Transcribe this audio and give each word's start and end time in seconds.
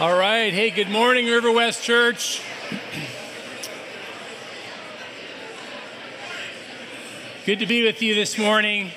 All 0.00 0.16
right. 0.16 0.52
Hey, 0.52 0.70
good 0.70 0.90
morning, 0.90 1.26
River 1.26 1.50
West 1.50 1.82
Church. 1.82 2.40
Good 7.44 7.58
to 7.58 7.66
be 7.66 7.82
with 7.82 8.00
you 8.00 8.14
this 8.14 8.38
morning. 8.38 8.92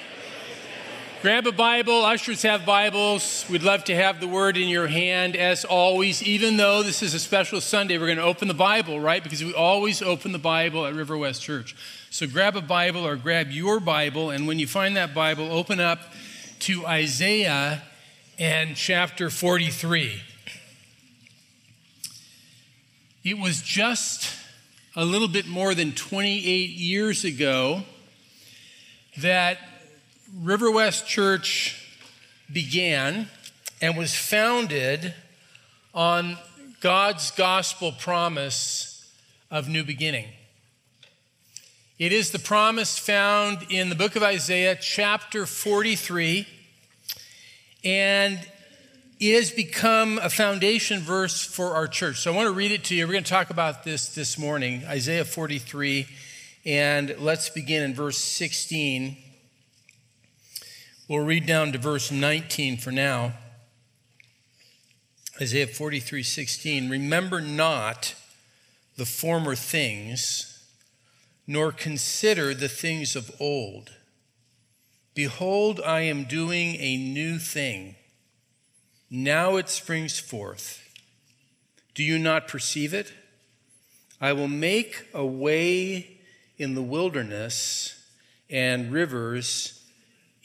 Grab 1.23 1.47
a 1.47 1.51
Bible. 1.51 2.05
Ushers 2.05 2.43
have 2.43 2.67
Bibles. 2.67 3.47
We'd 3.49 3.63
love 3.63 3.83
to 3.85 3.95
have 3.95 4.19
the 4.19 4.27
word 4.27 4.57
in 4.57 4.67
your 4.67 4.85
hand 4.85 5.35
as 5.35 5.65
always. 5.65 6.21
Even 6.21 6.57
though 6.57 6.83
this 6.83 7.01
is 7.01 7.15
a 7.15 7.19
special 7.19 7.61
Sunday, 7.61 7.97
we're 7.97 8.05
going 8.05 8.19
to 8.19 8.23
open 8.23 8.47
the 8.47 8.53
Bible, 8.53 8.99
right? 8.99 9.23
Because 9.23 9.43
we 9.43 9.55
always 9.55 10.03
open 10.03 10.33
the 10.33 10.37
Bible 10.37 10.85
at 10.85 10.93
River 10.93 11.17
West 11.17 11.41
Church. 11.41 11.75
So 12.11 12.27
grab 12.27 12.55
a 12.55 12.61
Bible 12.61 13.07
or 13.07 13.15
grab 13.15 13.49
your 13.49 13.79
Bible, 13.79 14.29
and 14.29 14.45
when 14.45 14.59
you 14.59 14.67
find 14.67 14.95
that 14.97 15.15
Bible, 15.15 15.51
open 15.51 15.79
up 15.79 16.13
to 16.59 16.85
Isaiah 16.85 17.81
and 18.37 18.75
chapter 18.75 19.31
43. 19.31 20.21
It 23.23 23.37
was 23.37 23.61
just 23.61 24.33
a 24.95 25.05
little 25.05 25.27
bit 25.27 25.47
more 25.47 25.75
than 25.75 25.91
28 25.91 26.71
years 26.71 27.23
ago 27.23 27.83
that 29.17 29.59
River 30.35 30.71
West 30.71 31.05
Church 31.05 31.87
began 32.51 33.27
and 33.79 33.95
was 33.95 34.15
founded 34.15 35.13
on 35.93 36.35
God's 36.79 37.29
gospel 37.29 37.91
promise 37.91 39.13
of 39.51 39.69
new 39.69 39.83
beginning. 39.83 40.25
It 41.99 42.11
is 42.11 42.31
the 42.31 42.39
promise 42.39 42.97
found 42.97 43.67
in 43.69 43.89
the 43.89 43.95
book 43.95 44.15
of 44.15 44.23
Isaiah, 44.23 44.75
chapter 44.75 45.45
43, 45.45 46.47
and 47.83 48.39
it 49.21 49.35
has 49.35 49.51
become 49.51 50.17
a 50.17 50.31
foundation 50.31 50.99
verse 50.99 51.45
for 51.45 51.75
our 51.75 51.87
church. 51.87 52.21
So 52.21 52.33
I 52.33 52.35
want 52.35 52.47
to 52.47 52.53
read 52.53 52.71
it 52.71 52.85
to 52.85 52.95
you. 52.95 53.05
We're 53.05 53.13
going 53.13 53.23
to 53.23 53.29
talk 53.29 53.51
about 53.51 53.83
this 53.83 54.15
this 54.15 54.35
morning, 54.35 54.83
Isaiah 54.87 55.25
43, 55.25 56.07
and 56.65 57.15
let's 57.19 57.47
begin 57.47 57.83
in 57.83 57.93
verse 57.93 58.17
16. 58.17 59.15
We'll 61.07 61.23
read 61.23 61.45
down 61.45 61.71
to 61.73 61.77
verse 61.77 62.09
19 62.09 62.77
for 62.77 62.91
now. 62.91 63.33
Isaiah 65.39 65.67
43, 65.67 66.23
16. 66.23 66.89
Remember 66.89 67.41
not 67.41 68.15
the 68.97 69.05
former 69.05 69.53
things, 69.53 70.67
nor 71.45 71.71
consider 71.71 72.55
the 72.55 72.69
things 72.69 73.15
of 73.15 73.29
old. 73.39 73.91
Behold, 75.13 75.79
I 75.79 76.01
am 76.01 76.23
doing 76.23 76.75
a 76.77 76.97
new 76.97 77.37
thing. 77.37 77.97
Now 79.13 79.57
it 79.57 79.67
springs 79.67 80.17
forth. 80.19 80.81
Do 81.93 82.01
you 82.01 82.17
not 82.17 82.47
perceive 82.47 82.93
it? 82.93 83.11
I 84.21 84.31
will 84.31 84.47
make 84.47 85.07
a 85.13 85.25
way 85.25 86.21
in 86.57 86.75
the 86.75 86.81
wilderness 86.81 88.01
and 88.49 88.89
rivers 88.93 89.83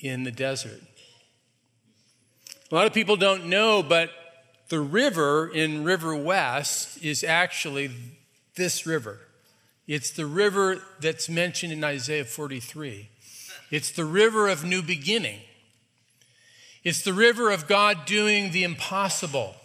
in 0.00 0.24
the 0.24 0.32
desert. 0.32 0.82
A 2.72 2.74
lot 2.74 2.88
of 2.88 2.92
people 2.92 3.16
don't 3.16 3.46
know, 3.46 3.84
but 3.84 4.10
the 4.68 4.80
river 4.80 5.46
in 5.46 5.84
River 5.84 6.16
West 6.16 7.00
is 7.04 7.22
actually 7.22 7.90
this 8.56 8.84
river. 8.84 9.20
It's 9.86 10.10
the 10.10 10.26
river 10.26 10.82
that's 11.00 11.28
mentioned 11.28 11.72
in 11.72 11.84
Isaiah 11.84 12.24
43. 12.24 13.10
It's 13.70 13.92
the 13.92 14.04
river 14.04 14.48
of 14.48 14.64
new 14.64 14.82
beginning. 14.82 15.40
It's 16.86 17.02
the 17.02 17.12
river 17.12 17.50
of 17.50 17.66
God 17.66 18.06
doing 18.06 18.52
the 18.52 18.62
impossible, 18.62 19.56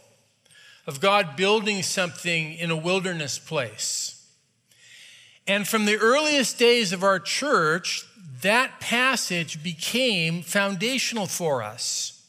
of 0.87 0.99
God 0.99 1.35
building 1.35 1.83
something 1.83 2.53
in 2.53 2.71
a 2.71 2.75
wilderness 2.75 3.37
place. 3.37 4.27
And 5.45 5.67
from 5.67 5.85
the 5.85 5.97
earliest 5.97 6.57
days 6.57 6.91
of 6.91 7.03
our 7.03 7.19
church, 7.19 8.03
that 8.41 8.79
passage 8.79 9.61
became 9.61 10.41
foundational 10.41 11.27
for 11.27 11.61
us. 11.61 12.25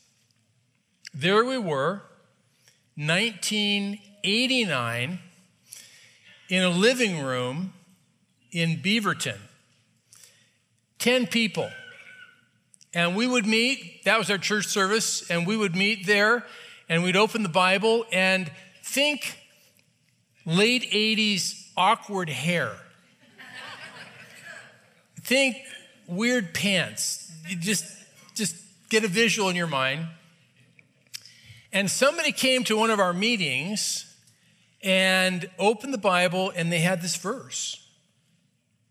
There 1.14 1.42
we 1.42 1.56
were, 1.56 2.02
1989, 2.96 5.18
in 6.50 6.62
a 6.62 6.68
living 6.68 7.22
room 7.22 7.72
in 8.50 8.76
Beaverton. 8.76 9.38
10 10.98 11.28
people. 11.28 11.70
And 12.94 13.16
we 13.16 13.26
would 13.26 13.46
meet, 13.46 14.04
that 14.04 14.18
was 14.18 14.30
our 14.30 14.38
church 14.38 14.66
service, 14.66 15.28
and 15.30 15.46
we 15.46 15.56
would 15.56 15.74
meet 15.74 16.06
there 16.06 16.44
and 16.88 17.02
we'd 17.02 17.16
open 17.16 17.42
the 17.42 17.48
Bible 17.48 18.04
and 18.12 18.50
think 18.82 19.38
late 20.44 20.90
80s 20.90 21.70
awkward 21.76 22.28
hair. 22.28 22.76
think 25.22 25.56
weird 26.06 26.52
pants. 26.52 27.32
You 27.48 27.56
just 27.56 27.84
just 28.34 28.56
get 28.90 29.04
a 29.04 29.08
visual 29.08 29.48
in 29.48 29.56
your 29.56 29.66
mind. 29.66 30.06
And 31.72 31.90
somebody 31.90 32.32
came 32.32 32.64
to 32.64 32.76
one 32.76 32.90
of 32.90 33.00
our 33.00 33.12
meetings 33.12 34.14
and 34.82 35.48
opened 35.58 35.94
the 35.94 35.98
Bible 35.98 36.52
and 36.54 36.70
they 36.70 36.80
had 36.80 37.00
this 37.00 37.16
verse. 37.16 37.86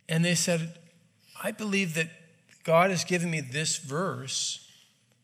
And 0.09 0.25
they 0.25 0.35
said, 0.35 0.77
I 1.43 1.51
believe 1.51 1.93
that 1.95 2.09
God 2.63 2.91
has 2.91 3.03
given 3.03 3.31
me 3.31 3.41
this 3.41 3.77
verse 3.77 4.67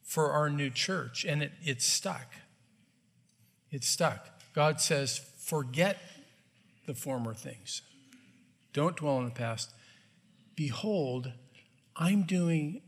for 0.03 0.31
our 0.31 0.49
new 0.49 0.69
church, 0.69 1.25
and 1.25 1.43
it, 1.43 1.51
it's 1.61 1.85
stuck. 1.85 2.33
It's 3.71 3.87
stuck. 3.87 4.29
God 4.53 4.79
says, 4.79 5.21
forget 5.37 5.97
the 6.85 6.93
former 6.93 7.33
things. 7.33 7.81
Don't 8.73 8.95
dwell 8.95 9.17
on 9.17 9.25
the 9.25 9.31
past. 9.31 9.71
Behold, 10.55 11.31
I'm 11.95 12.23
doing 12.23 12.81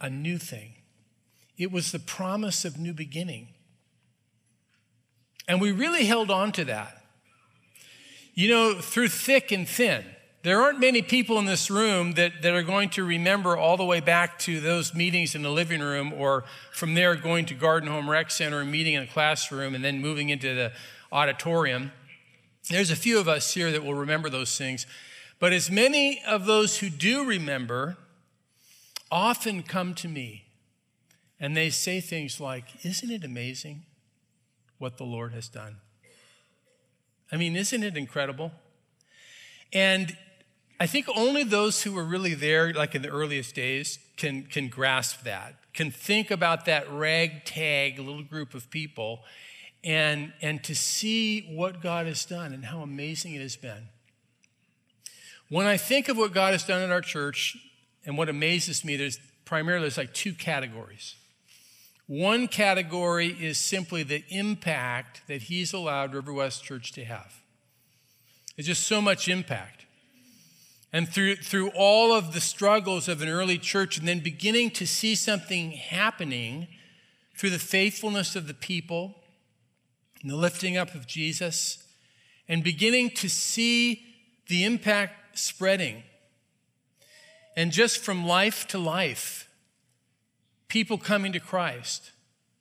a 0.00 0.10
new 0.10 0.38
thing. 0.38 0.74
It 1.56 1.70
was 1.70 1.92
the 1.92 1.98
promise 1.98 2.64
of 2.64 2.78
new 2.78 2.92
beginning. 2.92 3.48
And 5.46 5.60
we 5.60 5.72
really 5.72 6.04
held 6.06 6.30
on 6.30 6.52
to 6.52 6.64
that. 6.64 7.02
You 8.34 8.48
know, 8.48 8.74
through 8.80 9.08
thick 9.08 9.52
and 9.52 9.68
thin. 9.68 10.04
There 10.44 10.60
aren't 10.60 10.78
many 10.78 11.00
people 11.00 11.38
in 11.38 11.46
this 11.46 11.70
room 11.70 12.12
that, 12.12 12.42
that 12.42 12.52
are 12.52 12.62
going 12.62 12.90
to 12.90 13.02
remember 13.02 13.56
all 13.56 13.78
the 13.78 13.84
way 13.84 14.00
back 14.00 14.38
to 14.40 14.60
those 14.60 14.94
meetings 14.94 15.34
in 15.34 15.40
the 15.40 15.48
living 15.48 15.80
room 15.80 16.12
or 16.12 16.44
from 16.70 16.92
there 16.92 17.16
going 17.16 17.46
to 17.46 17.54
Garden 17.54 17.88
Home 17.88 18.10
Rec 18.10 18.30
Center 18.30 18.60
and 18.60 18.70
meeting 18.70 18.92
in 18.92 19.02
a 19.02 19.06
classroom 19.06 19.74
and 19.74 19.82
then 19.82 20.02
moving 20.02 20.28
into 20.28 20.54
the 20.54 20.72
auditorium. 21.10 21.92
There's 22.68 22.90
a 22.90 22.96
few 22.96 23.18
of 23.18 23.26
us 23.26 23.54
here 23.54 23.72
that 23.72 23.82
will 23.82 23.94
remember 23.94 24.28
those 24.28 24.58
things. 24.58 24.86
But 25.38 25.54
as 25.54 25.70
many 25.70 26.22
of 26.26 26.44
those 26.44 26.76
who 26.76 26.90
do 26.90 27.24
remember 27.24 27.96
often 29.10 29.62
come 29.62 29.94
to 29.94 30.08
me 30.08 30.44
and 31.40 31.56
they 31.56 31.70
say 31.70 32.02
things 32.02 32.38
like, 32.38 32.84
Isn't 32.84 33.10
it 33.10 33.24
amazing 33.24 33.84
what 34.76 34.98
the 34.98 35.04
Lord 35.04 35.32
has 35.32 35.48
done? 35.48 35.76
I 37.32 37.38
mean, 37.38 37.56
isn't 37.56 37.82
it 37.82 37.96
incredible? 37.96 38.52
And 39.72 40.14
I 40.80 40.86
think 40.86 41.06
only 41.14 41.44
those 41.44 41.82
who 41.82 41.92
were 41.92 42.04
really 42.04 42.34
there, 42.34 42.72
like 42.72 42.94
in 42.94 43.02
the 43.02 43.08
earliest 43.08 43.54
days, 43.54 43.98
can, 44.16 44.42
can 44.44 44.68
grasp 44.68 45.22
that, 45.22 45.54
can 45.72 45.90
think 45.90 46.30
about 46.30 46.64
that 46.64 46.90
ragtag 46.90 47.98
little 47.98 48.22
group 48.22 48.54
of 48.54 48.70
people 48.70 49.20
and, 49.84 50.32
and 50.40 50.64
to 50.64 50.74
see 50.74 51.42
what 51.42 51.82
God 51.82 52.06
has 52.06 52.24
done 52.24 52.52
and 52.52 52.64
how 52.64 52.80
amazing 52.80 53.34
it 53.34 53.42
has 53.42 53.56
been. 53.56 53.88
When 55.48 55.66
I 55.66 55.76
think 55.76 56.08
of 56.08 56.16
what 56.16 56.32
God 56.32 56.52
has 56.52 56.64
done 56.64 56.82
in 56.82 56.90
our 56.90 57.02
church 57.02 57.56
and 58.04 58.16
what 58.16 58.28
amazes 58.28 58.84
me, 58.84 58.96
there's 58.96 59.18
primarily 59.44 59.82
there's 59.82 59.98
like 59.98 60.14
two 60.14 60.32
categories. 60.32 61.16
One 62.06 62.48
category 62.48 63.28
is 63.28 63.58
simply 63.58 64.02
the 64.02 64.24
impact 64.28 65.22
that 65.28 65.42
He's 65.42 65.72
allowed 65.72 66.14
River 66.14 66.32
West 66.32 66.64
Church 66.64 66.92
to 66.92 67.04
have. 67.04 67.40
It's 68.56 68.66
just 68.66 68.86
so 68.86 69.00
much 69.00 69.28
impact 69.28 69.73
and 70.94 71.08
through, 71.08 71.34
through 71.34 71.70
all 71.70 72.12
of 72.12 72.32
the 72.34 72.40
struggles 72.40 73.08
of 73.08 73.20
an 73.20 73.28
early 73.28 73.58
church, 73.58 73.98
and 73.98 74.06
then 74.06 74.20
beginning 74.20 74.70
to 74.70 74.86
see 74.86 75.16
something 75.16 75.72
happening 75.72 76.68
through 77.36 77.50
the 77.50 77.58
faithfulness 77.58 78.36
of 78.36 78.46
the 78.46 78.54
people 78.54 79.16
and 80.22 80.30
the 80.30 80.36
lifting 80.36 80.76
up 80.76 80.94
of 80.94 81.04
Jesus, 81.04 81.82
and 82.48 82.62
beginning 82.62 83.10
to 83.10 83.28
see 83.28 84.04
the 84.46 84.62
impact 84.64 85.36
spreading. 85.36 86.04
And 87.56 87.72
just 87.72 87.98
from 87.98 88.24
life 88.24 88.68
to 88.68 88.78
life, 88.78 89.48
people 90.68 90.96
coming 90.96 91.32
to 91.32 91.40
Christ, 91.40 92.12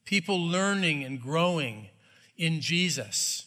people 0.05 0.43
learning 0.43 1.03
and 1.03 1.21
growing 1.21 1.89
in 2.35 2.61
Jesus. 2.61 3.45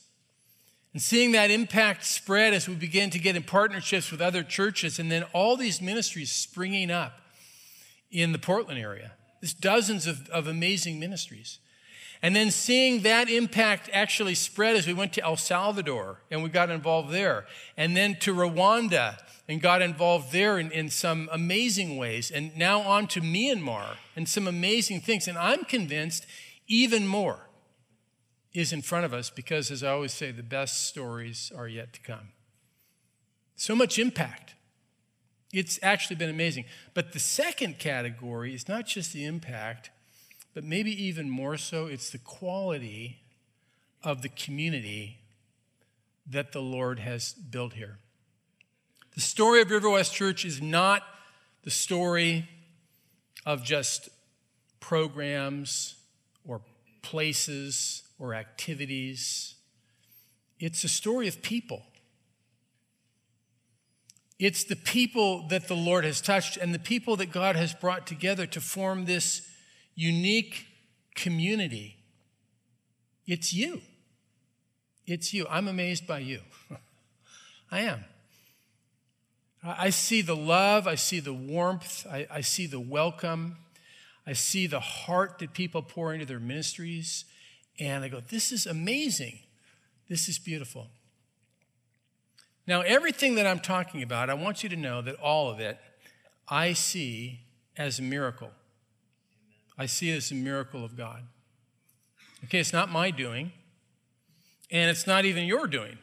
And 0.97 1.03
seeing 1.03 1.33
that 1.33 1.51
impact 1.51 2.07
spread 2.07 2.55
as 2.55 2.67
we 2.67 2.75
begin 2.75 3.11
to 3.11 3.19
get 3.19 3.37
in 3.37 3.43
partnerships 3.43 4.11
with 4.11 4.23
other 4.23 4.43
churches, 4.43 4.99
and 4.99 5.13
then 5.13 5.25
all 5.35 5.55
these 5.55 5.83
ministries 5.83 6.33
springing 6.33 6.91
up 6.91 7.21
in 8.11 8.33
the 8.33 8.39
Portland 8.39 8.81
area. 8.81 9.13
There's 9.43 9.53
dozens 9.53 10.07
of, 10.07 10.27
of 10.31 10.47
amazing 10.47 10.99
ministries. 10.99 11.59
And 12.23 12.35
then 12.35 12.51
seeing 12.51 13.03
that 13.03 13.29
impact 13.29 13.91
actually 13.93 14.35
spread 14.35 14.75
as 14.75 14.87
we 14.87 14.95
went 14.95 15.13
to 15.13 15.23
El 15.23 15.37
Salvador 15.37 16.23
and 16.31 16.43
we 16.43 16.49
got 16.49 16.71
involved 16.71 17.13
there. 17.13 17.45
And 17.77 17.95
then 17.95 18.17
to 18.21 18.33
Rwanda 18.33 19.19
and 19.47 19.61
got 19.61 19.83
involved 19.83 20.33
there 20.33 20.59
in, 20.59 20.71
in 20.71 20.89
some 20.89 21.29
amazing 21.31 21.99
ways. 21.99 22.31
And 22.31 22.57
now 22.57 22.81
on 22.81 23.07
to 23.09 23.21
Myanmar 23.21 23.97
and 24.17 24.27
some 24.27 24.49
amazing 24.49 25.03
things. 25.03 25.29
And 25.29 25.37
I'm 25.37 25.65
convinced 25.65 26.25
even 26.69 27.07
more 27.07 27.46
is 28.57 28.73
in 28.73 28.81
front 28.81 29.05
of 29.05 29.13
us 29.13 29.29
because, 29.29 29.71
as 29.71 29.83
I 29.83 29.91
always 29.91 30.15
say, 30.15 30.31
the 30.31 30.43
best 30.43 30.87
stories 30.87 31.53
are 31.55 31.69
yet 31.69 31.93
to 31.93 32.01
come. 32.01 32.31
So 33.55 33.77
much 33.77 33.99
impact. 33.99 34.55
It's 35.53 35.79
actually 35.83 36.17
been 36.17 36.31
amazing. 36.31 36.65
But 36.95 37.13
the 37.13 37.19
second 37.19 37.79
category 37.79 38.55
is 38.55 38.67
not 38.67 38.87
just 38.87 39.13
the 39.13 39.27
impact, 39.27 39.91
but 40.55 40.65
maybe 40.65 40.91
even 40.91 41.29
more 41.29 41.59
so, 41.59 41.85
it's 41.85 42.09
the 42.09 42.19
quality 42.19 43.19
of 44.03 44.23
the 44.23 44.31
community 44.31 45.19
that 46.27 46.53
the 46.53 46.63
Lord 46.63 46.99
has 46.99 47.35
built 47.35 47.75
here. 47.75 47.99
The 49.15 49.21
story 49.21 49.61
of 49.61 49.71
River 49.71 49.91
West 49.91 50.15
Church 50.15 50.47
is 50.47 50.63
not 50.63 51.03
the 51.63 51.71
story 51.71 52.49
of 53.45 53.63
just 53.63 54.09
programs 54.81 55.97
or 56.47 56.63
places 57.03 58.03
or 58.19 58.35
activities. 58.35 59.55
It's 60.59 60.85
a 60.85 60.89
story 60.89 61.29
of 61.29 61.43
people. 61.43 61.83
It's 64.39 64.65
the 64.65 64.77
people 64.77 65.49
that 65.49 65.69
the 65.69 65.75
Lord 65.75 66.05
has 66.05 66.21
touched 66.21 66.57
and 66.57 66.75
the 66.75 66.79
people 66.79 67.17
that 67.17 67.33
God 67.33 67.57
has 67.57 67.73
brought 67.73 68.07
together 68.07 68.47
to 68.47 68.61
form 68.61 69.07
this 69.07 69.49
unique 69.95 70.67
community. 71.15 71.97
It's 73.27 73.53
you. 73.53 73.81
It's 75.07 75.33
you. 75.33 75.47
I'm 75.49 75.69
amazed 75.69 76.07
by 76.07 76.19
you. 76.19 76.41
I 77.71 77.81
am. 77.81 78.05
I 79.63 79.91
see 79.91 80.23
the 80.23 80.37
love, 80.37 80.87
I 80.87 80.95
see 80.95 81.19
the 81.19 81.33
warmth, 81.33 82.07
I, 82.09 82.27
I, 82.31 82.41
see 82.41 82.67
the 82.67 82.79
welcome, 82.79 83.57
I 84.25 84.33
see 84.33 84.69
the 84.69 84.79
heart 84.79 85.41
that 85.41 85.55
people 85.55 85.83
pour 85.83 86.15
into 86.15 86.25
their 86.25 86.39
ministries, 86.39 87.25
and 87.79 88.05
I 88.05 88.09
go, 88.09 88.21
this 88.21 88.53
is 88.53 88.67
amazing. 88.67 89.39
This 90.09 90.29
is 90.29 90.39
beautiful. 90.39 90.89
Now, 92.67 92.81
everything 92.81 93.37
that 93.37 93.47
I'm 93.47 93.61
talking 93.61 94.03
about, 94.03 94.29
I 94.29 94.35
want 94.35 94.63
you 94.63 94.69
to 94.69 94.77
know 94.77 95.03
that 95.03 95.17
all 95.17 95.51
of 95.51 95.61
it 95.61 95.79
I 96.49 96.73
see 96.73 97.41
as 97.77 97.99
a 97.99 98.03
miracle. 98.03 98.51
I 99.79 99.87
see 99.87 100.11
it 100.11 100.17
as 100.17 100.31
a 100.31 100.35
miracle 100.35 100.85
of 100.85 100.97
God. 100.97 101.23
Okay, 102.45 102.59
it's 102.59 102.73
not 102.73 102.91
my 102.91 103.11
doing, 103.11 103.53
and 104.71 104.91
it's 104.91 105.07
not 105.07 105.25
even 105.25 105.45
your 105.45 105.67
doing. 105.67 105.99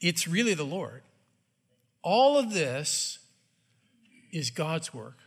It's 0.00 0.28
really 0.28 0.54
the 0.54 0.64
Lord. 0.64 1.02
All 2.02 2.38
of 2.38 2.52
this 2.52 3.18
is 4.32 4.50
God's 4.50 4.92
work. 4.92 5.18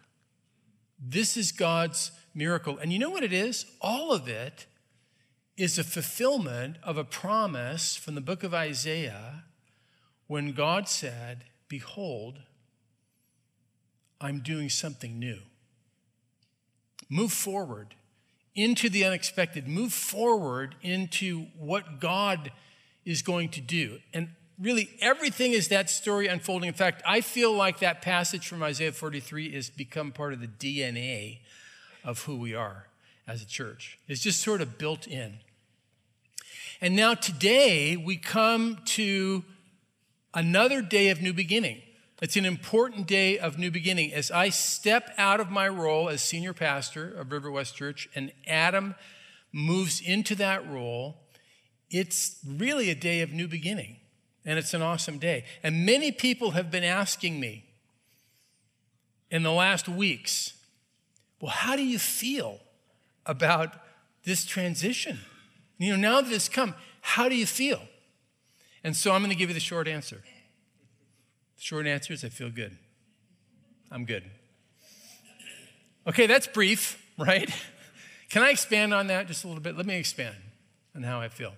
This 1.02 1.38
is 1.38 1.52
God's 1.52 2.12
miracle. 2.36 2.78
And 2.78 2.94
you 2.94 3.00
know 3.00 3.10
what 3.10 3.24
it 3.24 3.34
is? 3.34 3.66
All 3.82 4.12
of 4.12 4.28
it 4.28 4.66
is 5.60 5.78
a 5.78 5.84
fulfillment 5.84 6.78
of 6.84 6.98
a 6.98 7.04
promise 7.04 7.98
from 7.98 8.16
the 8.16 8.22
book 8.22 8.44
of 8.44 8.54
Isaiah 8.54 9.44
when 10.28 10.54
God 10.54 10.88
said, 10.88 11.44
Behold, 11.68 12.40
I'm 14.22 14.40
doing 14.40 14.70
something 14.70 15.20
new. 15.20 15.40
Move 17.10 17.34
forward 17.34 17.96
into 18.56 18.90
the 18.90 19.04
unexpected, 19.04 19.68
move 19.68 19.92
forward 19.92 20.76
into 20.82 21.48
what 21.58 22.00
God 22.00 22.54
is 23.04 23.22
going 23.22 23.50
to 23.50 23.62
do. 23.62 24.00
And 24.14 24.30
really, 24.62 24.90
everything 25.02 25.52
is 25.52 25.68
that 25.68 25.90
story 25.90 26.28
unfolding. 26.28 26.70
In 26.70 26.74
fact, 26.74 27.04
I 27.06 27.20
feel 27.20 27.54
like 27.54 27.80
that 27.80 28.02
passage 28.02 28.48
from 28.48 28.64
Isaiah 28.64 28.94
43 28.94 29.54
has 29.56 29.70
become 29.70 30.14
part 30.14 30.32
of 30.32 30.40
the 30.40 30.48
DNA 30.48 31.40
of 32.06 32.24
who 32.24 32.38
we 32.38 32.56
are 32.56 32.88
as 33.28 33.42
a 33.42 33.46
church. 33.46 34.00
It's 34.08 34.22
just 34.22 34.42
sort 34.42 34.62
of 34.62 34.78
built 34.78 35.06
in. 35.06 35.40
And 36.82 36.96
now 36.96 37.14
today 37.14 37.98
we 37.98 38.16
come 38.16 38.78
to 38.86 39.44
another 40.34 40.82
day 40.82 41.10
of 41.10 41.22
new 41.22 41.34
beginning. 41.34 41.82
It's 42.22 42.38
an 42.38 42.46
important 42.46 43.06
day 43.06 43.38
of 43.38 43.58
new 43.58 43.70
beginning. 43.70 44.14
As 44.14 44.32
I 44.32 44.48
step 44.48 45.14
out 45.18 45.42
of 45.42 45.50
my 45.50 45.68
role 45.68 46.08
as 46.08 46.22
senior 46.22 46.54
pastor 46.54 47.14
of 47.14 47.34
River 47.34 47.52
West 47.52 47.76
Church 47.76 48.08
and 48.16 48.32
Adam 48.48 48.96
moves 49.52 50.00
into 50.00 50.36
that 50.36 50.66
role, 50.70 51.18
it's 51.90 52.38
really 52.48 52.90
a 52.90 52.96
day 52.96 53.22
of 53.22 53.34
new 53.34 53.48
beginning. 53.48 53.98
And 54.46 54.58
it's 54.58 54.74
an 54.74 54.82
awesome 54.82 55.18
day. 55.18 55.44
And 55.62 55.86
many 55.86 56.14
people 56.14 56.52
have 56.52 56.72
been 56.72 56.86
asking 56.86 57.42
me 57.42 57.66
in 59.30 59.44
the 59.44 59.52
last 59.52 59.90
weeks, 59.90 60.54
well, 61.42 61.52
how 61.52 61.76
do 61.76 61.84
you 61.84 62.00
feel 62.00 62.60
about 63.26 63.76
this 64.24 64.46
transition? 64.46 65.20
You 65.80 65.92
know, 65.92 65.98
now 65.98 66.22
that 66.22 66.32
it's 66.32 66.48
come, 66.48 66.76
how 67.02 67.28
do 67.28 67.36
you 67.36 67.48
feel? 67.48 67.82
And 68.84 68.96
so 68.96 69.12
I'm 69.12 69.22
going 69.22 69.32
to 69.32 69.36
give 69.36 69.50
you 69.50 69.56
the 69.56 69.60
short 69.60 69.88
answer. 69.88 70.22
The 71.58 71.62
short 71.62 71.88
answer 71.88 72.14
is 72.14 72.24
I 72.24 72.30
feel 72.30 72.52
good. 72.52 72.78
I'm 73.90 74.06
good. 74.06 74.24
Okay, 76.06 76.28
that's 76.28 76.46
brief, 76.46 77.04
right? 77.18 77.50
Can 78.30 78.44
I 78.44 78.52
expand 78.52 78.94
on 78.94 79.08
that 79.08 79.28
just 79.28 79.44
a 79.44 79.48
little 79.48 79.64
bit? 79.64 79.76
Let 79.76 79.88
me 79.88 79.98
expand 79.98 80.36
on 80.96 81.02
how 81.02 81.20
I 81.20 81.30
feel. 81.30 81.54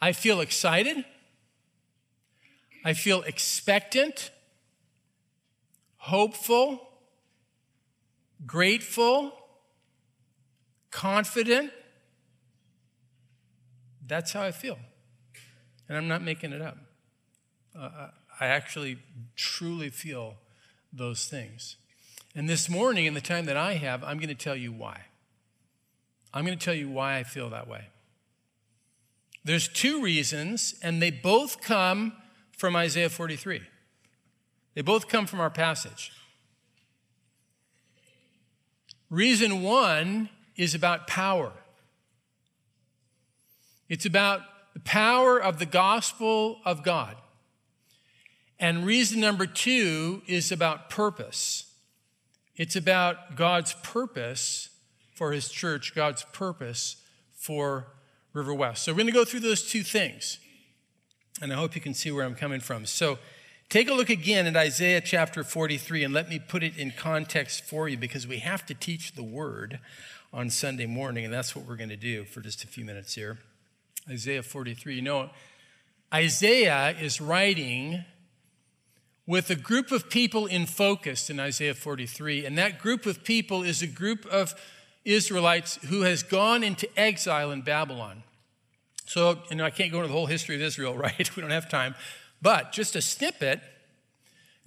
I 0.00 0.12
feel 0.12 0.40
excited. 0.40 1.04
I 2.84 2.92
feel 2.92 3.22
expectant, 3.22 4.30
hopeful, 5.96 6.88
grateful, 8.46 9.32
confident. 10.92 11.72
That's 14.06 14.32
how 14.32 14.42
I 14.42 14.52
feel. 14.52 14.78
And 15.88 15.96
I'm 15.96 16.08
not 16.08 16.22
making 16.22 16.52
it 16.52 16.62
up. 16.62 16.78
Uh, 17.78 18.08
I 18.40 18.46
actually 18.46 18.98
truly 19.34 19.90
feel 19.90 20.34
those 20.92 21.26
things. 21.26 21.76
And 22.34 22.48
this 22.48 22.68
morning, 22.68 23.06
in 23.06 23.14
the 23.14 23.20
time 23.20 23.46
that 23.46 23.56
I 23.56 23.74
have, 23.74 24.04
I'm 24.04 24.18
going 24.18 24.28
to 24.28 24.34
tell 24.34 24.56
you 24.56 24.72
why. 24.72 25.02
I'm 26.34 26.44
going 26.44 26.58
to 26.58 26.64
tell 26.64 26.74
you 26.74 26.90
why 26.90 27.16
I 27.16 27.22
feel 27.22 27.48
that 27.50 27.66
way. 27.66 27.86
There's 29.44 29.68
two 29.68 30.02
reasons, 30.02 30.74
and 30.82 31.00
they 31.00 31.10
both 31.10 31.60
come 31.60 32.12
from 32.56 32.76
Isaiah 32.76 33.08
43. 33.08 33.62
They 34.74 34.82
both 34.82 35.08
come 35.08 35.26
from 35.26 35.40
our 35.40 35.50
passage. 35.50 36.12
Reason 39.08 39.62
one 39.62 40.28
is 40.56 40.74
about 40.74 41.06
power. 41.06 41.52
It's 43.88 44.06
about 44.06 44.42
the 44.74 44.80
power 44.80 45.38
of 45.38 45.58
the 45.58 45.66
gospel 45.66 46.58
of 46.64 46.82
God. 46.82 47.16
And 48.58 48.86
reason 48.86 49.20
number 49.20 49.46
two 49.46 50.22
is 50.26 50.50
about 50.50 50.90
purpose. 50.90 51.72
It's 52.56 52.76
about 52.76 53.36
God's 53.36 53.74
purpose 53.82 54.70
for 55.14 55.32
his 55.32 55.48
church, 55.48 55.94
God's 55.94 56.24
purpose 56.32 56.96
for 57.34 57.86
River 58.32 58.54
West. 58.54 58.84
So 58.84 58.92
we're 58.92 58.98
going 58.98 59.06
to 59.06 59.12
go 59.12 59.24
through 59.24 59.40
those 59.40 59.70
two 59.70 59.82
things. 59.82 60.38
And 61.40 61.52
I 61.52 61.56
hope 61.56 61.74
you 61.74 61.80
can 61.80 61.94
see 61.94 62.10
where 62.10 62.24
I'm 62.24 62.34
coming 62.34 62.60
from. 62.60 62.86
So 62.86 63.18
take 63.68 63.88
a 63.88 63.94
look 63.94 64.10
again 64.10 64.46
at 64.46 64.56
Isaiah 64.56 65.02
chapter 65.02 65.44
43 65.44 66.04
and 66.04 66.14
let 66.14 66.28
me 66.28 66.38
put 66.38 66.62
it 66.62 66.76
in 66.78 66.92
context 66.92 67.64
for 67.64 67.88
you 67.88 67.98
because 67.98 68.26
we 68.26 68.38
have 68.38 68.64
to 68.66 68.74
teach 68.74 69.12
the 69.12 69.22
word 69.22 69.80
on 70.32 70.50
Sunday 70.50 70.86
morning, 70.86 71.24
and 71.24 71.32
that's 71.32 71.54
what 71.54 71.66
we're 71.66 71.76
going 71.76 71.88
to 71.88 71.96
do 71.96 72.24
for 72.24 72.40
just 72.40 72.64
a 72.64 72.66
few 72.66 72.84
minutes 72.84 73.14
here. 73.14 73.38
Isaiah 74.08 74.42
43. 74.42 74.96
You 74.96 75.02
know, 75.02 75.30
Isaiah 76.12 76.90
is 77.00 77.20
writing 77.20 78.04
with 79.26 79.50
a 79.50 79.56
group 79.56 79.90
of 79.90 80.08
people 80.08 80.46
in 80.46 80.66
focus 80.66 81.30
in 81.30 81.40
Isaiah 81.40 81.74
43, 81.74 82.46
and 82.46 82.56
that 82.58 82.78
group 82.78 83.06
of 83.06 83.24
people 83.24 83.62
is 83.62 83.82
a 83.82 83.86
group 83.86 84.24
of 84.26 84.54
Israelites 85.04 85.76
who 85.86 86.02
has 86.02 86.22
gone 86.22 86.62
into 86.62 86.88
exile 86.98 87.50
in 87.50 87.62
Babylon. 87.62 88.22
So, 89.06 89.38
you 89.50 89.56
know, 89.56 89.64
I 89.64 89.70
can't 89.70 89.90
go 89.90 89.98
into 89.98 90.08
the 90.08 90.14
whole 90.14 90.26
history 90.26 90.54
of 90.54 90.62
Israel, 90.62 90.96
right? 90.98 91.36
We 91.36 91.40
don't 91.40 91.50
have 91.50 91.68
time. 91.68 91.94
But 92.40 92.72
just 92.72 92.94
a 92.96 93.02
snippet 93.02 93.60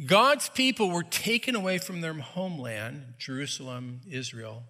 God's 0.05 0.47
people 0.47 0.91
were 0.91 1.03
taken 1.03 1.55
away 1.55 1.77
from 1.77 1.99
their 1.99 2.13
homeland, 2.13 3.15
Jerusalem, 3.17 3.99
Israel, 4.09 4.63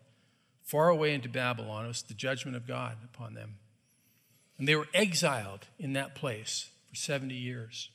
far 0.63 0.89
away 0.89 1.13
into 1.13 1.29
Babylon. 1.29 1.85
It 1.85 1.89
was 1.89 2.01
the 2.01 2.15
judgment 2.15 2.57
of 2.57 2.65
God 2.65 2.97
upon 3.03 3.35
them. 3.35 3.57
And 4.59 4.67
they 4.67 4.75
were 4.75 4.87
exiled 4.93 5.65
in 5.79 5.93
that 5.93 6.13
place 6.13 6.69
for 6.89 6.95
70 6.95 7.33
years. 7.33 7.89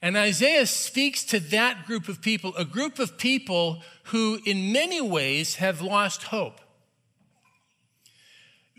And 0.00 0.16
Isaiah 0.16 0.66
speaks 0.66 1.24
to 1.24 1.40
that 1.40 1.86
group 1.86 2.08
of 2.08 2.22
people, 2.22 2.54
a 2.56 2.64
group 2.64 2.98
of 2.98 3.18
people 3.18 3.82
who, 4.04 4.38
in 4.46 4.72
many 4.72 5.00
ways, 5.00 5.56
have 5.56 5.82
lost 5.82 6.24
hope. 6.24 6.60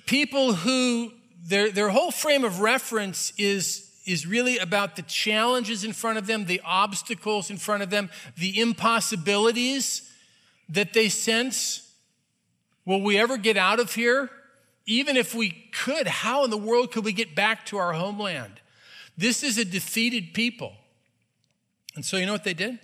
people 0.05 0.53
who 0.53 1.11
their, 1.43 1.71
their 1.71 1.89
whole 1.89 2.11
frame 2.11 2.43
of 2.43 2.59
reference 2.59 3.33
is, 3.37 3.91
is 4.05 4.25
really 4.25 4.57
about 4.57 4.95
the 4.95 5.01
challenges 5.03 5.83
in 5.83 5.93
front 5.93 6.17
of 6.17 6.27
them, 6.27 6.45
the 6.45 6.61
obstacles 6.63 7.49
in 7.49 7.57
front 7.57 7.83
of 7.83 7.89
them, 7.89 8.09
the 8.37 8.59
impossibilities 8.59 10.09
that 10.69 10.93
they 10.93 11.09
sense. 11.09 11.91
Will 12.85 13.01
we 13.01 13.17
ever 13.17 13.37
get 13.37 13.57
out 13.57 13.79
of 13.79 13.93
here? 13.93 14.29
Even 14.85 15.17
if 15.17 15.33
we 15.33 15.49
could, 15.71 16.07
how 16.07 16.43
in 16.43 16.49
the 16.49 16.57
world 16.57 16.91
could 16.91 17.03
we 17.03 17.13
get 17.13 17.35
back 17.35 17.65
to 17.67 17.77
our 17.77 17.93
homeland? 17.93 18.61
This 19.17 19.43
is 19.43 19.57
a 19.57 19.65
defeated 19.65 20.33
people. 20.33 20.73
And 21.95 22.05
so, 22.05 22.17
you 22.17 22.25
know 22.25 22.33
what 22.33 22.43
they 22.43 22.53
did? 22.53 22.79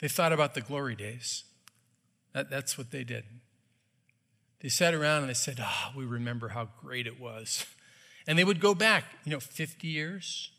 They 0.00 0.08
thought 0.08 0.32
about 0.32 0.54
the 0.54 0.60
glory 0.60 0.96
days. 0.96 1.44
That, 2.32 2.50
that's 2.50 2.78
what 2.78 2.90
they 2.90 3.04
did. 3.04 3.24
They 4.60 4.68
sat 4.68 4.94
around 4.94 5.22
and 5.22 5.30
they 5.30 5.34
said, 5.34 5.58
Ah, 5.60 5.90
oh, 5.92 5.98
we 5.98 6.04
remember 6.04 6.48
how 6.48 6.68
great 6.80 7.06
it 7.06 7.20
was. 7.20 7.66
And 8.26 8.38
they 8.38 8.44
would 8.44 8.60
go 8.60 8.74
back, 8.74 9.04
you 9.24 9.32
know, 9.32 9.40
50 9.40 9.88
years, 9.88 10.50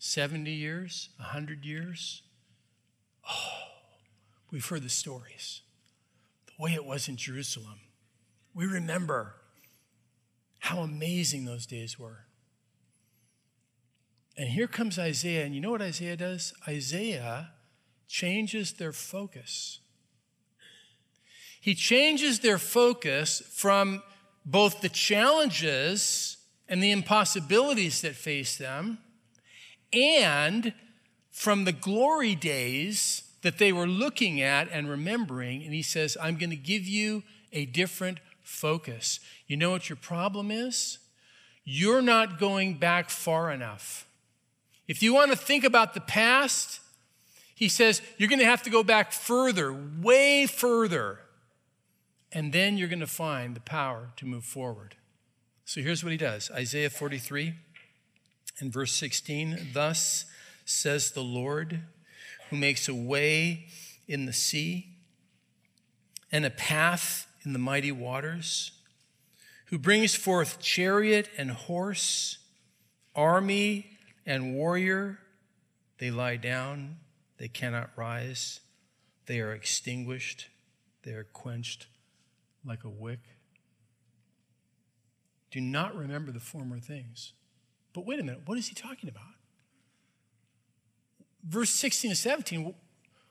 70 0.00 0.50
years, 0.50 1.10
100 1.16 1.64
years. 1.64 2.22
Oh, 3.30 3.68
we've 4.50 4.66
heard 4.66 4.82
the 4.82 4.90
stories. 4.90 5.62
The 6.46 6.62
way 6.62 6.74
it 6.74 6.84
was 6.84 7.08
in 7.08 7.16
Jerusalem. 7.16 7.78
We 8.52 8.66
remember 8.66 9.36
how 10.72 10.80
amazing 10.80 11.44
those 11.44 11.66
days 11.66 11.98
were. 11.98 12.24
And 14.38 14.48
here 14.48 14.66
comes 14.66 14.98
Isaiah, 14.98 15.44
and 15.44 15.54
you 15.54 15.60
know 15.60 15.70
what 15.70 15.82
Isaiah 15.82 16.16
does? 16.16 16.54
Isaiah 16.66 17.50
changes 18.08 18.72
their 18.72 18.92
focus. 18.92 19.80
He 21.60 21.74
changes 21.74 22.40
their 22.40 22.56
focus 22.56 23.42
from 23.52 24.02
both 24.46 24.80
the 24.80 24.88
challenges 24.88 26.38
and 26.68 26.82
the 26.82 26.90
impossibilities 26.90 28.00
that 28.00 28.16
face 28.16 28.56
them 28.56 28.98
and 29.92 30.72
from 31.30 31.64
the 31.64 31.72
glory 31.72 32.34
days 32.34 33.24
that 33.42 33.58
they 33.58 33.72
were 33.72 33.86
looking 33.86 34.40
at 34.40 34.68
and 34.72 34.88
remembering. 34.88 35.62
And 35.62 35.74
he 35.74 35.82
says, 35.82 36.16
I'm 36.20 36.38
going 36.38 36.50
to 36.50 36.56
give 36.56 36.86
you 36.86 37.24
a 37.52 37.66
different 37.66 38.18
focus. 38.42 39.20
You 39.46 39.56
know 39.56 39.70
what 39.70 39.88
your 39.88 39.96
problem 39.96 40.50
is? 40.50 40.98
You're 41.64 42.02
not 42.02 42.38
going 42.38 42.74
back 42.74 43.10
far 43.10 43.50
enough. 43.50 44.06
If 44.88 45.02
you 45.02 45.14
want 45.14 45.30
to 45.30 45.36
think 45.36 45.64
about 45.64 45.94
the 45.94 46.00
past, 46.00 46.80
he 47.54 47.68
says, 47.68 48.02
you're 48.18 48.28
going 48.28 48.40
to 48.40 48.44
have 48.44 48.62
to 48.64 48.70
go 48.70 48.82
back 48.82 49.12
further, 49.12 49.72
way 49.72 50.46
further. 50.46 51.20
And 52.32 52.52
then 52.52 52.76
you're 52.76 52.88
going 52.88 53.00
to 53.00 53.06
find 53.06 53.54
the 53.54 53.60
power 53.60 54.08
to 54.16 54.26
move 54.26 54.44
forward. 54.44 54.96
So 55.64 55.80
here's 55.80 56.02
what 56.02 56.10
he 56.10 56.18
does 56.18 56.50
Isaiah 56.50 56.90
43 56.90 57.54
and 58.58 58.72
verse 58.72 58.92
16 58.92 59.68
Thus 59.72 60.26
says 60.64 61.12
the 61.12 61.22
Lord, 61.22 61.80
who 62.50 62.56
makes 62.56 62.88
a 62.88 62.94
way 62.94 63.66
in 64.08 64.26
the 64.26 64.32
sea 64.32 64.88
and 66.30 66.44
a 66.44 66.50
path 66.50 67.26
in 67.44 67.52
the 67.52 67.58
mighty 67.58 67.92
waters, 67.92 68.72
who 69.66 69.78
brings 69.78 70.14
forth 70.14 70.60
chariot 70.60 71.28
and 71.36 71.50
horse, 71.50 72.38
army 73.14 73.90
and 74.26 74.54
warrior. 74.54 75.18
They 75.98 76.10
lie 76.10 76.36
down, 76.36 76.96
they 77.38 77.48
cannot 77.48 77.90
rise, 77.96 78.60
they 79.26 79.40
are 79.40 79.52
extinguished, 79.52 80.48
they 81.02 81.12
are 81.12 81.24
quenched 81.24 81.86
like 82.64 82.84
a 82.84 82.88
wick. 82.88 83.20
Do 85.50 85.60
not 85.60 85.94
remember 85.96 86.32
the 86.32 86.40
former 86.40 86.78
things. 86.80 87.32
But 87.92 88.06
wait 88.06 88.20
a 88.20 88.22
minute, 88.22 88.42
what 88.46 88.58
is 88.58 88.68
he 88.68 88.74
talking 88.74 89.08
about? 89.08 89.24
Verse 91.44 91.70
16 91.70 92.12
and 92.12 92.18
17, 92.18 92.74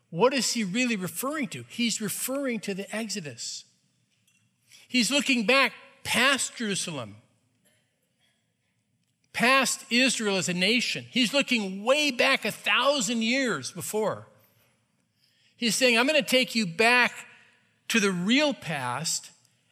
what 0.10 0.34
is 0.34 0.51
he 0.51 0.63
really 0.63 0.96
referring 0.96 1.48
to? 1.48 1.65
He's 1.70 2.01
referring 2.01 2.60
to 2.62 2.74
the 2.74 2.94
Exodus. 2.96 3.63
He's 4.91 5.10
looking 5.10 5.45
back 5.45 5.71
past 6.03 6.57
Jerusalem, 6.57 7.15
past 9.31 9.86
Israel 9.89 10.36
as 10.36 10.50
a 10.50 10.53
nation. 10.53 11.05
He's 11.10 11.33
looking 11.33 11.86
way 11.86 12.12
back 12.12 12.43
a 12.43 12.51
thousand 12.51 13.21
years 13.21 13.71
before. 13.71 14.27
He's 15.55 15.75
saying, 15.75 15.98
I'm 15.98 16.07
going 16.07 16.21
to 16.21 16.29
take 16.29 16.55
you 16.55 16.65
back 16.65 17.13
to 17.88 18.01
the 18.01 18.12
real 18.12 18.53
past, 18.53 19.31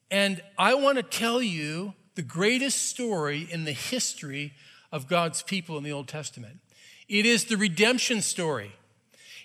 and 0.09 0.41
I 0.57 0.75
want 0.75 0.95
to 0.95 1.03
tell 1.03 1.41
you 1.41 1.95
the 2.15 2.21
greatest 2.21 2.87
story 2.87 3.45
in 3.51 3.65
the 3.65 3.73
history 3.73 4.53
of 4.89 5.09
God's 5.09 5.43
people 5.43 5.77
in 5.77 5.83
the 5.83 5.91
Old 5.91 6.07
Testament. 6.07 6.59
It 7.09 7.25
is 7.25 7.43
the 7.43 7.57
redemption 7.57 8.21
story. 8.21 8.71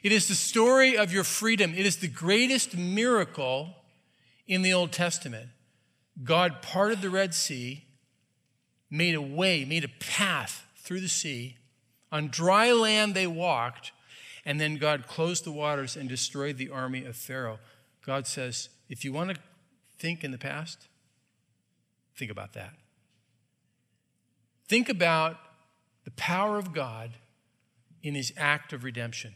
It 0.05 0.13
is 0.13 0.29
the 0.29 0.37
story 0.37 0.97
of 0.97 1.13
your 1.13 1.25
freedom. 1.25 1.75
It 1.75 1.85
is 1.85 1.97
the 1.97 2.07
greatest 2.07 2.77
miracle 2.77 3.75
in 4.47 4.63
the 4.63 4.73
Old 4.73 4.93
Testament. 4.93 5.49
God 6.23 6.63
parted 6.63 7.01
the 7.01 7.11
Red 7.11 7.35
Sea, 7.35 7.85
made 8.91 9.15
a 9.15 9.23
way, 9.23 9.65
made 9.65 9.85
a 9.85 9.89
path 9.89 10.65
through 10.77 11.01
the 11.01 11.09
sea. 11.09 11.57
On 12.13 12.29
dry 12.29 12.71
land 12.73 13.15
they 13.15 13.27
walked, 13.27 13.91
and 14.45 14.61
then 14.61 14.77
God 14.77 15.07
closed 15.07 15.45
the 15.45 15.51
waters 15.51 15.97
and 15.97 16.09
destroyed 16.09 16.57
the 16.57 16.71
army 16.71 17.05
of 17.05 17.17
Pharaoh. 17.17 17.59
God 18.07 18.27
says, 18.27 18.69
if 18.89 19.05
you 19.05 19.13
want 19.13 19.31
to 19.31 19.37
think 19.99 20.23
in 20.23 20.31
the 20.31 20.39
past, 20.39 20.87
think 22.17 22.31
about 22.31 22.53
that. 22.53 22.75
Think 24.69 24.89
about 24.89 25.39
the 26.05 26.11
power 26.13 26.59
of 26.59 26.73
God 26.73 27.13
in 28.03 28.15
his 28.15 28.33
act 28.37 28.73
of 28.73 28.85
redemption. 28.85 29.35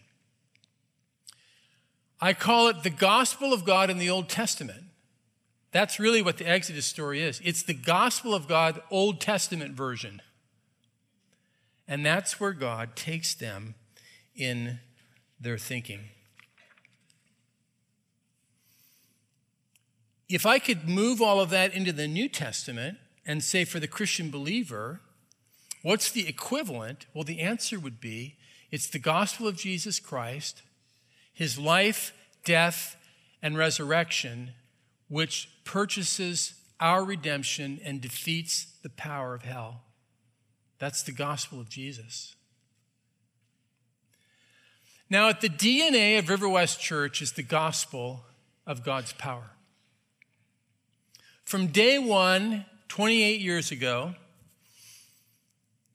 I 2.20 2.34
call 2.34 2.68
it 2.68 2.82
the 2.82 2.90
gospel 2.90 3.52
of 3.52 3.64
God 3.64 3.90
in 3.90 3.98
the 3.98 4.10
Old 4.10 4.28
Testament. 4.28 4.84
That's 5.70 6.00
really 6.00 6.22
what 6.22 6.38
the 6.38 6.48
Exodus 6.48 6.86
story 6.86 7.22
is. 7.22 7.40
It's 7.44 7.62
the 7.62 7.74
gospel 7.74 8.34
of 8.34 8.48
God, 8.48 8.80
Old 8.90 9.20
Testament 9.20 9.74
version. 9.74 10.22
And 11.86 12.04
that's 12.04 12.40
where 12.40 12.52
God 12.52 12.96
takes 12.96 13.34
them 13.34 13.74
in 14.34 14.80
their 15.40 15.58
thinking. 15.58 16.00
If 20.28 20.44
I 20.44 20.58
could 20.58 20.88
move 20.88 21.22
all 21.22 21.40
of 21.40 21.50
that 21.50 21.72
into 21.72 21.92
the 21.92 22.06
New 22.06 22.28
Testament 22.28 22.98
and 23.24 23.42
say 23.42 23.64
for 23.64 23.80
the 23.80 23.86
Christian 23.86 24.30
believer, 24.30 25.00
what's 25.82 26.10
the 26.10 26.28
equivalent? 26.28 27.06
Well, 27.14 27.24
the 27.24 27.40
answer 27.40 27.78
would 27.80 28.00
be 28.00 28.36
it's 28.70 28.88
the 28.88 28.98
gospel 28.98 29.48
of 29.48 29.56
Jesus 29.56 29.98
Christ, 29.98 30.62
his 31.32 31.58
life, 31.58 32.12
death, 32.44 32.96
and 33.40 33.56
resurrection, 33.56 34.50
which 35.08 35.48
purchases 35.68 36.54
our 36.80 37.04
redemption 37.04 37.78
and 37.84 38.00
defeats 38.00 38.68
the 38.82 38.88
power 38.88 39.34
of 39.34 39.42
hell. 39.42 39.82
That's 40.78 41.02
the 41.02 41.12
gospel 41.12 41.60
of 41.60 41.68
Jesus. 41.68 42.36
Now, 45.10 45.28
at 45.28 45.42
the 45.42 45.50
DNA 45.50 46.18
of 46.18 46.30
River 46.30 46.48
West 46.48 46.80
Church 46.80 47.20
is 47.20 47.32
the 47.32 47.42
gospel 47.42 48.24
of 48.66 48.82
God's 48.82 49.12
power. 49.12 49.50
From 51.44 51.66
day 51.66 51.98
one, 51.98 52.64
28 52.88 53.38
years 53.38 53.70
ago, 53.70 54.14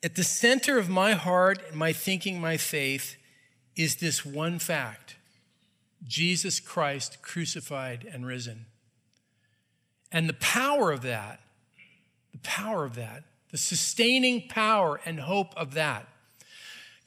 at 0.04 0.14
the 0.14 0.24
center 0.24 0.78
of 0.78 0.88
my 0.88 1.14
heart, 1.14 1.74
my 1.74 1.94
thinking, 1.94 2.40
my 2.40 2.58
faith 2.58 3.16
is 3.76 3.96
this 3.96 4.24
one 4.24 4.60
fact 4.60 5.16
Jesus 6.08 6.60
Christ 6.60 7.24
crucified 7.24 8.08
and 8.12 8.28
risen. 8.28 8.68
And 10.14 10.30
the 10.30 10.34
power 10.34 10.92
of 10.92 11.02
that, 11.02 11.42
the 12.32 12.40
power 12.40 12.86
of 12.86 12.96
that, 12.96 13.24
the 13.52 13.58
sustaining 13.58 14.48
power 14.48 15.02
and 15.06 15.20
hope 15.20 15.54
of 15.58 15.74
that 15.74 16.08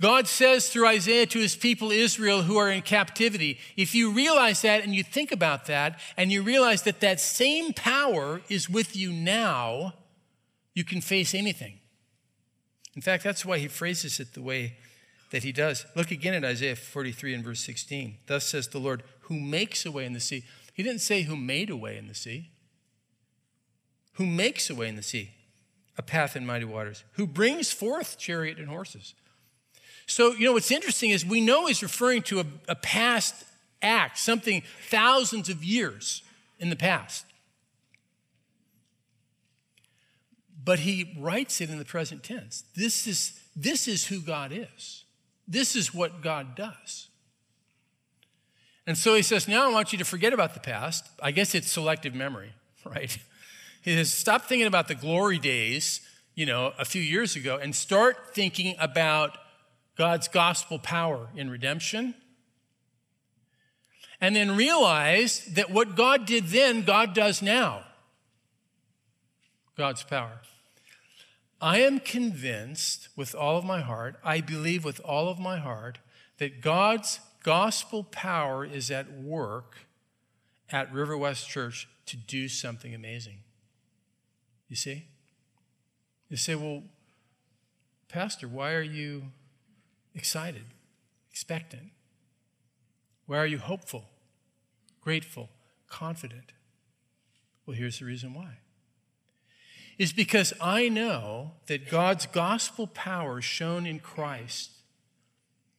God 0.01 0.27
says 0.27 0.69
through 0.69 0.89
Isaiah 0.89 1.27
to 1.27 1.39
his 1.39 1.57
people 1.57 1.91
Israel 1.91 2.43
who 2.43 2.59
are 2.59 2.71
in 2.71 2.83
captivity, 2.83 3.59
if 3.77 3.95
you 3.95 4.13
realize 4.13 4.61
that 4.63 4.85
and 4.85 4.95
you 4.95 5.03
think 5.03 5.33
about 5.33 5.67
that 5.67 5.99
and 6.17 6.31
you 6.31 6.43
realize 6.43 6.83
that 6.83 7.01
that 7.01 7.19
same 7.19 7.73
power 7.73 8.43
is 8.51 8.69
with 8.69 8.95
you 8.95 9.11
now, 9.11 9.95
you 10.75 10.85
can 10.85 11.01
face 11.01 11.35
anything. 11.35 11.81
In 12.95 13.01
fact, 13.01 13.25
that's 13.25 13.45
why 13.45 13.59
he 13.59 13.69
phrases 13.69 14.21
it 14.21 14.35
the 14.35 14.43
way 14.43 14.77
that 15.31 15.45
he 15.45 15.53
does. 15.53 15.87
Look 15.95 16.11
again 16.11 16.35
at 16.35 16.45
Isaiah 16.45 16.77
43 16.77 17.35
and 17.35 17.45
verse 17.45 17.61
16. 17.61 18.19
Thus 18.27 18.45
says 18.45 18.69
the 18.69 18.79
Lord, 18.79 19.03
who 19.23 19.41
makes 19.41 19.87
a 19.87 19.91
way 19.91 20.05
in 20.05 20.13
the 20.13 20.21
sea. 20.21 20.45
He 20.75 20.83
didn't 20.83 21.01
say 21.01 21.23
who 21.23 21.37
made 21.37 21.71
a 21.71 21.77
way 21.77 21.97
in 21.97 22.07
the 22.07 22.15
sea. 22.15 22.51
Who 24.17 24.27
makes 24.27 24.69
a 24.71 24.75
way 24.75 24.89
in 24.89 24.97
the 24.97 25.03
sea, 25.03 25.31
a 25.97 26.03
path 26.03 26.37
in 26.37 26.45
mighty 26.45 26.65
waters, 26.65 27.05
who 27.13 27.27
brings 27.27 27.73
forth 27.73 28.19
chariot 28.19 28.59
and 28.59 28.69
horses. 28.69 29.15
So, 30.07 30.33
you 30.33 30.45
know, 30.45 30.53
what's 30.53 30.71
interesting 30.71 31.11
is 31.11 31.25
we 31.25 31.41
know 31.41 31.67
he's 31.67 31.83
referring 31.83 32.23
to 32.23 32.41
a, 32.41 32.45
a 32.69 32.77
past 32.77 33.35
act, 33.83 34.19
something 34.19 34.63
thousands 34.89 35.49
of 35.49 35.65
years 35.65 36.23
in 36.59 36.71
the 36.71 36.77
past. 36.77 37.27
but 40.67 40.81
he 40.81 41.15
writes 41.17 41.61
it 41.61 41.71
in 41.71 41.79
the 41.79 41.85
present 41.85 42.25
tense. 42.25 42.65
This 42.75 43.07
is, 43.07 43.41
this 43.55 43.87
is 43.87 44.09
who 44.09 44.21
God 44.21 44.51
is. 44.53 45.05
This 45.47 45.77
is 45.77 45.95
what 45.95 46.21
God 46.21 46.57
does. 46.57 47.09
And 48.85 48.99
so 48.99 49.15
he 49.15 49.23
says, 49.23 49.47
Now 49.47 49.71
I 49.71 49.73
want 49.73 49.93
you 49.93 49.99
to 49.99 50.05
forget 50.05 50.33
about 50.33 50.55
the 50.55 50.61
past. 50.61 51.09
I 51.23 51.31
guess 51.31 51.55
it's 51.55 51.71
selective 51.71 52.17
memory, 52.17 52.53
right? 52.85 53.17
He 53.87 53.95
says, 53.95 54.13
Stop 54.13 54.47
thinking 54.47 54.67
about 54.67 54.89
the 54.89 54.97
glory 54.97 55.39
days, 55.39 56.01
you 56.35 56.45
know, 56.45 56.75
a 56.77 56.85
few 56.85 57.01
years 57.01 57.37
ago 57.37 57.57
and 57.57 57.75
start 57.75 58.35
thinking 58.35 58.75
about 58.81 59.39
God's 59.97 60.27
gospel 60.27 60.81
power 60.81 61.29
in 61.37 61.49
redemption. 61.49 62.17
And 64.21 64.35
then 64.35 64.57
realize 64.57 65.45
that 65.55 65.71
what 65.71 65.95
God 65.95 66.27
did 66.27 66.49
then, 66.49 66.83
God 66.83 67.15
does 67.15 67.41
now. 67.41 67.85
God's 69.79 70.03
power. 70.03 70.41
I 71.61 71.79
am 71.79 72.01
convinced 72.01 73.09
with 73.15 73.37
all 73.37 73.57
of 73.57 73.65
my 73.65 73.83
heart, 73.83 74.17
I 74.25 74.41
believe 74.41 74.85
with 74.85 75.01
all 75.05 75.29
of 75.29 75.39
my 75.39 75.59
heart, 75.59 75.99
that 76.39 76.61
God's 76.61 77.21
gospel 77.45 78.03
power 78.03 78.65
is 78.65 78.91
at 78.91 79.13
work 79.13 79.77
at 80.71 80.93
River 80.93 81.17
West 81.17 81.49
Church 81.49 81.89
to 82.07 82.17
do 82.17 82.49
something 82.49 82.93
amazing. 82.93 83.39
You 84.69 84.77
see? 84.77 85.07
You 86.29 86.37
say, 86.37 86.55
well, 86.55 86.83
Pastor, 88.09 88.49
why 88.49 88.73
are 88.73 88.83
you 88.83 89.25
excited, 90.15 90.65
expectant? 91.31 91.91
Why 93.27 93.39
are 93.39 93.47
you 93.47 93.59
hopeful, 93.59 94.05
grateful, 95.01 95.49
confident? 95.89 96.53
Well, 97.65 97.77
here's 97.77 97.99
the 97.99 98.05
reason 98.05 98.35
why 98.35 98.59
is 99.99 100.13
because 100.13 100.53
I 100.61 100.89
know 100.89 101.53
that 101.67 101.89
God's 101.89 102.27
gospel 102.27 102.87
power 102.87 103.41
shown 103.41 103.87
in 103.87 103.99
Christ, 103.99 104.71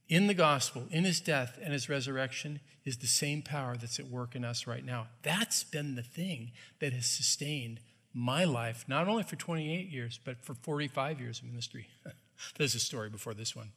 in 0.10 0.28
the 0.28 0.34
gospel, 0.34 0.88
in 0.90 1.04
his 1.04 1.20
death 1.20 1.60
and 1.62 1.74
his 1.74 1.90
resurrection, 1.90 2.60
is 2.84 2.98
the 2.98 3.08
same 3.08 3.42
power 3.42 3.76
that's 3.78 4.00
at 4.00 4.08
work 4.08 4.36
in 4.36 4.44
us 4.44 4.66
right 4.66 4.84
now. 4.84 5.08
That's 5.22 5.64
been 5.64 5.96
the 5.96 6.04
thing 6.04 6.52
that 6.80 6.94
has 6.94 7.06
sustained 7.06 7.80
my 8.14 8.44
life, 8.44 8.86
not 8.88 9.08
only 9.08 9.24
for 9.24 9.36
28 9.36 9.90
years, 9.90 10.20
but 10.24 10.44
for 10.44 10.54
45 10.54 11.20
years 11.20 11.40
of 11.40 11.46
ministry. 11.46 11.88
There's 12.58 12.76
a 12.76 12.80
story 12.80 13.10
before 13.10 13.34
this 13.34 13.56
one, 13.56 13.72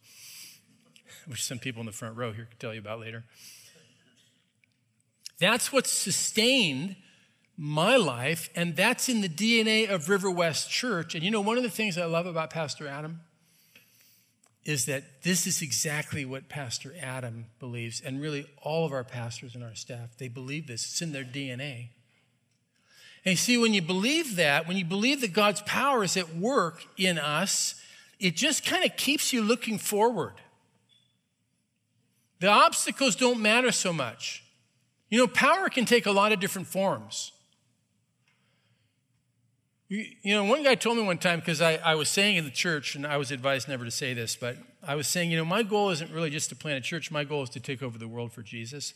which 1.27 1.43
some 1.43 1.59
people 1.59 1.79
in 1.81 1.85
the 1.85 1.91
front 1.91 2.17
row 2.17 2.31
here 2.31 2.45
can 2.45 2.57
tell 2.57 2.73
you 2.73 2.79
about 2.79 2.99
later. 2.99 3.23
That's 5.39 5.73
what 5.73 5.87
sustained 5.87 6.95
my 7.57 7.95
life, 7.95 8.49
and 8.55 8.75
that's 8.75 9.09
in 9.09 9.21
the 9.21 9.29
DNA 9.29 9.89
of 9.89 10.09
River 10.09 10.31
West 10.31 10.69
Church. 10.69 11.15
And 11.15 11.23
you 11.23 11.31
know, 11.31 11.41
one 11.41 11.57
of 11.57 11.63
the 11.63 11.69
things 11.69 11.97
I 11.97 12.05
love 12.05 12.25
about 12.25 12.49
Pastor 12.49 12.87
Adam 12.87 13.21
is 14.63 14.85
that 14.85 15.23
this 15.23 15.47
is 15.47 15.61
exactly 15.61 16.23
what 16.23 16.47
Pastor 16.47 16.93
Adam 17.01 17.45
believes, 17.59 17.99
and 18.01 18.21
really 18.21 18.45
all 18.61 18.85
of 18.85 18.91
our 18.91 19.03
pastors 19.03 19.55
and 19.55 19.63
our 19.63 19.75
staff, 19.75 20.17
they 20.17 20.27
believe 20.27 20.67
this. 20.67 20.85
It's 20.85 21.01
in 21.01 21.11
their 21.11 21.23
DNA. 21.23 21.89
And 23.23 23.33
you 23.33 23.37
see, 23.37 23.57
when 23.57 23.73
you 23.73 23.81
believe 23.81 24.35
that, 24.37 24.67
when 24.67 24.77
you 24.77 24.85
believe 24.85 25.21
that 25.21 25.33
God's 25.33 25.61
power 25.61 26.03
is 26.03 26.17
at 26.17 26.35
work 26.35 26.83
in 26.97 27.19
us, 27.19 27.75
it 28.19 28.35
just 28.35 28.65
kind 28.65 28.83
of 28.83 28.95
keeps 28.97 29.31
you 29.31 29.41
looking 29.41 29.77
forward. 29.77 30.33
The 32.39 32.47
obstacles 32.47 33.15
don't 33.15 33.39
matter 33.39 33.71
so 33.71 33.93
much. 33.93 34.43
You 35.09 35.19
know, 35.19 35.27
power 35.27 35.69
can 35.69 35.85
take 35.85 36.07
a 36.07 36.11
lot 36.11 36.31
of 36.31 36.39
different 36.39 36.67
forms. 36.67 37.31
You, 39.89 40.05
know, 40.35 40.45
one 40.45 40.63
guy 40.63 40.75
told 40.75 40.97
me 40.97 41.03
one 41.03 41.17
time, 41.17 41.39
because 41.39 41.61
I, 41.61 41.75
I 41.75 41.95
was 41.95 42.07
saying 42.07 42.37
in 42.37 42.45
the 42.45 42.51
church, 42.51 42.95
and 42.95 43.05
I 43.05 43.17
was 43.17 43.29
advised 43.29 43.67
never 43.67 43.83
to 43.83 43.91
say 43.91 44.13
this, 44.13 44.37
but 44.37 44.55
I 44.81 44.95
was 44.95 45.05
saying, 45.05 45.31
you 45.31 45.37
know, 45.37 45.43
my 45.43 45.63
goal 45.63 45.89
isn't 45.89 46.09
really 46.11 46.29
just 46.29 46.47
to 46.49 46.55
plant 46.55 46.77
a 46.77 46.81
church. 46.81 47.11
My 47.11 47.25
goal 47.25 47.43
is 47.43 47.49
to 47.51 47.59
take 47.59 47.83
over 47.83 47.97
the 47.97 48.07
world 48.07 48.31
for 48.31 48.41
Jesus. 48.41 48.93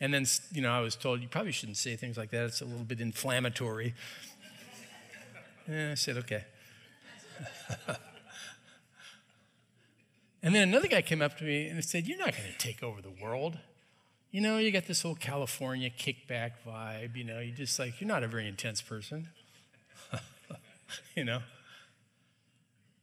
And 0.00 0.12
then, 0.12 0.26
you 0.52 0.60
know, 0.60 0.70
I 0.70 0.80
was 0.80 0.94
told, 0.94 1.22
you 1.22 1.28
probably 1.28 1.52
shouldn't 1.52 1.78
say 1.78 1.96
things 1.96 2.16
like 2.18 2.30
that. 2.30 2.44
It's 2.44 2.60
a 2.60 2.64
little 2.64 2.84
bit 2.84 3.00
inflammatory. 3.00 3.94
And 5.66 5.92
I 5.92 5.94
said, 5.94 6.18
okay. 6.18 6.44
and 10.42 10.54
then 10.54 10.68
another 10.68 10.88
guy 10.88 11.02
came 11.02 11.22
up 11.22 11.36
to 11.38 11.44
me 11.44 11.66
and 11.68 11.84
said, 11.84 12.06
You're 12.06 12.18
not 12.18 12.32
going 12.32 12.50
to 12.50 12.58
take 12.58 12.82
over 12.82 13.02
the 13.02 13.12
world. 13.22 13.58
You 14.30 14.40
know, 14.40 14.58
you 14.58 14.70
got 14.70 14.86
this 14.86 15.02
whole 15.02 15.14
California 15.14 15.90
kickback 15.90 16.52
vibe. 16.66 17.16
You 17.16 17.24
know, 17.24 17.40
You're 17.40 17.56
just 17.56 17.78
like, 17.78 18.00
you're 18.00 18.08
not 18.08 18.22
a 18.22 18.28
very 18.28 18.46
intense 18.46 18.80
person. 18.80 19.28
you 21.16 21.24
know? 21.24 21.40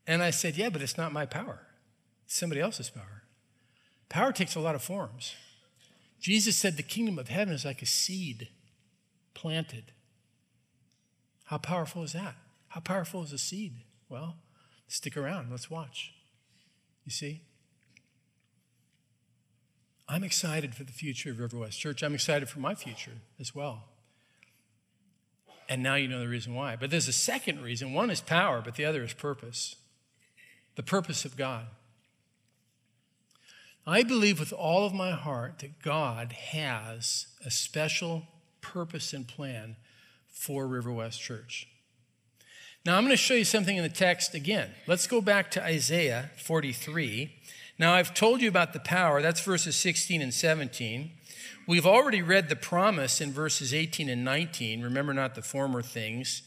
And 0.08 0.22
I 0.22 0.30
said, 0.32 0.56
Yeah, 0.56 0.70
but 0.70 0.82
it's 0.82 0.98
not 0.98 1.12
my 1.12 1.26
power, 1.26 1.68
it's 2.26 2.38
somebody 2.38 2.62
else's 2.62 2.90
power. 2.90 3.24
Power 4.10 4.32
takes 4.32 4.56
a 4.56 4.60
lot 4.60 4.76
of 4.76 4.84
forms. 4.84 5.36
Jesus 6.24 6.56
said 6.56 6.78
the 6.78 6.84
kingdom 6.84 7.20
of 7.20 7.28
heaven 7.28 7.54
is 7.54 7.66
like 7.66 7.82
a 7.82 7.86
seed 7.86 8.48
planted. 9.34 9.92
How 11.44 11.58
powerful 11.58 12.02
is 12.02 12.14
that? 12.14 12.36
How 12.70 12.80
powerful 12.80 13.24
is 13.24 13.34
a 13.34 13.38
seed? 13.38 13.74
Well, 14.08 14.38
stick 14.88 15.18
around, 15.18 15.52
let's 15.52 15.70
watch. 15.70 16.14
You 17.04 17.12
see? 17.12 17.42
I'm 20.08 20.24
excited 20.24 20.76
for 20.76 20.86
the 20.86 20.94
future 20.94 21.32
of 21.32 21.40
River 21.40 21.58
West 21.58 21.78
Church. 21.78 22.02
I'm 22.02 22.14
excited 22.14 22.48
for 22.48 22.60
my 22.60 22.74
future 22.74 23.20
as 23.38 23.54
well. 23.54 23.84
And 25.68 25.84
now 25.84 25.96
you 25.96 26.08
know 26.08 26.20
the 26.20 26.30
reason 26.30 26.56
why. 26.56 26.78
But 26.78 26.90
there's 26.90 27.10
a 27.10 27.14
second 27.14 27.62
reason. 27.62 27.92
One 27.92 28.10
is 28.10 28.22
power, 28.22 28.62
but 28.64 28.76
the 28.76 28.86
other 28.86 29.04
is 29.04 29.12
purpose. 29.12 29.76
The 30.76 30.84
purpose 30.84 31.26
of 31.26 31.36
God. 31.36 31.66
I 33.86 34.04
believe 34.04 34.40
with 34.40 34.54
all 34.54 34.86
of 34.86 34.94
my 34.94 35.12
heart 35.12 35.60
that 35.60 35.82
God 35.82 36.32
has 36.32 37.28
a 37.46 37.52
special 37.52 38.24
purpose 38.62 39.12
and 39.12 39.28
plan 39.28 39.76
for 40.30 40.66
River 40.68 40.92
West 40.92 41.20
Church. 41.20 41.68
Now, 42.86 42.98
I'm 42.98 43.04
going 43.04 43.12
to 43.12 43.18
show 43.18 43.34
you 43.34 43.46
something 43.46 43.76
in 43.76 43.84
the 43.84 43.90
text 43.90 44.34
again. 44.34 44.72
Let's 44.88 45.08
go 45.08 45.22
back 45.22 45.52
to 45.52 45.64
Isaiah 45.64 46.32
43. 46.38 47.34
Now, 47.78 47.94
I've 47.94 48.14
told 48.14 48.42
you 48.42 48.48
about 48.48 48.74
the 48.74 48.80
power, 48.80 49.22
that's 49.22 49.42
verses 49.42 49.76
16 49.76 50.22
and 50.22 50.34
17. 50.34 51.12
We've 51.68 51.86
already 51.86 52.22
read 52.22 52.50
the 52.50 52.56
promise 52.56 53.22
in 53.22 53.32
verses 53.32 53.74
18 53.74 54.10
and 54.10 54.24
19. 54.24 54.82
Remember 54.82 55.14
not 55.14 55.36
the 55.36 55.42
former 55.42 55.82
things. 55.82 56.42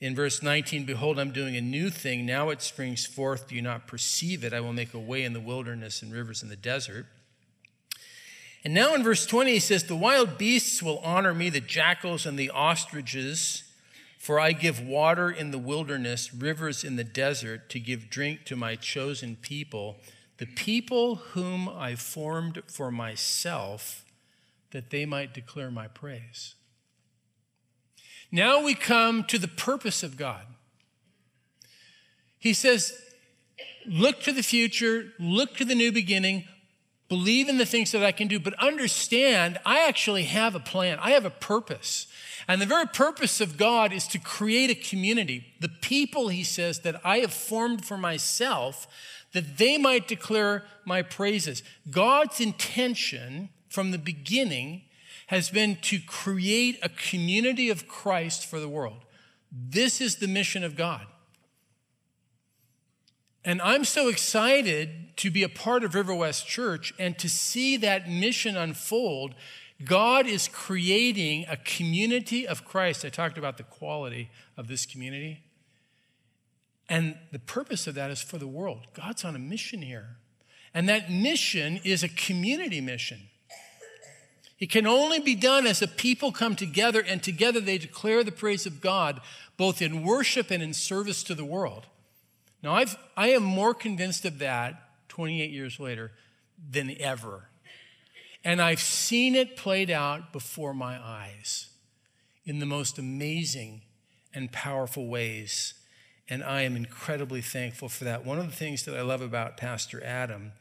In 0.00 0.14
verse 0.14 0.42
19, 0.42 0.84
behold, 0.84 1.18
I'm 1.18 1.30
doing 1.30 1.56
a 1.56 1.60
new 1.60 1.88
thing. 1.88 2.26
Now 2.26 2.50
it 2.50 2.60
springs 2.60 3.06
forth. 3.06 3.48
Do 3.48 3.54
you 3.54 3.62
not 3.62 3.86
perceive 3.86 4.44
it? 4.44 4.52
I 4.52 4.60
will 4.60 4.74
make 4.74 4.92
a 4.92 4.98
way 4.98 5.24
in 5.24 5.32
the 5.32 5.40
wilderness 5.40 6.02
and 6.02 6.12
rivers 6.12 6.42
in 6.42 6.50
the 6.50 6.56
desert. 6.56 7.06
And 8.62 8.74
now 8.74 8.94
in 8.94 9.02
verse 9.02 9.24
20, 9.24 9.52
he 9.52 9.58
says, 9.58 9.84
The 9.84 9.96
wild 9.96 10.36
beasts 10.36 10.82
will 10.82 10.98
honor 10.98 11.32
me, 11.32 11.48
the 11.48 11.60
jackals 11.60 12.26
and 12.26 12.38
the 12.38 12.50
ostriches, 12.50 13.62
for 14.18 14.40
I 14.40 14.52
give 14.52 14.80
water 14.80 15.30
in 15.30 15.50
the 15.50 15.58
wilderness, 15.58 16.34
rivers 16.34 16.82
in 16.84 16.96
the 16.96 17.04
desert, 17.04 17.70
to 17.70 17.80
give 17.80 18.10
drink 18.10 18.44
to 18.46 18.56
my 18.56 18.74
chosen 18.74 19.36
people, 19.36 19.98
the 20.38 20.46
people 20.46 21.14
whom 21.14 21.68
I 21.68 21.94
formed 21.94 22.62
for 22.66 22.90
myself 22.90 24.04
that 24.72 24.90
they 24.90 25.06
might 25.06 25.32
declare 25.32 25.70
my 25.70 25.88
praise. 25.88 26.54
Now 28.36 28.62
we 28.62 28.74
come 28.74 29.24
to 29.28 29.38
the 29.38 29.48
purpose 29.48 30.02
of 30.02 30.18
God. 30.18 30.42
He 32.38 32.52
says, 32.52 32.92
Look 33.86 34.20
to 34.24 34.32
the 34.32 34.42
future, 34.42 35.14
look 35.18 35.56
to 35.56 35.64
the 35.64 35.74
new 35.74 35.90
beginning, 35.90 36.44
believe 37.08 37.48
in 37.48 37.56
the 37.56 37.64
things 37.64 37.92
that 37.92 38.04
I 38.04 38.12
can 38.12 38.28
do, 38.28 38.38
but 38.38 38.52
understand 38.58 39.58
I 39.64 39.88
actually 39.88 40.24
have 40.24 40.54
a 40.54 40.60
plan, 40.60 40.98
I 41.00 41.12
have 41.12 41.24
a 41.24 41.30
purpose. 41.30 42.08
And 42.46 42.60
the 42.60 42.66
very 42.66 42.86
purpose 42.86 43.40
of 43.40 43.56
God 43.56 43.90
is 43.90 44.06
to 44.08 44.18
create 44.18 44.68
a 44.68 44.74
community. 44.74 45.54
The 45.60 45.70
people, 45.70 46.28
he 46.28 46.44
says, 46.44 46.80
that 46.80 47.00
I 47.02 47.20
have 47.20 47.32
formed 47.32 47.86
for 47.86 47.96
myself, 47.96 48.86
that 49.32 49.56
they 49.56 49.78
might 49.78 50.08
declare 50.08 50.64
my 50.84 51.00
praises. 51.00 51.62
God's 51.90 52.38
intention 52.38 53.48
from 53.70 53.92
the 53.92 53.98
beginning 53.98 54.82
has 55.26 55.50
been 55.50 55.76
to 55.82 55.98
create 56.06 56.78
a 56.82 56.88
community 56.88 57.68
of 57.68 57.88
Christ 57.88 58.46
for 58.46 58.60
the 58.60 58.68
world. 58.68 59.04
This 59.50 60.00
is 60.00 60.16
the 60.16 60.28
mission 60.28 60.62
of 60.62 60.76
God. 60.76 61.06
And 63.44 63.62
I'm 63.62 63.84
so 63.84 64.08
excited 64.08 65.16
to 65.18 65.30
be 65.30 65.42
a 65.42 65.48
part 65.48 65.84
of 65.84 65.94
River 65.94 66.14
West 66.14 66.46
Church 66.46 66.92
and 66.98 67.16
to 67.18 67.28
see 67.28 67.76
that 67.76 68.08
mission 68.10 68.56
unfold. 68.56 69.34
God 69.84 70.26
is 70.26 70.48
creating 70.48 71.46
a 71.48 71.56
community 71.56 72.46
of 72.46 72.64
Christ. 72.64 73.04
I 73.04 73.08
talked 73.08 73.38
about 73.38 73.56
the 73.56 73.62
quality 73.62 74.30
of 74.56 74.66
this 74.66 74.84
community. 74.84 75.42
And 76.88 77.16
the 77.32 77.38
purpose 77.38 77.86
of 77.86 77.94
that 77.94 78.10
is 78.10 78.22
for 78.22 78.38
the 78.38 78.46
world. 78.46 78.86
God's 78.94 79.24
on 79.24 79.36
a 79.36 79.40
mission 79.40 79.82
here. 79.82 80.16
And 80.74 80.88
that 80.88 81.10
mission 81.10 81.80
is 81.84 82.02
a 82.02 82.08
community 82.08 82.80
mission. 82.80 83.28
It 84.58 84.70
can 84.70 84.86
only 84.86 85.18
be 85.18 85.34
done 85.34 85.66
as 85.66 85.82
a 85.82 85.88
people 85.88 86.32
come 86.32 86.56
together 86.56 87.00
and 87.00 87.22
together 87.22 87.60
they 87.60 87.78
declare 87.78 88.24
the 88.24 88.32
praise 88.32 88.64
of 88.64 88.80
God, 88.80 89.20
both 89.56 89.82
in 89.82 90.02
worship 90.02 90.50
and 90.50 90.62
in 90.62 90.72
service 90.72 91.22
to 91.24 91.34
the 91.34 91.44
world. 91.44 91.86
Now, 92.62 92.74
I've, 92.74 92.96
I 93.16 93.28
am 93.28 93.42
more 93.42 93.74
convinced 93.74 94.24
of 94.24 94.38
that 94.38 95.08
28 95.08 95.50
years 95.50 95.78
later 95.78 96.12
than 96.70 96.96
ever. 96.98 97.48
And 98.44 98.62
I've 98.62 98.80
seen 98.80 99.34
it 99.34 99.56
played 99.56 99.90
out 99.90 100.32
before 100.32 100.72
my 100.72 100.98
eyes 101.02 101.68
in 102.44 102.60
the 102.60 102.66
most 102.66 102.98
amazing 102.98 103.82
and 104.32 104.50
powerful 104.52 105.06
ways. 105.06 105.74
And 106.28 106.42
I 106.42 106.62
am 106.62 106.76
incredibly 106.76 107.42
thankful 107.42 107.88
for 107.88 108.04
that. 108.04 108.24
One 108.24 108.38
of 108.38 108.46
the 108.46 108.56
things 108.56 108.84
that 108.84 108.96
I 108.96 109.02
love 109.02 109.20
about 109.20 109.56
Pastor 109.56 110.02
Adam 110.02 110.52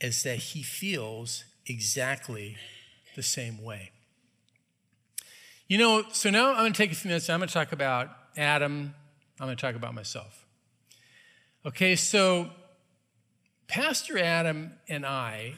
is 0.00 0.22
that 0.24 0.36
he 0.38 0.62
feels 0.62 1.44
exactly 1.66 2.56
the 3.14 3.22
same 3.22 3.62
way. 3.62 3.92
You 5.68 5.78
know, 5.78 6.04
so 6.12 6.30
now 6.30 6.50
I'm 6.50 6.56
going 6.56 6.72
to 6.72 6.76
take 6.76 6.92
a 6.92 6.94
few 6.94 7.08
minutes. 7.08 7.30
I'm 7.30 7.38
going 7.38 7.48
to 7.48 7.54
talk 7.54 7.72
about 7.72 8.10
Adam. 8.36 8.94
I'm 9.38 9.46
going 9.46 9.56
to 9.56 9.60
talk 9.60 9.76
about 9.76 9.94
myself. 9.94 10.46
Okay, 11.64 11.94
so 11.94 12.50
Pastor 13.68 14.18
Adam 14.18 14.72
and 14.88 15.06
I, 15.06 15.54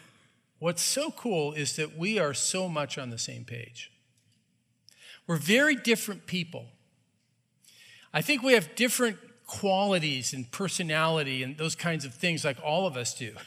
what's 0.58 0.82
so 0.82 1.10
cool 1.10 1.52
is 1.54 1.76
that 1.76 1.96
we 1.96 2.18
are 2.18 2.34
so 2.34 2.68
much 2.68 2.98
on 2.98 3.10
the 3.10 3.18
same 3.18 3.44
page. 3.44 3.90
We're 5.26 5.36
very 5.36 5.76
different 5.76 6.26
people. 6.26 6.66
I 8.12 8.20
think 8.20 8.42
we 8.42 8.52
have 8.52 8.74
different 8.74 9.16
qualities 9.46 10.32
and 10.34 10.50
personality 10.50 11.42
and 11.42 11.56
those 11.56 11.74
kinds 11.74 12.04
of 12.04 12.14
things, 12.14 12.44
like 12.44 12.58
all 12.62 12.86
of 12.86 12.96
us 12.96 13.14
do. 13.14 13.34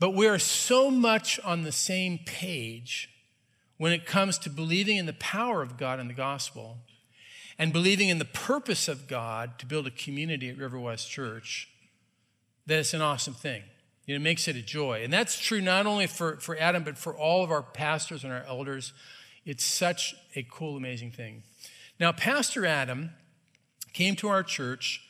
But 0.00 0.10
we 0.10 0.26
are 0.28 0.38
so 0.38 0.90
much 0.90 1.40
on 1.40 1.62
the 1.62 1.72
same 1.72 2.18
page 2.24 3.10
when 3.76 3.92
it 3.92 4.06
comes 4.06 4.38
to 4.38 4.50
believing 4.50 4.96
in 4.96 5.06
the 5.06 5.12
power 5.14 5.62
of 5.62 5.76
God 5.76 5.98
and 5.98 6.08
the 6.08 6.14
gospel 6.14 6.78
and 7.58 7.72
believing 7.72 8.08
in 8.08 8.18
the 8.18 8.24
purpose 8.24 8.86
of 8.86 9.08
God 9.08 9.58
to 9.58 9.66
build 9.66 9.86
a 9.86 9.90
community 9.90 10.48
at 10.48 10.56
River 10.56 10.78
West 10.78 11.10
Church 11.10 11.68
that 12.66 12.78
it's 12.78 12.94
an 12.94 13.02
awesome 13.02 13.34
thing. 13.34 13.62
It 14.06 14.20
makes 14.20 14.48
it 14.48 14.56
a 14.56 14.62
joy. 14.62 15.02
And 15.02 15.12
that's 15.12 15.38
true 15.38 15.60
not 15.60 15.86
only 15.86 16.06
for, 16.06 16.36
for 16.36 16.56
Adam, 16.56 16.82
but 16.82 16.96
for 16.96 17.14
all 17.14 17.44
of 17.44 17.50
our 17.50 17.62
pastors 17.62 18.24
and 18.24 18.32
our 18.32 18.44
elders. 18.46 18.92
It's 19.44 19.64
such 19.64 20.14
a 20.34 20.46
cool, 20.50 20.76
amazing 20.76 21.10
thing. 21.10 21.42
Now, 22.00 22.12
Pastor 22.12 22.64
Adam 22.64 23.10
came 23.92 24.16
to 24.16 24.28
our 24.28 24.42
church 24.42 25.02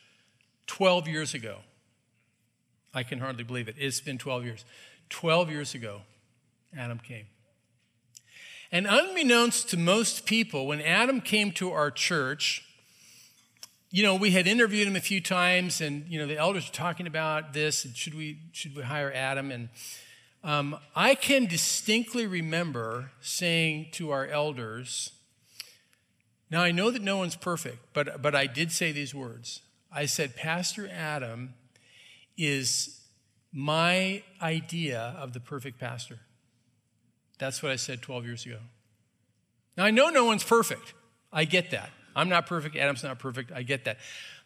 12 0.66 1.06
years 1.06 1.34
ago. 1.34 1.58
I 2.98 3.04
can 3.04 3.20
hardly 3.20 3.44
believe 3.44 3.68
it. 3.68 3.76
It's 3.78 4.00
been 4.00 4.18
12 4.18 4.44
years. 4.44 4.64
12 5.10 5.50
years 5.52 5.72
ago, 5.72 6.00
Adam 6.76 6.98
came. 6.98 7.26
And 8.72 8.88
unbeknownst 8.88 9.70
to 9.70 9.76
most 9.76 10.26
people, 10.26 10.66
when 10.66 10.80
Adam 10.80 11.20
came 11.20 11.52
to 11.52 11.70
our 11.70 11.92
church, 11.92 12.64
you 13.92 14.02
know, 14.02 14.16
we 14.16 14.32
had 14.32 14.48
interviewed 14.48 14.88
him 14.88 14.96
a 14.96 15.00
few 15.00 15.20
times, 15.20 15.80
and 15.80 16.06
you 16.08 16.18
know, 16.18 16.26
the 16.26 16.36
elders 16.36 16.66
were 16.66 16.74
talking 16.74 17.06
about 17.06 17.52
this, 17.52 17.84
and 17.84 17.96
should 17.96 18.14
we 18.14 18.40
should 18.50 18.74
we 18.74 18.82
hire 18.82 19.12
Adam? 19.14 19.52
And 19.52 19.68
um, 20.42 20.76
I 20.96 21.14
can 21.14 21.46
distinctly 21.46 22.26
remember 22.26 23.12
saying 23.20 23.90
to 23.92 24.10
our 24.10 24.26
elders, 24.26 25.12
now 26.50 26.62
I 26.62 26.72
know 26.72 26.90
that 26.90 27.00
no 27.00 27.16
one's 27.16 27.36
perfect, 27.36 27.78
but 27.94 28.20
but 28.20 28.34
I 28.34 28.48
did 28.48 28.72
say 28.72 28.90
these 28.90 29.14
words. 29.14 29.62
I 29.92 30.06
said, 30.06 30.34
Pastor 30.34 30.90
Adam 30.92 31.54
is 32.38 33.00
my 33.52 34.22
idea 34.40 35.14
of 35.18 35.32
the 35.32 35.40
perfect 35.40 35.78
pastor. 35.78 36.20
That's 37.38 37.62
what 37.62 37.72
I 37.72 37.76
said 37.76 38.00
12 38.00 38.24
years 38.24 38.46
ago. 38.46 38.58
Now, 39.76 39.84
I 39.84 39.90
know 39.90 40.08
no 40.08 40.24
one's 40.24 40.44
perfect. 40.44 40.94
I 41.32 41.44
get 41.44 41.70
that. 41.72 41.90
I'm 42.16 42.28
not 42.28 42.46
perfect. 42.46 42.76
Adam's 42.76 43.04
not 43.04 43.18
perfect. 43.18 43.52
I 43.52 43.62
get 43.62 43.84
that. 43.84 43.98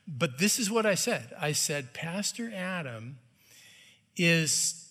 But 0.06 0.38
this 0.38 0.58
is 0.58 0.70
what 0.70 0.84
I 0.84 0.94
said 0.94 1.32
I 1.40 1.52
said, 1.52 1.94
Pastor 1.94 2.52
Adam 2.54 3.18
is 4.16 4.90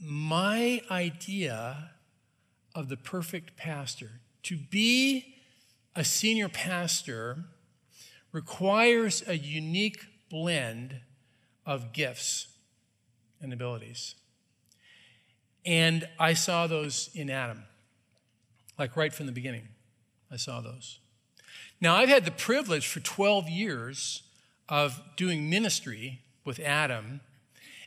my 0.00 0.82
idea 0.90 1.90
of 2.74 2.88
the 2.88 2.96
perfect 2.96 3.56
pastor. 3.56 4.10
To 4.44 4.56
be 4.56 5.36
a 5.94 6.02
senior 6.02 6.48
pastor 6.48 7.44
requires 8.32 9.22
a 9.28 9.36
unique 9.36 10.00
blend 10.30 11.00
of 11.66 11.92
gifts 11.92 12.48
and 13.40 13.52
abilities. 13.52 14.14
And 15.64 16.08
I 16.18 16.34
saw 16.34 16.66
those 16.66 17.10
in 17.14 17.30
Adam, 17.30 17.64
like 18.78 18.96
right 18.96 19.12
from 19.12 19.26
the 19.26 19.32
beginning. 19.32 19.68
I 20.30 20.36
saw 20.36 20.60
those. 20.60 20.98
Now, 21.80 21.96
I've 21.96 22.08
had 22.08 22.24
the 22.24 22.30
privilege 22.30 22.86
for 22.86 23.00
12 23.00 23.48
years 23.48 24.22
of 24.68 25.00
doing 25.16 25.50
ministry 25.50 26.20
with 26.44 26.58
Adam 26.60 27.20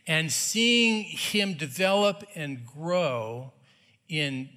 and 0.08 0.32
seeing 0.32 1.04
him 1.04 1.56
develop 1.56 2.24
and 2.36 2.66
grow 2.66 3.54
in 4.08 4.50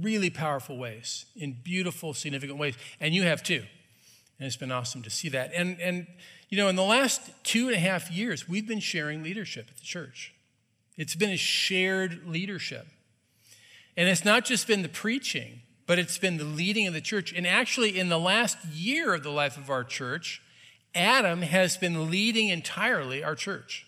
really 0.00 0.30
powerful 0.30 0.78
ways, 0.78 1.26
in 1.34 1.56
beautiful, 1.62 2.14
significant 2.14 2.58
ways. 2.58 2.76
And 3.00 3.14
you 3.14 3.22
have 3.24 3.42
too. 3.42 3.64
And 4.38 4.46
it's 4.46 4.56
been 4.56 4.72
awesome 4.72 5.02
to 5.02 5.10
see 5.10 5.28
that. 5.30 5.50
And, 5.54 5.80
and 5.80 6.06
you 6.52 6.58
know, 6.58 6.68
in 6.68 6.76
the 6.76 6.82
last 6.82 7.30
two 7.44 7.68
and 7.68 7.74
a 7.74 7.78
half 7.78 8.10
years, 8.10 8.46
we've 8.46 8.68
been 8.68 8.78
sharing 8.78 9.22
leadership 9.22 9.68
at 9.70 9.76
the 9.78 9.82
church. 9.82 10.34
It's 10.98 11.14
been 11.14 11.30
a 11.30 11.36
shared 11.38 12.28
leadership. 12.28 12.88
And 13.96 14.06
it's 14.06 14.22
not 14.22 14.44
just 14.44 14.66
been 14.66 14.82
the 14.82 14.90
preaching, 14.90 15.62
but 15.86 15.98
it's 15.98 16.18
been 16.18 16.36
the 16.36 16.44
leading 16.44 16.86
of 16.86 16.92
the 16.92 17.00
church. 17.00 17.32
And 17.32 17.46
actually, 17.46 17.98
in 17.98 18.10
the 18.10 18.18
last 18.18 18.62
year 18.66 19.14
of 19.14 19.22
the 19.22 19.30
life 19.30 19.56
of 19.56 19.70
our 19.70 19.82
church, 19.82 20.42
Adam 20.94 21.40
has 21.40 21.78
been 21.78 22.10
leading 22.10 22.50
entirely 22.50 23.24
our 23.24 23.34
church. 23.34 23.86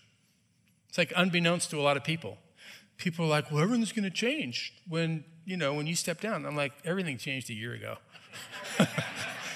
It's 0.88 0.96
like 0.96 1.12
unbeknownst 1.14 1.68
to 1.72 1.78
a 1.78 1.82
lot 1.82 1.98
of 1.98 2.02
people. 2.02 2.38
People 2.96 3.26
are 3.26 3.28
like, 3.28 3.50
well, 3.50 3.62
everything's 3.62 3.92
going 3.92 4.04
to 4.04 4.10
change 4.10 4.72
when, 4.88 5.24
you 5.44 5.58
know, 5.58 5.74
when 5.74 5.86
you 5.86 5.94
step 5.94 6.18
down. 6.18 6.46
I'm 6.46 6.56
like, 6.56 6.72
everything 6.82 7.18
changed 7.18 7.50
a 7.50 7.54
year 7.54 7.74
ago. 7.74 7.98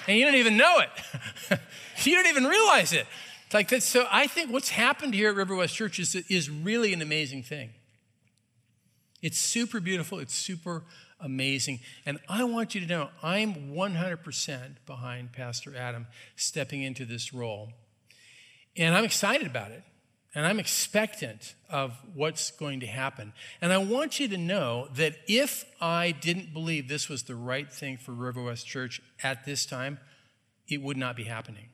and 0.08 0.16
you 0.16 0.24
don't 0.24 0.36
even 0.36 0.56
know 0.56 0.78
it. 0.80 1.60
you 2.04 2.14
don't 2.14 2.26
even 2.26 2.44
realize 2.44 2.92
it. 2.92 3.06
It's 3.44 3.54
like 3.54 3.68
that. 3.68 3.82
So 3.82 4.06
I 4.10 4.26
think 4.26 4.50
what's 4.50 4.70
happened 4.70 5.14
here 5.14 5.28
at 5.28 5.36
River 5.36 5.54
West 5.54 5.74
Church 5.74 5.98
is, 5.98 6.14
is 6.14 6.50
really 6.50 6.92
an 6.92 7.02
amazing 7.02 7.42
thing. 7.42 7.70
It's 9.20 9.38
super 9.38 9.80
beautiful. 9.80 10.18
It's 10.18 10.34
super 10.34 10.84
amazing. 11.20 11.80
And 12.06 12.18
I 12.28 12.44
want 12.44 12.74
you 12.74 12.80
to 12.80 12.86
know 12.86 13.10
I'm 13.22 13.74
100% 13.74 14.76
behind 14.86 15.32
Pastor 15.32 15.76
Adam 15.76 16.06
stepping 16.36 16.82
into 16.82 17.04
this 17.04 17.34
role. 17.34 17.72
And 18.76 18.94
I'm 18.94 19.04
excited 19.04 19.46
about 19.46 19.72
it. 19.72 19.82
And 20.34 20.46
I'm 20.46 20.60
expectant 20.60 21.54
of 21.70 21.94
what's 22.14 22.50
going 22.50 22.80
to 22.80 22.86
happen. 22.86 23.32
And 23.60 23.72
I 23.72 23.78
want 23.78 24.20
you 24.20 24.28
to 24.28 24.36
know 24.36 24.88
that 24.94 25.16
if 25.26 25.64
I 25.80 26.12
didn't 26.12 26.52
believe 26.52 26.88
this 26.88 27.08
was 27.08 27.22
the 27.22 27.34
right 27.34 27.72
thing 27.72 27.96
for 27.96 28.12
River 28.12 28.42
West 28.42 28.66
Church 28.66 29.00
at 29.22 29.46
this 29.46 29.64
time, 29.64 29.98
it 30.68 30.82
would 30.82 30.96
not 30.96 31.16
be 31.16 31.24
happening. 31.24 31.70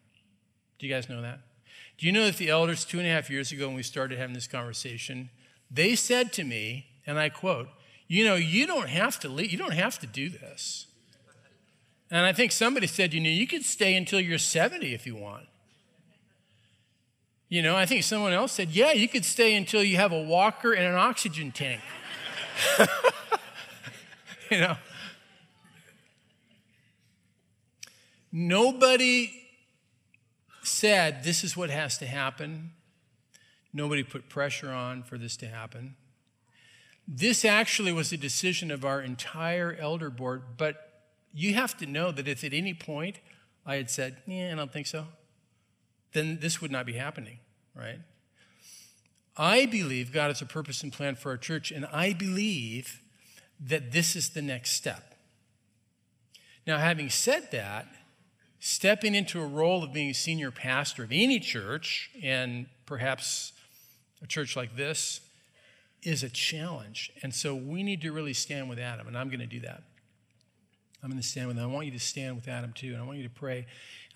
Do 0.78 0.86
you 0.86 0.92
guys 0.92 1.08
know 1.08 1.20
that? 1.22 1.40
Do 1.98 2.06
you 2.06 2.12
know 2.12 2.26
that 2.26 2.36
the 2.36 2.48
elders, 2.48 2.84
two 2.84 2.98
and 2.98 3.06
a 3.06 3.10
half 3.10 3.28
years 3.28 3.52
ago, 3.52 3.66
when 3.66 3.76
we 3.76 3.82
started 3.82 4.18
having 4.18 4.34
this 4.34 4.46
conversation, 4.46 5.30
they 5.70 5.96
said 5.96 6.32
to 6.34 6.44
me, 6.44 6.86
and 7.06 7.18
I 7.18 7.28
quote, 7.28 7.68
you 8.06 8.24
know, 8.24 8.34
you 8.34 8.66
don't 8.66 8.88
have 8.88 9.18
to 9.20 9.28
leave, 9.28 9.50
you 9.50 9.58
don't 9.58 9.72
have 9.72 9.98
to 10.00 10.06
do 10.06 10.28
this. 10.28 10.86
And 12.10 12.24
I 12.24 12.32
think 12.32 12.52
somebody 12.52 12.86
said, 12.86 13.14
you 13.14 13.20
know, 13.20 13.30
you 13.30 13.46
could 13.46 13.64
stay 13.64 13.96
until 13.96 14.20
you're 14.20 14.38
70 14.38 14.94
if 14.94 15.06
you 15.06 15.16
want. 15.16 15.46
You 17.48 17.62
know, 17.62 17.76
I 17.76 17.87
think 17.87 18.02
someone 18.02 18.33
else 18.33 18.52
said, 18.52 18.70
yeah, 18.70 18.92
you 18.92 19.09
could 19.09 19.24
stay 19.24 19.54
until 19.54 19.83
you 19.83 19.96
have 19.96 20.12
a 20.12 20.22
walker 20.22 20.72
and 20.72 20.85
an 20.87 20.94
oxygen 20.94 21.52
tank. 21.52 21.80
you 24.50 24.61
know. 24.61 24.76
Nobody 28.33 29.30
said 30.62 31.22
this 31.22 31.44
is 31.44 31.57
what 31.57 31.70
has 31.70 31.98
to 31.98 32.07
happen. 32.07 32.72
Nobody 33.72 34.02
put 34.02 34.28
pressure 34.28 34.70
on 34.70 35.02
for 35.02 35.18
this 35.18 35.37
to 35.38 35.46
happen. 35.46 35.96
This 37.07 37.44
actually 37.44 37.92
was 37.92 38.12
a 38.12 38.16
decision 38.16 38.70
of 38.70 38.85
our 38.85 39.00
entire 39.00 39.76
elder 39.78 40.11
board, 40.11 40.42
but 40.57 41.02
you 41.35 41.54
have 41.54 41.76
to 41.78 41.87
know 41.87 42.11
that 42.12 42.26
if 42.26 42.42
at 42.44 42.54
any 42.54 42.72
point 42.72 43.18
I 43.66 43.76
had 43.76 43.90
said, 43.90 44.16
yeah, 44.26 44.52
I 44.52 44.54
don't 44.54 44.72
think 44.72 44.87
so, 44.87 45.07
then 46.14 46.38
this 46.40 46.62
would 46.62 46.70
not 46.70 46.87
be 46.87 46.94
happening, 46.94 47.38
right? 47.77 47.98
I 49.37 49.66
believe 49.66 50.12
God 50.12 50.29
has 50.29 50.40
a 50.40 50.46
purpose 50.46 50.83
and 50.83 50.92
plan 50.92 51.16
for 51.16 51.31
our 51.31 51.37
church, 51.37 51.70
and 51.70 51.85
I 51.87 52.12
believe 52.12 53.03
that 53.61 53.92
this 53.92 54.16
is 54.16 54.31
the 54.31 54.42
next 54.42 54.70
step. 54.70 55.14
Now, 56.66 56.79
having 56.79 57.11
said 57.11 57.50
that, 57.50 57.87
stepping 58.61 59.14
into 59.14 59.40
a 59.40 59.46
role 59.46 59.85
of 59.85 59.92
being 59.92 60.11
a 60.11 60.14
senior 60.14 60.50
pastor 60.50 61.05
of 61.05 61.11
any 61.12 61.40
church, 61.40 62.11
and 62.22 62.66
perhaps 62.87 63.53
a 64.22 64.27
church 64.27 64.57
like 64.57 64.77
this, 64.77 65.20
is 66.03 66.22
a 66.22 66.29
challenge. 66.29 67.11
And 67.22 67.35
so 67.35 67.55
we 67.55 67.83
need 67.83 68.03
to 68.03 68.12
really 68.12 68.33
stand 68.35 68.68
with 68.68 68.79
Adam, 68.79 69.09
and 69.09 69.18
I'm 69.18 69.29
going 69.29 69.40
to 69.40 69.46
do 69.46 69.61
that. 69.61 69.83
I'm 71.03 71.11
going 71.11 71.20
to 71.20 71.27
stand 71.27 71.48
with 71.48 71.59
him. 71.59 71.64
I 71.64 71.66
want 71.66 71.85
you 71.85 71.92
to 71.92 71.98
stand 71.98 72.37
with 72.37 72.48
Adam 72.48 72.72
too, 72.72 72.92
and 72.92 73.03
I 73.03 73.05
want 73.05 73.18
you 73.18 73.24
to 73.24 73.35
pray. 73.35 73.66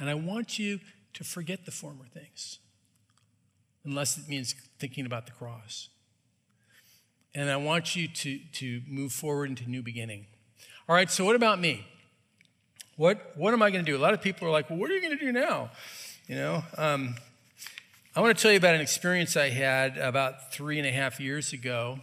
And 0.01 0.09
I 0.09 0.15
want 0.15 0.59
you 0.59 0.81
to 1.18 1.24
forget 1.24 1.64
the 1.64 1.72
former 1.72 2.04
things, 2.14 2.61
unless 3.85 4.16
it 4.16 4.28
means 4.28 4.54
thinking 4.78 5.04
about 5.04 5.26
the 5.26 5.33
cross. 5.33 5.88
And 7.35 7.50
I 7.50 7.57
want 7.57 7.96
you 7.96 8.07
to, 8.07 8.38
to 8.52 8.83
move 8.87 9.11
forward 9.11 9.50
into 9.50 9.68
new 9.68 9.83
beginning. 9.83 10.26
All 10.88 10.94
right, 10.94 11.11
so 11.11 11.24
what 11.24 11.35
about 11.35 11.59
me? 11.59 11.85
What, 12.94 13.33
what 13.37 13.52
am 13.52 13.62
I 13.62 13.70
going 13.72 13.85
to 13.85 13.90
do? 13.90 13.96
A 13.96 13.98
lot 13.98 14.14
of 14.14 14.22
people 14.22 14.46
are 14.46 14.52
like, 14.52 14.70
well, 14.70 14.78
what 14.78 14.92
are 14.92 14.94
you 14.94 15.02
going 15.02 15.18
to 15.18 15.24
do 15.24 15.33
now? 15.33 15.72
You 16.28 16.37
know, 16.37 16.62
um, 16.76 17.16
I 18.14 18.20
want 18.20 18.37
to 18.37 18.40
tell 18.40 18.52
you 18.52 18.59
about 18.59 18.76
an 18.76 18.81
experience 18.81 19.37
I 19.37 19.48
had 19.48 19.98
about 19.98 20.52
three 20.52 20.78
and 20.78 20.87
a 20.87 20.92
half 20.92 21.18
years 21.18 21.52
ago. 21.52 21.98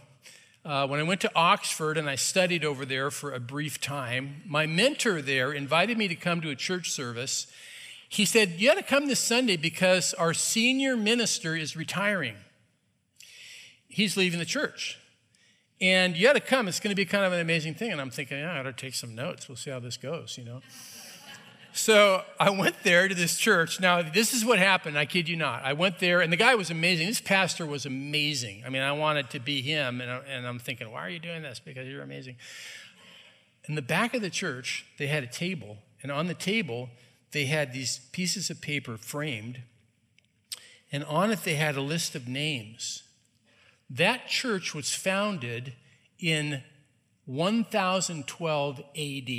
Uh, 0.62 0.86
when 0.86 1.00
I 1.00 1.04
went 1.04 1.22
to 1.22 1.30
Oxford 1.34 1.96
and 1.96 2.10
I 2.10 2.16
studied 2.16 2.66
over 2.66 2.84
there 2.84 3.10
for 3.10 3.32
a 3.32 3.40
brief 3.40 3.80
time, 3.80 4.42
my 4.46 4.66
mentor 4.66 5.22
there 5.22 5.54
invited 5.54 5.96
me 5.96 6.06
to 6.08 6.16
come 6.16 6.42
to 6.42 6.50
a 6.50 6.56
church 6.56 6.90
service. 6.90 7.46
He 8.08 8.24
said, 8.24 8.54
You 8.58 8.68
got 8.68 8.76
to 8.76 8.82
come 8.82 9.06
this 9.06 9.20
Sunday 9.20 9.56
because 9.56 10.14
our 10.14 10.34
senior 10.34 10.96
minister 10.96 11.56
is 11.56 11.76
retiring. 11.76 12.36
He's 13.88 14.16
leaving 14.16 14.38
the 14.38 14.44
church. 14.44 14.98
And 15.80 16.16
you 16.16 16.26
got 16.26 16.34
to 16.34 16.40
come. 16.40 16.68
It's 16.68 16.80
going 16.80 16.90
to 16.90 16.96
be 16.96 17.04
kind 17.04 17.24
of 17.24 17.32
an 17.32 17.40
amazing 17.40 17.74
thing. 17.74 17.92
And 17.92 18.00
I'm 18.00 18.10
thinking, 18.10 18.38
yeah, 18.38 18.52
I 18.52 18.62
got 18.62 18.62
to 18.64 18.72
take 18.72 18.94
some 18.94 19.14
notes. 19.14 19.48
We'll 19.48 19.56
see 19.56 19.70
how 19.70 19.78
this 19.78 19.96
goes, 19.96 20.38
you 20.38 20.44
know. 20.44 20.60
so 21.72 22.22
I 22.40 22.50
went 22.50 22.82
there 22.82 23.08
to 23.08 23.14
this 23.14 23.36
church. 23.36 23.78
Now, 23.80 24.02
this 24.02 24.32
is 24.32 24.44
what 24.44 24.58
happened. 24.58 24.98
I 24.98 25.04
kid 25.04 25.28
you 25.28 25.36
not. 25.36 25.64
I 25.64 25.74
went 25.74 25.98
there, 25.98 26.22
and 26.22 26.32
the 26.32 26.36
guy 26.36 26.54
was 26.54 26.70
amazing. 26.70 27.06
This 27.08 27.20
pastor 27.20 27.66
was 27.66 27.84
amazing. 27.84 28.62
I 28.66 28.70
mean, 28.70 28.82
I 28.82 28.92
wanted 28.92 29.28
to 29.30 29.40
be 29.40 29.60
him. 29.60 30.00
And, 30.00 30.10
I, 30.10 30.18
and 30.30 30.46
I'm 30.46 30.58
thinking, 30.58 30.90
why 30.90 31.00
are 31.00 31.10
you 31.10 31.18
doing 31.18 31.42
this? 31.42 31.60
Because 31.62 31.86
you're 31.86 32.02
amazing. 32.02 32.36
In 33.68 33.74
the 33.74 33.82
back 33.82 34.14
of 34.14 34.22
the 34.22 34.30
church, 34.30 34.86
they 34.98 35.08
had 35.08 35.24
a 35.24 35.26
table. 35.26 35.76
And 36.02 36.10
on 36.10 36.26
the 36.26 36.34
table, 36.34 36.88
they 37.32 37.46
had 37.46 37.72
these 37.72 38.00
pieces 38.12 38.50
of 38.50 38.60
paper 38.60 38.96
framed. 38.96 39.62
And 40.92 41.04
on 41.04 41.30
it, 41.30 41.44
they 41.44 41.56
had 41.56 41.76
a 41.76 41.82
list 41.82 42.14
of 42.14 42.28
names 42.28 43.02
that 43.88 44.26
church 44.28 44.74
was 44.74 44.94
founded 44.94 45.74
in 46.18 46.62
1012 47.26 48.78
AD. 48.78 49.30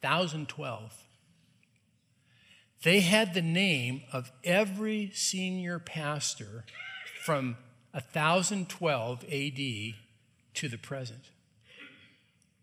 1012. 0.00 1.02
They 2.82 3.00
had 3.00 3.34
the 3.34 3.42
name 3.42 4.02
of 4.12 4.30
every 4.44 5.10
senior 5.14 5.78
pastor 5.78 6.64
from 7.24 7.56
1012 7.92 9.24
AD 9.24 9.94
to 10.54 10.68
the 10.68 10.78
present. 10.78 11.30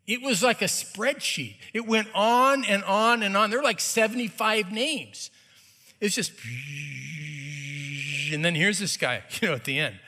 It 0.06 0.22
was 0.22 0.44
like 0.44 0.62
a 0.62 0.66
spreadsheet. 0.66 1.56
It 1.74 1.88
went 1.88 2.08
on 2.13 2.66
and 2.66 2.84
on 2.84 3.24
and 3.24 3.38
on. 3.38 3.50
There 3.50 3.60
were 3.60 3.63
like 3.63 3.80
75 3.80 4.72
names. 4.72 5.32
It's 6.02 6.16
just 6.16 6.34
and 8.34 8.44
then 8.44 8.56
here's 8.56 8.80
this 8.80 8.98
guy, 8.98 9.24
you 9.42 9.48
know, 9.48 9.54
at 9.54 9.66
the 9.66 9.80
end, 9.80 10.00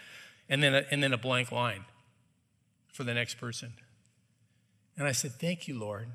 and 0.49 0.61
then 0.61 0.73
a, 0.73 0.83
and 0.91 1.01
then 1.01 1.13
a 1.13 1.17
blank 1.17 1.51
line 1.51 1.85
for 2.91 3.03
the 3.03 3.13
next 3.13 3.35
person. 3.35 3.73
And 4.97 5.07
I 5.07 5.11
said, 5.11 5.33
Thank 5.33 5.67
you, 5.67 5.77
Lord. 5.77 6.07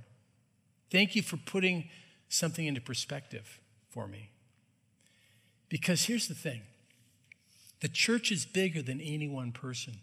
Thank 0.90 1.14
you 1.14 1.22
for 1.22 1.36
putting 1.36 1.88
something 2.28 2.66
into 2.66 2.80
perspective 2.80 3.60
for 3.88 4.06
me. 4.08 4.30
Because 5.68 6.04
here's 6.04 6.28
the 6.28 6.34
thing 6.34 6.62
the 7.80 7.88
church 7.88 8.30
is 8.30 8.44
bigger 8.44 8.82
than 8.82 9.00
any 9.00 9.28
one 9.28 9.52
person. 9.52 9.98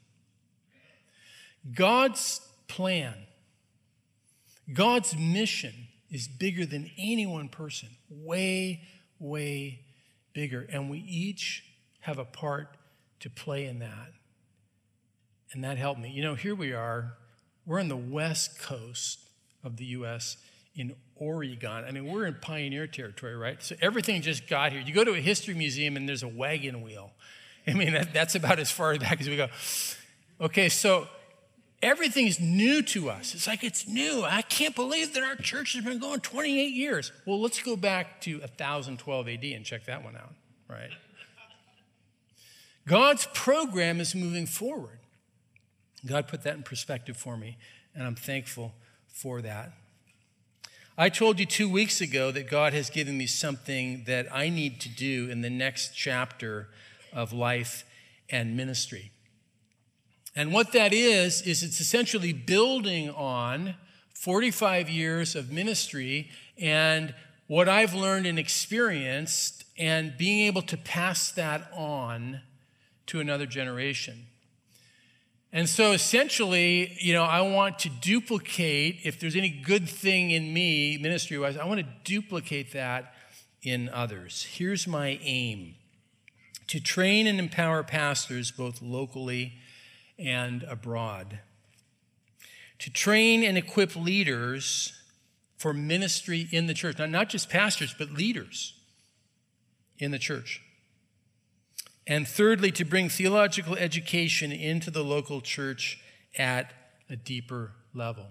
God's 1.76 2.42
plan, 2.68 3.14
God's 4.74 5.16
mission 5.16 5.74
is 6.10 6.28
bigger 6.28 6.66
than 6.66 6.92
any 6.98 7.26
one 7.26 7.50
person, 7.50 7.90
way, 8.10 8.82
way 9.20 9.82
bigger. 10.34 10.68
And 10.72 10.90
we 10.90 11.00
each 11.00 11.64
have 12.02 12.20
a 12.20 12.26
part 12.26 12.78
to 13.22 13.30
play 13.30 13.66
in 13.66 13.80
that. 13.80 14.14
And 15.54 15.64
that 15.64 15.78
helped 15.78 16.00
me. 16.00 16.12
You 16.12 16.24
know, 16.24 16.36
here 16.36 16.56
we 16.56 16.74
are. 16.74 17.14
We're 17.66 17.80
on 17.80 17.88
the 17.88 17.98
west 17.98 18.60
coast 18.60 19.20
of 19.64 19.78
the 19.78 19.86
U.S. 19.86 20.38
in 20.76 20.96
Oregon. 21.16 21.84
I 21.86 21.92
mean, 21.92 22.06
we're 22.06 22.26
in 22.26 22.36
pioneer 22.36 22.88
territory, 22.88 23.36
right? 23.36 23.62
So 23.62 23.76
everything 23.82 24.22
just 24.22 24.48
got 24.48 24.72
here. 24.72 24.82
You 24.82 24.94
go 24.94 25.04
to 25.04 25.14
a 25.14 25.20
history 25.20 25.54
museum 25.54 25.96
and 25.98 26.08
there's 26.08 26.24
a 26.24 26.28
wagon 26.28 26.82
wheel. 26.82 27.12
I 27.68 27.74
mean, 27.74 27.94
that, 27.94 28.14
that's 28.14 28.36
about 28.36 28.60
as 28.60 28.72
far 28.72 28.98
back 28.98 29.20
as 29.20 29.28
we 29.28 29.36
go. 29.36 29.48
Okay, 30.40 30.70
so 30.70 31.08
everything's 31.82 32.40
new 32.40 32.82
to 32.82 33.10
us. 33.10 33.34
It's 33.34 33.48
like 33.48 33.64
it's 33.64 33.88
new. 33.88 34.24
I 34.24 34.42
can't 34.42 34.76
believe 34.76 35.14
that 35.14 35.24
our 35.24 35.36
church 35.36 35.74
has 35.74 35.84
been 35.84 36.00
going 36.00 36.20
28 36.22 36.74
years. 36.74 37.12
Well, 37.26 37.42
let's 37.42 37.62
go 37.62 37.76
back 37.76 38.22
to 38.22 38.40
1012 38.40 39.28
AD 39.28 39.44
and 39.44 39.66
check 39.66 39.86
that 39.86 40.04
one 40.04 40.16
out, 40.16 40.34
right? 40.70 40.90
God's 42.88 43.28
program 43.34 44.00
is 44.00 44.16
moving 44.16 44.46
forward. 44.46 45.00
God 46.06 46.28
put 46.28 46.44
that 46.44 46.56
in 46.56 46.64
perspective 46.64 47.18
for 47.18 47.36
me, 47.36 47.58
and 47.94 48.08
I'm 48.08 48.16
thankful 48.16 48.74
for 49.08 49.42
that. 49.42 49.74
I 50.98 51.10
told 51.10 51.40
you 51.40 51.46
two 51.46 51.70
weeks 51.70 52.02
ago 52.02 52.32
that 52.32 52.50
God 52.50 52.74
has 52.74 52.90
given 52.90 53.18
me 53.18 53.28
something 53.28 54.04
that 54.08 54.34
I 54.34 54.50
need 54.50 54.80
to 54.82 54.90
do 54.90 55.30
in 55.30 55.42
the 55.42 55.50
next 55.50 55.96
chapter 55.96 56.70
of 57.14 57.34
life 57.34 57.84
and 58.30 58.56
ministry. 58.56 59.12
And 60.38 60.54
what 60.54 60.72
that 60.74 60.94
is, 60.94 61.42
is 61.42 61.64
it's 61.64 61.82
essentially 61.82 62.32
building 62.32 63.10
on 63.10 63.74
45 64.14 64.88
years 64.88 65.36
of 65.36 65.52
ministry 65.52 66.30
and 66.60 67.16
what 67.48 67.68
I've 67.68 67.96
learned 67.96 68.28
and 68.28 68.38
experienced, 68.38 69.64
and 69.80 70.16
being 70.16 70.46
able 70.46 70.62
to 70.64 70.78
pass 70.78 71.32
that 71.32 71.72
on 71.74 72.42
to 73.08 73.20
another 73.20 73.48
generation. 73.48 74.28
And 75.52 75.68
so 75.68 75.92
essentially, 75.94 76.96
you 77.00 77.14
know, 77.14 77.24
I 77.24 77.42
want 77.42 77.80
to 77.80 77.90
duplicate, 77.90 79.00
if 79.06 79.20
there's 79.20 79.36
any 79.36 79.50
good 79.50 79.90
thing 79.90 80.30
in 80.30 80.54
me, 80.54 81.00
ministry 81.00 81.40
wise, 81.40 81.58
I 81.58 81.66
want 81.66 81.80
to 81.80 81.88
duplicate 82.04 82.74
that 82.74 83.12
in 83.64 83.90
others. 83.90 84.46
Here's 84.52 84.86
my 84.88 85.20
aim 85.24 85.74
to 86.68 86.80
train 86.80 87.26
and 87.26 87.40
empower 87.40 87.82
pastors 87.82 88.52
both 88.52 88.84
locally 88.84 89.54
and 90.20 90.64
abroad, 90.64 91.40
to 92.80 92.90
train 92.92 93.44
and 93.44 93.58
equip 93.58 93.96
leaders 93.96 94.94
for 95.58 95.74
ministry 95.74 96.48
in 96.52 96.68
the 96.68 96.74
church. 96.74 97.00
Now, 97.00 97.06
not 97.08 97.30
just 97.30 97.50
pastors, 97.50 97.96
but 97.98 98.12
leaders 98.12 98.74
in 99.98 100.12
the 100.12 100.20
church. 100.20 100.62
And 102.06 102.28
thirdly, 102.28 102.72
to 102.72 102.86
bring 102.86 103.10
theological 103.10 103.76
education 103.76 104.52
into 104.52 104.92
the 104.92 105.04
local 105.04 105.42
church 105.42 106.00
at 106.38 106.72
a 107.10 107.16
deeper 107.16 107.74
level. 107.94 108.28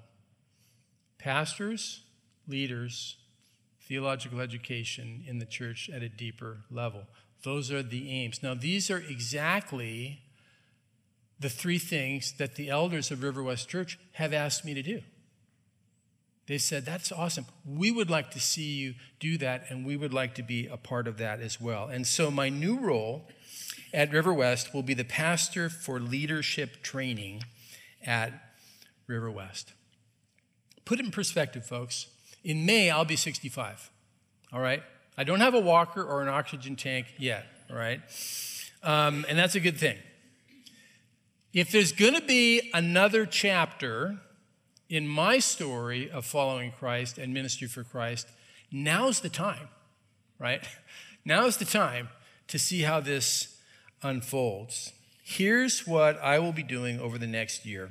Pastors, 1.19 2.03
leaders, 2.49 3.17
theological 3.83 4.41
education 4.41 5.25
in 5.27 5.39
the 5.39 5.47
church 5.47 5.91
at 5.93 6.03
a 6.03 6.09
deeper 6.09 6.59
level. 6.71 7.03
Those 7.43 7.71
are 7.71 7.83
the 7.83 8.11
aims. 8.11 8.43
Now, 8.43 8.55
these 8.55 8.91
are 8.91 8.99
exactly 8.99 10.21
the 11.39 11.49
three 11.49 11.79
things 11.79 12.33
that 12.39 12.55
the 12.55 12.71
elders 12.71 13.11
of 13.11 13.23
River 13.23 13.43
West 13.43 13.69
Church 13.69 13.99
have 14.13 14.33
asked 14.33 14.65
me 14.65 14.75
to 14.75 14.83
do. 14.83 15.03
They 16.47 16.59
said, 16.59 16.85
That's 16.85 17.11
awesome. 17.13 17.47
We 17.67 17.91
would 17.91 18.09
like 18.09 18.31
to 18.33 18.41
see 18.41 18.75
you 18.75 18.95
do 19.19 19.37
that, 19.39 19.65
and 19.69 19.85
we 19.85 19.97
would 19.97 20.15
like 20.15 20.35
to 20.37 20.43
be 20.43 20.67
a 20.67 20.77
part 20.77 21.09
of 21.09 21.19
that 21.19 21.41
as 21.41 21.61
well. 21.61 21.89
And 21.89 22.07
so, 22.07 22.31
my 22.31 22.49
new 22.49 22.79
role 22.79 23.29
at 23.93 24.13
River 24.13 24.33
West 24.33 24.73
will 24.73 24.83
be 24.83 24.95
the 24.95 25.05
pastor 25.05 25.69
for 25.69 25.99
leadership 25.99 26.83
training 26.83 27.43
at 28.05 28.33
River 29.07 29.31
West. 29.31 29.73
Put 30.85 31.01
in 31.01 31.11
perspective, 31.11 31.67
folks. 31.67 32.07
In 32.45 32.65
May, 32.65 32.91
I'll 32.91 33.05
be 33.05 33.17
65. 33.17 33.91
All 34.53 34.61
right? 34.61 34.83
I 35.19 35.25
don't 35.25 35.41
have 35.41 35.55
a 35.55 35.61
walker 35.61 36.03
or 36.03 36.23
an 36.23 36.29
oxygen 36.29 36.77
tank 36.77 37.07
yet. 37.19 37.45
All 37.71 37.77
right? 37.77 38.01
Um, 38.83 39.27
and 39.29 39.37
that's 39.37 39.57
a 39.57 39.61
good 39.61 39.79
thing. 39.79 39.97
If 41.53 41.71
there's 41.71 41.93
going 41.93 42.15
to 42.15 42.27
be 42.27 42.71
another 42.75 43.27
chapter 43.27 44.19
in 44.89 45.09
my 45.09 45.39
story 45.39 46.11
of 46.11 46.25
following 46.25 46.73
Christ 46.73 47.19
and 47.19 47.33
ministry 47.33 47.67
for 47.67 47.83
Christ, 47.83 48.29
now's 48.71 49.21
the 49.21 49.29
time, 49.29 49.69
right? 50.39 50.67
Now's 51.25 51.57
the 51.57 51.65
time 51.65 52.09
to 52.47 52.57
see 52.57 52.83
how 52.83 53.01
this 53.01 53.59
unfolds. 54.01 54.93
Here's 55.25 55.85
what 55.85 56.17
I 56.23 56.39
will 56.39 56.53
be 56.53 56.63
doing 56.63 57.01
over 57.01 57.19
the 57.19 57.27
next 57.27 57.67
year 57.67 57.91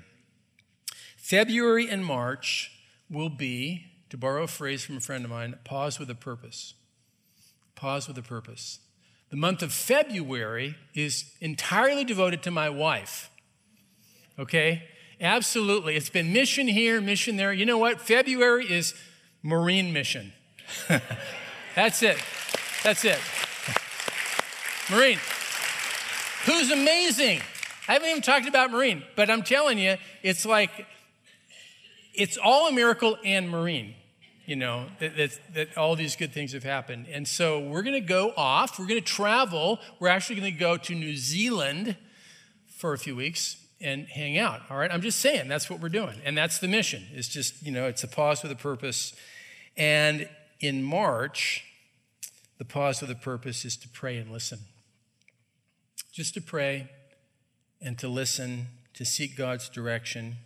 February 1.18 1.90
and 1.90 2.06
March 2.06 2.72
will 3.10 3.30
be, 3.30 3.88
to 4.10 4.18
borrow 4.18 4.44
a 4.44 4.48
phrase 4.48 4.86
from 4.86 4.96
a 4.98 5.02
friend 5.02 5.26
of 5.26 5.32
mine, 5.32 5.58
pause 5.66 6.00
with 6.00 6.10
a 6.10 6.16
purpose. 6.16 6.76
Pause 7.76 8.08
with 8.08 8.18
a 8.18 8.22
purpose. 8.22 8.80
The 9.32 9.36
month 9.36 9.62
of 9.62 9.74
February 9.74 10.76
is 10.94 11.36
entirely 11.42 12.06
devoted 12.06 12.42
to 12.44 12.52
my 12.52 12.70
wife. 12.70 13.30
Okay? 14.38 14.84
Absolutely. 15.22 15.96
It's 15.96 16.10
been 16.10 16.34
mission 16.34 16.68
here, 16.68 17.00
mission 17.00 17.38
there. 17.38 17.54
You 17.54 17.66
know 17.66 17.78
what? 17.78 18.02
February 18.02 18.66
is 18.66 18.94
Marine 19.42 19.94
mission. 19.94 20.34
That's 21.76 22.04
it. 22.04 22.18
That's 22.84 23.06
it. 23.06 23.20
Marine, 24.92 25.20
who's 26.46 26.72
amazing. 26.72 27.42
I 27.88 27.94
haven't 27.94 28.10
even 28.10 28.22
talked 28.22 28.48
about 28.48 28.72
Marine, 28.72 29.04
but 29.16 29.30
I'm 29.30 29.44
telling 29.44 29.80
you, 29.80 29.98
it's 30.22 30.46
like, 30.46 30.86
it's 32.14 32.38
all 32.38 32.68
a 32.68 32.72
miracle 32.72 33.18
and 33.24 33.50
Marine 33.50 33.96
you 34.46 34.56
know, 34.56 34.86
that, 35.00 35.18
that, 35.18 35.40
that, 35.54 35.78
all 35.78 35.96
these 35.96 36.16
good 36.16 36.32
things 36.32 36.54
have 36.54 36.64
happened. 36.64 37.08
And 37.12 37.28
so 37.28 37.60
we're 37.60 37.82
going 37.82 38.00
to 38.00 38.08
go 38.08 38.32
off. 38.38 38.78
We're 38.78 38.86
going 38.86 39.02
to 39.02 39.06
travel. 39.06 39.80
We're 40.00 40.10
actually 40.10 40.40
going 40.40 40.54
to 40.54 40.60
go 40.60 40.78
to 40.78 40.94
New 40.94 41.16
Zealand 41.16 41.96
for 42.68 42.94
a 42.94 42.98
few 42.98 43.16
weeks 43.16 43.65
and 43.82 44.08
hang 44.08 44.38
out. 44.38 44.62
All 44.70 44.78
right. 44.78 44.92
I'm 44.92 45.02
just 45.02 45.20
saying 45.20 45.48
that's 45.48 45.70
what 45.70 45.80
we're 45.80 45.90
doing. 45.90 46.16
And 46.24 46.38
that's 46.38 46.60
the 46.60 46.68
mission. 46.68 47.04
It's 47.14 47.28
just, 47.28 47.64
you 47.64 47.72
know, 47.72 47.86
it's 47.88 48.04
a 48.04 48.08
pause 48.08 48.42
with 48.42 48.52
a 48.52 48.56
purpose. 48.56 49.14
And 49.78 50.30
in 50.60 50.84
March, 50.84 51.64
the 52.58 52.66
pause 52.66 53.02
with 53.02 53.12
a 53.12 53.16
purpose 53.16 53.66
is 53.66 53.76
to 53.78 53.90
pray 53.90 54.18
and 54.18 54.32
listen. 54.32 54.60
Just 56.12 56.34
to 56.36 56.42
pray 56.42 56.90
and 57.82 57.98
to 58.00 58.08
listen, 58.08 58.68
to 58.94 59.04
seek 59.04 59.36
God's 59.36 59.68
direction 59.68 60.38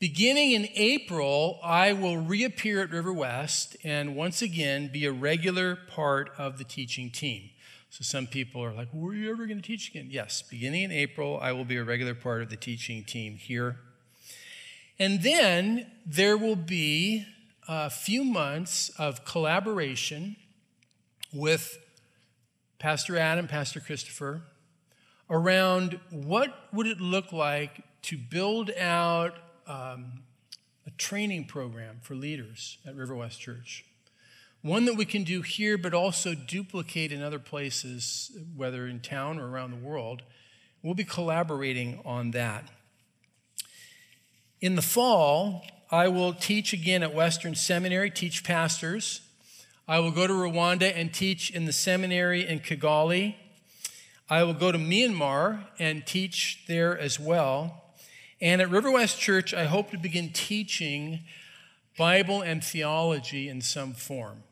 Beginning 0.00 0.52
in 0.52 0.68
April, 0.74 1.58
I 1.62 1.94
will 1.94 2.18
reappear 2.18 2.82
at 2.82 2.90
River 2.90 3.10
West 3.10 3.74
and 3.82 4.14
once 4.14 4.42
again 4.42 4.90
be 4.92 5.06
a 5.06 5.12
regular 5.12 5.76
part 5.76 6.30
of 6.36 6.58
the 6.58 6.64
teaching 6.64 7.10
team. 7.10 7.48
So 7.94 8.02
some 8.02 8.26
people 8.26 8.60
are 8.60 8.72
like, 8.72 8.88
Were 8.92 9.14
you 9.14 9.30
ever 9.30 9.46
going 9.46 9.60
to 9.60 9.62
teach 9.62 9.90
again? 9.90 10.08
Yes, 10.10 10.42
beginning 10.42 10.82
in 10.82 10.90
April, 10.90 11.38
I 11.40 11.52
will 11.52 11.64
be 11.64 11.76
a 11.76 11.84
regular 11.84 12.16
part 12.16 12.42
of 12.42 12.50
the 12.50 12.56
teaching 12.56 13.04
team 13.04 13.36
here. 13.36 13.76
And 14.98 15.22
then 15.22 15.92
there 16.04 16.36
will 16.36 16.56
be 16.56 17.24
a 17.68 17.88
few 17.88 18.24
months 18.24 18.88
of 18.98 19.24
collaboration 19.24 20.34
with 21.32 21.78
Pastor 22.80 23.16
Adam, 23.16 23.46
Pastor 23.46 23.78
Christopher, 23.78 24.42
around 25.30 26.00
what 26.10 26.52
would 26.72 26.88
it 26.88 27.00
look 27.00 27.32
like 27.32 27.80
to 28.02 28.18
build 28.18 28.72
out 28.72 29.36
um, 29.68 30.24
a 30.84 30.90
training 30.98 31.44
program 31.44 32.00
for 32.02 32.16
leaders 32.16 32.76
at 32.84 32.96
River 32.96 33.14
West 33.14 33.40
Church. 33.40 33.84
One 34.64 34.86
that 34.86 34.94
we 34.94 35.04
can 35.04 35.24
do 35.24 35.42
here, 35.42 35.76
but 35.76 35.92
also 35.92 36.34
duplicate 36.34 37.12
in 37.12 37.20
other 37.20 37.38
places, 37.38 38.34
whether 38.56 38.86
in 38.86 39.00
town 39.00 39.38
or 39.38 39.46
around 39.46 39.72
the 39.72 39.86
world. 39.86 40.22
We'll 40.82 40.94
be 40.94 41.04
collaborating 41.04 42.00
on 42.02 42.30
that. 42.30 42.70
In 44.62 44.74
the 44.74 44.80
fall, 44.80 45.66
I 45.90 46.08
will 46.08 46.32
teach 46.32 46.72
again 46.72 47.02
at 47.02 47.12
Western 47.12 47.54
Seminary, 47.54 48.10
teach 48.10 48.42
pastors. 48.42 49.20
I 49.86 49.98
will 49.98 50.12
go 50.12 50.26
to 50.26 50.32
Rwanda 50.32 50.90
and 50.96 51.12
teach 51.12 51.50
in 51.50 51.66
the 51.66 51.72
seminary 51.74 52.48
in 52.48 52.60
Kigali. 52.60 53.34
I 54.30 54.44
will 54.44 54.54
go 54.54 54.72
to 54.72 54.78
Myanmar 54.78 55.66
and 55.78 56.06
teach 56.06 56.64
there 56.68 56.98
as 56.98 57.20
well. 57.20 57.84
And 58.40 58.62
at 58.62 58.70
River 58.70 58.90
West 58.90 59.20
Church, 59.20 59.52
I 59.52 59.66
hope 59.66 59.90
to 59.90 59.98
begin 59.98 60.30
teaching 60.32 61.20
Bible 61.98 62.40
and 62.40 62.64
theology 62.64 63.50
in 63.50 63.60
some 63.60 63.92
form. 63.92 64.42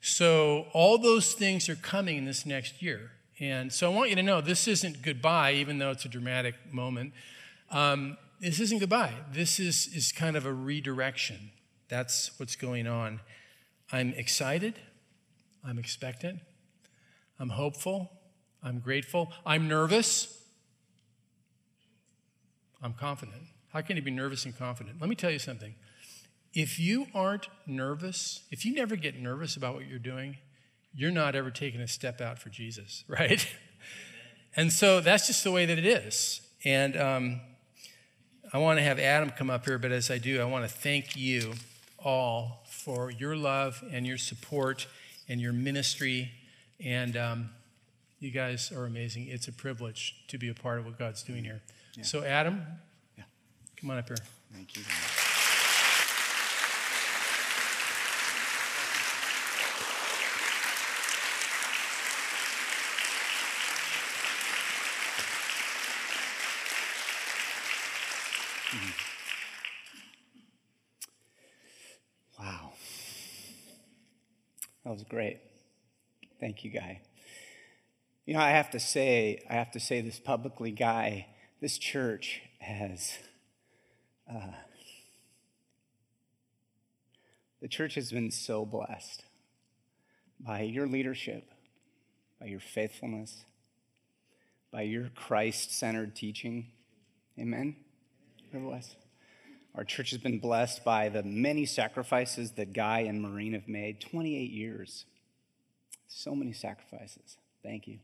So, 0.00 0.66
all 0.72 0.96
those 0.98 1.34
things 1.34 1.68
are 1.68 1.76
coming 1.76 2.16
in 2.16 2.24
this 2.24 2.46
next 2.46 2.82
year. 2.82 3.10
And 3.38 3.72
so, 3.72 3.90
I 3.90 3.94
want 3.94 4.10
you 4.10 4.16
to 4.16 4.22
know 4.22 4.40
this 4.40 4.66
isn't 4.66 5.02
goodbye, 5.02 5.52
even 5.52 5.78
though 5.78 5.90
it's 5.90 6.04
a 6.04 6.08
dramatic 6.08 6.54
moment. 6.72 7.12
Um, 7.70 8.16
this 8.40 8.60
isn't 8.60 8.78
goodbye. 8.78 9.12
This 9.32 9.60
is, 9.60 9.88
is 9.94 10.12
kind 10.12 10.36
of 10.36 10.46
a 10.46 10.52
redirection. 10.52 11.50
That's 11.88 12.30
what's 12.38 12.56
going 12.56 12.86
on. 12.86 13.20
I'm 13.92 14.14
excited. 14.14 14.74
I'm 15.64 15.78
expectant. 15.78 16.40
I'm 17.38 17.50
hopeful. 17.50 18.10
I'm 18.62 18.78
grateful. 18.78 19.32
I'm 19.44 19.68
nervous. 19.68 20.42
I'm 22.82 22.94
confident. 22.94 23.42
How 23.72 23.82
can 23.82 23.96
you 23.96 24.02
be 24.02 24.10
nervous 24.10 24.44
and 24.44 24.56
confident? 24.56 25.00
Let 25.00 25.10
me 25.10 25.16
tell 25.16 25.30
you 25.30 25.38
something. 25.38 25.74
If 26.52 26.78
you 26.78 27.06
aren't 27.14 27.48
nervous, 27.66 28.42
if 28.50 28.64
you 28.64 28.74
never 28.74 28.96
get 28.96 29.18
nervous 29.18 29.56
about 29.56 29.74
what 29.74 29.86
you're 29.86 29.98
doing, 29.98 30.38
you're 30.92 31.12
not 31.12 31.34
ever 31.34 31.50
taking 31.50 31.80
a 31.80 31.88
step 31.88 32.20
out 32.20 32.38
for 32.38 32.48
Jesus, 32.48 33.04
right? 33.08 33.46
and 34.56 34.72
so 34.72 35.00
that's 35.00 35.26
just 35.26 35.44
the 35.44 35.52
way 35.52 35.66
that 35.66 35.78
it 35.78 35.86
is. 35.86 36.40
And 36.64 36.96
um, 36.96 37.40
I 38.52 38.58
want 38.58 38.78
to 38.78 38.82
have 38.82 38.98
Adam 38.98 39.30
come 39.30 39.50
up 39.50 39.64
here, 39.64 39.78
but 39.78 39.92
as 39.92 40.10
I 40.10 40.18
do, 40.18 40.40
I 40.40 40.44
want 40.44 40.68
to 40.68 40.74
thank 40.74 41.16
you 41.16 41.54
all 41.98 42.64
for 42.68 43.10
your 43.10 43.36
love 43.36 43.82
and 43.92 44.06
your 44.06 44.18
support 44.18 44.86
and 45.28 45.40
your 45.40 45.52
ministry. 45.52 46.32
And 46.84 47.16
um, 47.16 47.50
you 48.18 48.30
guys 48.30 48.72
are 48.72 48.86
amazing. 48.86 49.28
It's 49.28 49.48
a 49.48 49.52
privilege 49.52 50.16
to 50.28 50.38
be 50.38 50.48
a 50.48 50.54
part 50.54 50.78
of 50.78 50.86
what 50.86 50.98
God's 50.98 51.22
doing 51.22 51.44
here. 51.44 51.62
Yeah. 51.94 52.04
So, 52.04 52.24
Adam, 52.24 52.62
yeah. 53.16 53.24
come 53.80 53.90
on 53.90 53.98
up 53.98 54.08
here. 54.08 54.18
Thank 54.52 54.76
you. 54.76 54.82
That 74.90 74.94
was 74.94 75.04
great. 75.04 75.38
Thank 76.40 76.64
you, 76.64 76.70
Guy. 76.72 77.00
You 78.26 78.34
know, 78.34 78.40
I 78.40 78.50
have 78.50 78.72
to 78.72 78.80
say, 78.80 79.40
I 79.48 79.54
have 79.54 79.70
to 79.70 79.78
say 79.78 80.00
this 80.00 80.18
publicly, 80.18 80.72
Guy 80.72 81.28
this 81.60 81.78
church 81.78 82.42
has, 82.58 83.16
uh, 84.28 84.50
the 87.62 87.68
church 87.68 87.94
has 87.94 88.10
been 88.10 88.32
so 88.32 88.66
blessed 88.66 89.22
by 90.40 90.62
your 90.62 90.88
leadership, 90.88 91.44
by 92.40 92.46
your 92.46 92.58
faithfulness, 92.58 93.44
by 94.72 94.82
your 94.82 95.10
Christ 95.14 95.70
centered 95.70 96.16
teaching. 96.16 96.66
Amen? 97.38 97.76
Nevertheless, 98.52 98.96
our 99.74 99.84
church 99.84 100.10
has 100.10 100.20
been 100.20 100.38
blessed 100.40 100.84
by 100.84 101.08
the 101.08 101.22
many 101.22 101.64
sacrifices 101.64 102.52
that 102.52 102.72
Guy 102.72 103.00
and 103.00 103.22
Maureen 103.22 103.52
have 103.52 103.68
made 103.68 104.00
28 104.00 104.50
years. 104.50 105.04
So 106.08 106.34
many 106.34 106.52
sacrifices. 106.52 107.36
Thank 107.62 107.86
you. 107.86 107.98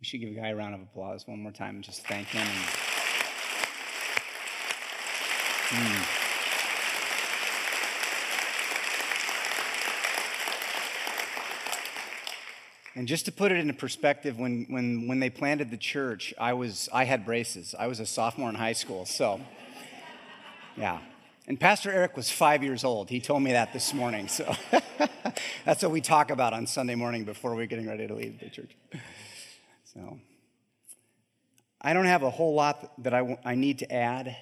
We 0.00 0.06
should 0.06 0.20
give 0.20 0.34
guy 0.34 0.48
a 0.48 0.56
round 0.56 0.74
of 0.74 0.80
applause 0.80 1.26
one 1.26 1.42
more 1.42 1.52
time 1.52 1.74
and 1.74 1.84
just 1.84 2.06
thank 2.06 2.28
him. 2.28 2.40
And, 2.40 2.66
mm. 6.06 6.16
And 12.96 13.06
just 13.06 13.26
to 13.26 13.32
put 13.32 13.52
it 13.52 13.58
into 13.58 13.72
perspective, 13.72 14.38
when, 14.38 14.66
when, 14.68 15.06
when 15.06 15.20
they 15.20 15.30
planted 15.30 15.70
the 15.70 15.76
church, 15.76 16.34
I, 16.40 16.54
was, 16.54 16.88
I 16.92 17.04
had 17.04 17.24
braces. 17.24 17.74
I 17.78 17.86
was 17.86 18.00
a 18.00 18.06
sophomore 18.06 18.48
in 18.48 18.56
high 18.56 18.72
school. 18.72 19.06
So, 19.06 19.40
yeah. 20.76 21.00
And 21.46 21.58
Pastor 21.58 21.90
Eric 21.90 22.16
was 22.16 22.30
five 22.30 22.62
years 22.62 22.84
old. 22.84 23.10
He 23.10 23.20
told 23.20 23.42
me 23.42 23.52
that 23.52 23.72
this 23.72 23.92
morning. 23.92 24.28
So 24.28 24.54
that's 25.64 25.82
what 25.82 25.90
we 25.90 26.00
talk 26.00 26.30
about 26.30 26.52
on 26.52 26.66
Sunday 26.66 26.94
morning 26.94 27.24
before 27.24 27.54
we're 27.54 27.66
getting 27.66 27.88
ready 27.88 28.06
to 28.06 28.14
leave 28.14 28.38
the 28.38 28.48
church. 28.48 28.76
So 29.92 30.20
I 31.80 31.92
don't 31.92 32.04
have 32.04 32.22
a 32.22 32.30
whole 32.30 32.54
lot 32.54 32.92
that 33.02 33.14
I, 33.14 33.18
w- 33.18 33.38
I 33.44 33.54
need 33.54 33.80
to 33.80 33.92
add, 33.92 34.36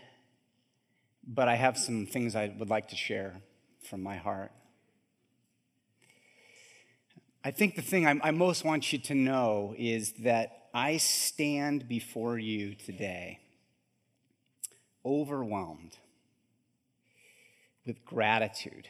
but 1.27 1.49
I 1.49 1.55
have 1.55 1.79
some 1.79 2.05
things 2.05 2.37
I 2.37 2.53
would 2.59 2.69
like 2.69 2.89
to 2.89 2.97
share 2.97 3.41
from 3.89 4.03
my 4.03 4.17
heart. 4.17 4.53
I 7.45 7.53
think 7.53 7.77
the 7.77 7.83
thing 7.83 8.07
I, 8.07 8.21
I 8.23 8.31
most 8.33 8.65
want 8.65 8.93
you 8.93 8.99
to 8.99 9.15
know 9.15 9.75
is 9.79 10.13
that 10.25 10.69
I 10.75 10.99
stand 10.99 11.89
before 11.89 12.39
you 12.39 12.75
today 12.75 13.39
overwhelmed 15.07 15.97
with 17.89 18.05
gratitude 18.05 18.89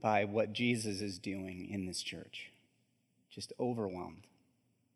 by 0.00 0.24
what 0.24 0.52
Jesus 0.52 1.00
is 1.00 1.18
doing 1.18 1.68
in 1.70 1.86
this 1.86 2.02
church. 2.02 2.50
Just 3.30 3.52
overwhelmed 3.60 4.26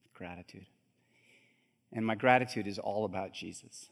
with 0.02 0.14
gratitude. 0.14 0.66
And 1.92 2.04
my 2.04 2.14
gratitude 2.14 2.66
is 2.66 2.78
all 2.78 3.04
about 3.04 3.32
Jesus. 3.32 3.88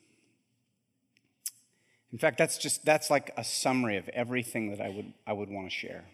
In 2.11 2.19
fact, 2.19 2.39
that's 2.39 2.57
just 2.57 2.85
that's 2.85 3.11
like 3.11 3.31
a 3.37 3.45
summary 3.45 3.99
of 3.99 4.09
everything 4.09 4.71
that 4.71 4.81
I 4.81 4.89
would 4.89 5.13
I 5.27 5.35
would 5.35 5.51
want 5.51 5.67
to 5.67 5.71
share 5.71 6.07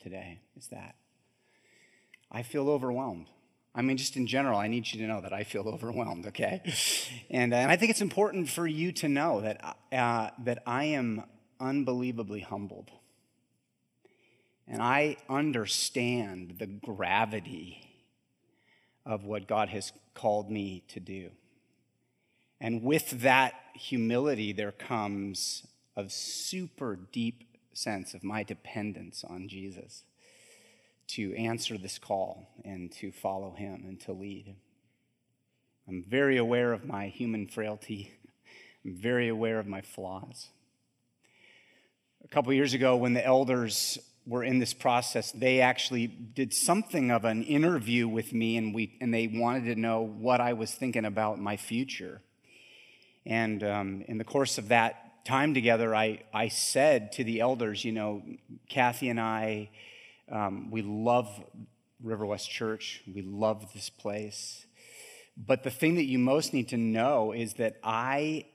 today 0.00 0.40
is 0.56 0.68
that 0.68 0.94
I 2.30 2.42
feel 2.42 2.70
overwhelmed. 2.70 3.26
I 3.74 3.82
mean, 3.82 3.96
just 3.96 4.16
in 4.16 4.26
general, 4.26 4.58
I 4.58 4.68
need 4.68 4.90
you 4.90 5.00
to 5.00 5.06
know 5.06 5.20
that 5.20 5.32
I 5.32 5.44
feel 5.44 5.62
overwhelmed, 5.68 6.26
okay? 6.26 6.62
And, 7.30 7.52
and 7.54 7.70
I 7.70 7.76
think 7.76 7.90
it's 7.90 8.02
important 8.02 8.48
for 8.48 8.66
you 8.66 8.92
to 8.92 9.08
know 9.08 9.40
that, 9.40 9.76
uh, 9.92 10.30
that 10.44 10.62
I 10.66 10.84
am 10.84 11.24
unbelievably 11.62 12.40
humbled. 12.40 12.90
And 14.68 14.82
I 14.82 15.16
understand 15.28 16.56
the 16.58 16.66
gravity 16.66 17.88
of 19.06 19.24
what 19.24 19.48
God 19.48 19.68
has 19.70 19.92
called 20.14 20.50
me 20.50 20.84
to 20.88 21.00
do. 21.00 21.30
And 22.60 22.82
with 22.82 23.22
that 23.22 23.54
humility, 23.74 24.52
there 24.52 24.72
comes 24.72 25.66
a 25.96 26.08
super 26.08 26.96
deep 26.96 27.44
sense 27.72 28.14
of 28.14 28.22
my 28.22 28.42
dependence 28.42 29.24
on 29.24 29.48
Jesus 29.48 30.04
to 31.08 31.34
answer 31.34 31.76
this 31.76 31.98
call 31.98 32.48
and 32.64 32.90
to 32.92 33.10
follow 33.10 33.52
him 33.52 33.84
and 33.86 34.00
to 34.00 34.12
lead. 34.12 34.54
I'm 35.88 36.04
very 36.06 36.36
aware 36.36 36.72
of 36.72 36.84
my 36.84 37.08
human 37.08 37.48
frailty. 37.48 38.12
I'm 38.84 38.94
very 38.94 39.28
aware 39.28 39.58
of 39.58 39.66
my 39.66 39.80
flaws. 39.80 40.48
A 42.24 42.28
couple 42.28 42.52
years 42.52 42.74
ago, 42.74 42.96
when 42.96 43.14
the 43.14 43.24
elders 43.24 43.98
were 44.26 44.44
in 44.44 44.58
this 44.58 44.72
process, 44.72 45.32
they 45.32 45.60
actually 45.60 46.06
did 46.06 46.54
something 46.54 47.10
of 47.10 47.24
an 47.24 47.42
interview 47.42 48.06
with 48.06 48.32
me, 48.32 48.56
and, 48.56 48.74
we, 48.74 48.96
and 49.00 49.12
they 49.12 49.26
wanted 49.26 49.64
to 49.74 49.80
know 49.80 50.02
what 50.02 50.40
I 50.40 50.52
was 50.52 50.72
thinking 50.72 51.04
about 51.04 51.40
my 51.40 51.56
future. 51.56 52.22
And 53.26 53.62
um, 53.64 54.04
in 54.06 54.18
the 54.18 54.24
course 54.24 54.58
of 54.58 54.68
that 54.68 55.24
time 55.24 55.54
together, 55.54 55.94
I, 55.94 56.22
I 56.32 56.48
said 56.48 57.12
to 57.12 57.24
the 57.24 57.40
elders, 57.40 57.84
you 57.84 57.92
know, 57.92 58.22
Kathy 58.68 59.08
and 59.08 59.20
I, 59.20 59.70
um, 60.30 60.70
we 60.70 60.82
love 60.82 61.28
River 62.02 62.26
West 62.26 62.50
Church. 62.50 63.02
We 63.12 63.22
love 63.22 63.72
this 63.74 63.90
place. 63.90 64.66
But 65.36 65.62
the 65.62 65.70
thing 65.70 65.96
that 65.96 66.04
you 66.04 66.18
most 66.18 66.52
need 66.52 66.68
to 66.68 66.76
know 66.76 67.32
is 67.32 67.54
that 67.54 67.76
I 67.82 68.46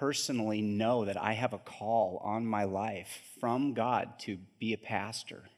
personally 0.00 0.62
know 0.62 1.04
that 1.04 1.22
I 1.22 1.34
have 1.34 1.52
a 1.52 1.58
call 1.58 2.22
on 2.24 2.46
my 2.46 2.64
life 2.64 3.20
from 3.38 3.74
God 3.74 4.18
to 4.20 4.38
be 4.58 4.72
a 4.72 4.78
pastor 4.78 5.50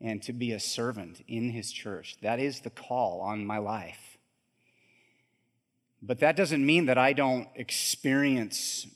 and 0.00 0.22
to 0.22 0.32
be 0.32 0.52
a 0.52 0.60
servant 0.60 1.24
in 1.26 1.50
his 1.50 1.72
church. 1.72 2.16
That 2.22 2.38
is 2.38 2.60
the 2.60 2.70
call 2.70 3.20
on 3.20 3.44
my 3.44 3.58
life. 3.58 4.16
But 6.00 6.20
that 6.20 6.36
doesn't 6.36 6.64
mean 6.64 6.86
that 6.86 6.98
I 6.98 7.14
don't 7.14 7.48
experience 7.56 8.86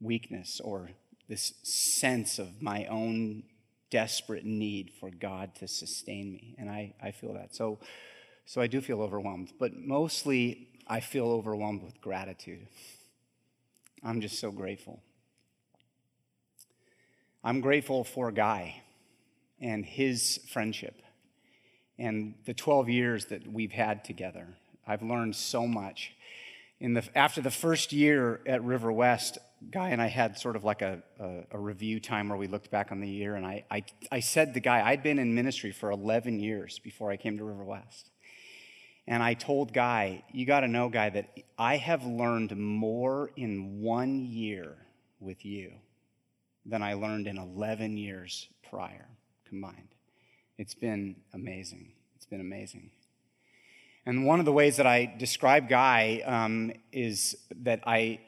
weakness 0.00 0.60
or 0.60 0.90
this 1.28 1.52
sense 1.64 2.38
of 2.38 2.62
my 2.62 2.86
own 2.86 3.42
desperate 3.90 4.44
need 4.44 4.92
for 5.00 5.10
God 5.10 5.56
to 5.56 5.66
sustain 5.66 6.32
me. 6.32 6.54
And 6.58 6.70
I, 6.70 6.94
I 7.02 7.10
feel 7.10 7.32
that. 7.32 7.56
So, 7.56 7.80
so 8.44 8.60
I 8.60 8.68
do 8.68 8.80
feel 8.80 9.02
overwhelmed, 9.02 9.52
but 9.58 9.74
mostly 9.74 10.68
I 10.86 11.00
feel 11.00 11.26
overwhelmed 11.26 11.82
with 11.82 12.00
gratitude. 12.00 12.68
I'm 14.06 14.20
just 14.20 14.38
so 14.38 14.52
grateful. 14.52 15.02
I'm 17.42 17.60
grateful 17.60 18.04
for 18.04 18.30
Guy 18.30 18.80
and 19.60 19.84
his 19.84 20.38
friendship 20.48 21.02
and 21.98 22.34
the 22.44 22.54
12 22.54 22.88
years 22.88 23.24
that 23.26 23.50
we've 23.50 23.72
had 23.72 24.04
together. 24.04 24.46
I've 24.86 25.02
learned 25.02 25.34
so 25.34 25.66
much. 25.66 26.12
In 26.78 26.94
the, 26.94 27.02
after 27.18 27.40
the 27.40 27.50
first 27.50 27.92
year 27.92 28.40
at 28.46 28.62
River 28.62 28.92
West, 28.92 29.38
Guy 29.72 29.88
and 29.88 30.00
I 30.00 30.06
had 30.06 30.38
sort 30.38 30.54
of 30.54 30.62
like 30.62 30.82
a, 30.82 31.02
a, 31.18 31.40
a, 31.52 31.58
review 31.58 31.98
time 31.98 32.28
where 32.28 32.38
we 32.38 32.46
looked 32.46 32.70
back 32.70 32.92
on 32.92 33.00
the 33.00 33.08
year, 33.08 33.34
and 33.34 33.44
I, 33.44 33.64
I, 33.70 33.82
I 34.12 34.20
said 34.20 34.54
to 34.54 34.60
Guy, 34.60 34.86
I'd 34.86 35.02
been 35.02 35.18
in 35.18 35.34
ministry 35.34 35.72
for 35.72 35.90
11 35.90 36.38
years 36.38 36.78
before 36.78 37.10
I 37.10 37.16
came 37.16 37.38
to 37.38 37.44
River 37.44 37.64
West. 37.64 38.10
And 39.08 39.22
I 39.22 39.34
told 39.34 39.72
Guy, 39.72 40.24
you 40.32 40.46
got 40.46 40.60
to 40.60 40.68
know, 40.68 40.88
Guy, 40.88 41.10
that 41.10 41.30
I 41.58 41.76
have 41.76 42.04
learned 42.04 42.56
more 42.56 43.30
in 43.36 43.80
one 43.80 44.24
year 44.24 44.76
with 45.20 45.44
you 45.44 45.72
than 46.64 46.82
I 46.82 46.94
learned 46.94 47.28
in 47.28 47.38
11 47.38 47.96
years 47.96 48.48
prior 48.68 49.06
combined. 49.48 49.94
It's 50.58 50.74
been 50.74 51.16
amazing. 51.32 51.92
It's 52.16 52.26
been 52.26 52.40
amazing. 52.40 52.90
And 54.04 54.24
one 54.24 54.38
of 54.38 54.44
the 54.44 54.52
ways 54.52 54.76
that 54.76 54.86
I 54.86 55.12
describe 55.18 55.68
Guy 55.68 56.22
um, 56.24 56.72
is 56.92 57.36
that 57.62 57.80
I, 57.86 58.20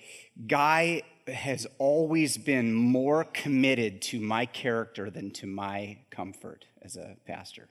Guy 0.47 1.03
has 1.27 1.67
always 1.79 2.37
been 2.37 2.73
more 2.73 3.25
committed 3.25 4.03
to 4.03 4.21
my 4.21 4.47
character 4.47 5.11
than 5.11 5.31
to 5.33 5.47
my 5.47 5.99
comfort 6.11 6.65
as 6.83 6.97
a 6.97 7.17
pastor. 7.27 7.69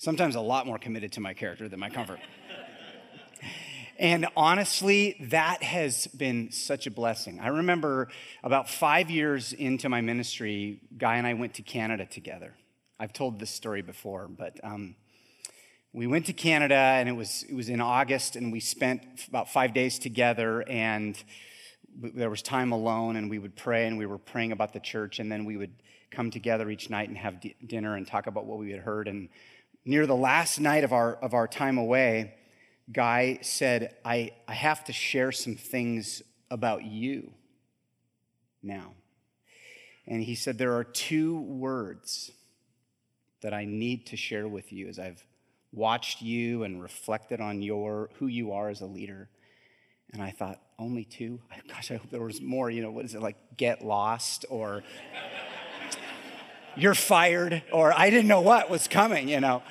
Sometimes 0.00 0.34
a 0.34 0.40
lot 0.40 0.66
more 0.66 0.78
committed 0.78 1.12
to 1.12 1.20
my 1.20 1.34
character 1.34 1.68
than 1.68 1.78
my 1.78 1.90
comfort. 1.90 2.20
and 3.98 4.26
honestly, 4.34 5.14
that 5.28 5.62
has 5.62 6.06
been 6.06 6.50
such 6.52 6.86
a 6.86 6.90
blessing. 6.90 7.38
I 7.38 7.48
remember 7.48 8.08
about 8.42 8.70
five 8.70 9.10
years 9.10 9.52
into 9.52 9.90
my 9.90 10.00
ministry, 10.00 10.80
Guy 10.96 11.16
and 11.16 11.26
I 11.26 11.34
went 11.34 11.52
to 11.56 11.62
Canada 11.62 12.06
together. 12.06 12.54
I've 12.98 13.12
told 13.12 13.38
this 13.38 13.50
story 13.50 13.82
before, 13.82 14.26
but 14.26 14.58
um, 14.64 14.96
we 15.92 16.06
went 16.06 16.24
to 16.26 16.32
Canada 16.32 16.74
and 16.74 17.06
it 17.06 17.12
was, 17.12 17.44
it 17.46 17.54
was 17.54 17.68
in 17.68 17.82
August, 17.82 18.36
and 18.36 18.50
we 18.50 18.60
spent 18.60 19.02
about 19.28 19.50
five 19.50 19.74
days 19.74 19.98
together. 19.98 20.62
And 20.66 21.22
there 21.94 22.30
was 22.30 22.40
time 22.40 22.72
alone 22.72 23.16
and 23.16 23.28
we 23.28 23.38
would 23.38 23.54
pray 23.54 23.86
and 23.86 23.98
we 23.98 24.06
were 24.06 24.16
praying 24.16 24.52
about 24.52 24.72
the 24.72 24.80
church 24.80 25.18
and 25.18 25.30
then 25.30 25.44
we 25.44 25.58
would 25.58 25.74
come 26.10 26.30
together 26.30 26.70
each 26.70 26.88
night 26.88 27.10
and 27.10 27.18
have 27.18 27.40
d- 27.40 27.54
dinner 27.66 27.96
and 27.96 28.06
talk 28.06 28.26
about 28.26 28.46
what 28.46 28.58
we 28.58 28.70
had 28.70 28.80
heard 28.80 29.06
and 29.06 29.28
near 29.84 30.06
the 30.06 30.16
last 30.16 30.60
night 30.60 30.84
of 30.84 30.92
our 30.92 31.14
of 31.16 31.34
our 31.34 31.48
time 31.48 31.78
away 31.78 32.34
guy 32.92 33.38
said 33.42 33.94
i 34.04 34.30
i 34.48 34.54
have 34.54 34.84
to 34.84 34.92
share 34.92 35.32
some 35.32 35.54
things 35.54 36.22
about 36.50 36.84
you 36.84 37.32
now 38.62 38.92
and 40.06 40.22
he 40.22 40.34
said 40.34 40.58
there 40.58 40.74
are 40.74 40.84
two 40.84 41.40
words 41.40 42.30
that 43.42 43.54
i 43.54 43.64
need 43.64 44.06
to 44.06 44.16
share 44.16 44.48
with 44.48 44.72
you 44.72 44.88
as 44.88 44.98
i've 44.98 45.24
watched 45.72 46.20
you 46.20 46.64
and 46.64 46.82
reflected 46.82 47.40
on 47.40 47.62
your 47.62 48.10
who 48.14 48.26
you 48.26 48.52
are 48.52 48.68
as 48.68 48.80
a 48.80 48.86
leader 48.86 49.28
and 50.12 50.22
I 50.22 50.30
thought, 50.30 50.60
only 50.78 51.04
two? 51.04 51.40
Gosh, 51.68 51.90
I 51.90 51.96
hope 51.96 52.10
there 52.10 52.22
was 52.22 52.40
more. 52.40 52.70
You 52.70 52.82
know, 52.82 52.90
what 52.90 53.04
is 53.04 53.14
it 53.14 53.22
like, 53.22 53.36
get 53.56 53.84
lost 53.84 54.44
or 54.50 54.82
you're 56.76 56.94
fired 56.94 57.62
or 57.72 57.92
I 57.92 58.10
didn't 58.10 58.28
know 58.28 58.40
what 58.40 58.70
was 58.70 58.88
coming, 58.88 59.28
you 59.28 59.40
know. 59.40 59.62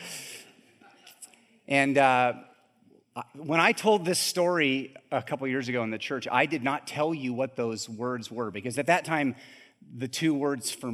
And 1.67 1.97
uh, 1.97 2.33
when 3.35 3.59
I 3.59 3.71
told 3.71 4.05
this 4.05 4.19
story 4.19 4.95
a 5.11 5.21
couple 5.21 5.47
years 5.47 5.67
ago 5.69 5.83
in 5.83 5.91
the 5.91 5.97
church, 5.97 6.27
I 6.31 6.45
did 6.45 6.63
not 6.63 6.87
tell 6.87 7.13
you 7.13 7.33
what 7.33 7.55
those 7.55 7.87
words 7.87 8.31
were 8.31 8.51
because 8.51 8.77
at 8.77 8.87
that 8.87 9.05
time, 9.05 9.35
the 9.95 10.07
two 10.07 10.33
words 10.33 10.71
for 10.71 10.91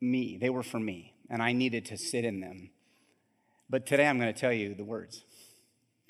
me, 0.00 0.38
they 0.40 0.50
were 0.50 0.62
for 0.62 0.78
me, 0.78 1.14
and 1.28 1.42
I 1.42 1.52
needed 1.52 1.86
to 1.86 1.96
sit 1.96 2.24
in 2.24 2.40
them. 2.40 2.70
But 3.68 3.86
today 3.86 4.06
I'm 4.06 4.18
going 4.18 4.32
to 4.32 4.38
tell 4.38 4.52
you 4.52 4.74
the 4.74 4.84
words, 4.84 5.24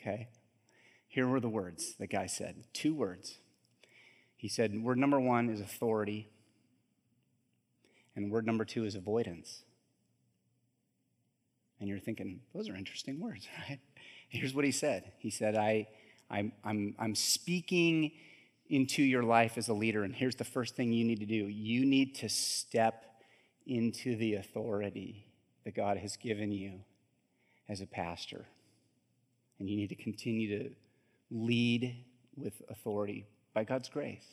okay? 0.00 0.28
Here 1.08 1.26
were 1.26 1.40
the 1.40 1.48
words 1.48 1.94
the 1.98 2.06
guy 2.06 2.26
said 2.26 2.64
two 2.72 2.94
words. 2.94 3.38
He 4.36 4.48
said, 4.48 4.72
Word 4.82 4.96
number 4.96 5.20
one 5.20 5.50
is 5.50 5.60
authority, 5.60 6.28
and 8.16 8.30
word 8.30 8.46
number 8.46 8.64
two 8.64 8.84
is 8.84 8.94
avoidance. 8.94 9.62
And 11.78 11.88
you're 11.88 11.98
thinking, 11.98 12.40
those 12.54 12.68
are 12.68 12.76
interesting 12.76 13.20
words, 13.20 13.48
right? 13.68 13.80
Here's 14.28 14.54
what 14.54 14.64
he 14.64 14.72
said 14.72 15.12
He 15.18 15.30
said, 15.30 15.56
I, 15.56 15.88
I'm, 16.30 16.52
I'm, 16.64 16.94
I'm 16.98 17.14
speaking 17.14 18.12
into 18.68 19.02
your 19.02 19.24
life 19.24 19.58
as 19.58 19.68
a 19.68 19.74
leader, 19.74 20.04
and 20.04 20.14
here's 20.14 20.36
the 20.36 20.44
first 20.44 20.76
thing 20.76 20.92
you 20.92 21.04
need 21.04 21.20
to 21.20 21.26
do 21.26 21.48
you 21.48 21.84
need 21.84 22.14
to 22.16 22.28
step 22.28 23.04
into 23.66 24.16
the 24.16 24.34
authority 24.34 25.26
that 25.64 25.74
God 25.74 25.96
has 25.98 26.16
given 26.16 26.50
you 26.52 26.80
as 27.68 27.80
a 27.80 27.86
pastor. 27.86 28.46
And 29.58 29.68
you 29.68 29.76
need 29.76 29.88
to 29.88 29.94
continue 29.94 30.58
to 30.58 30.70
lead 31.30 32.04
with 32.34 32.62
authority 32.70 33.26
by 33.52 33.64
God's 33.64 33.88
grace. 33.88 34.24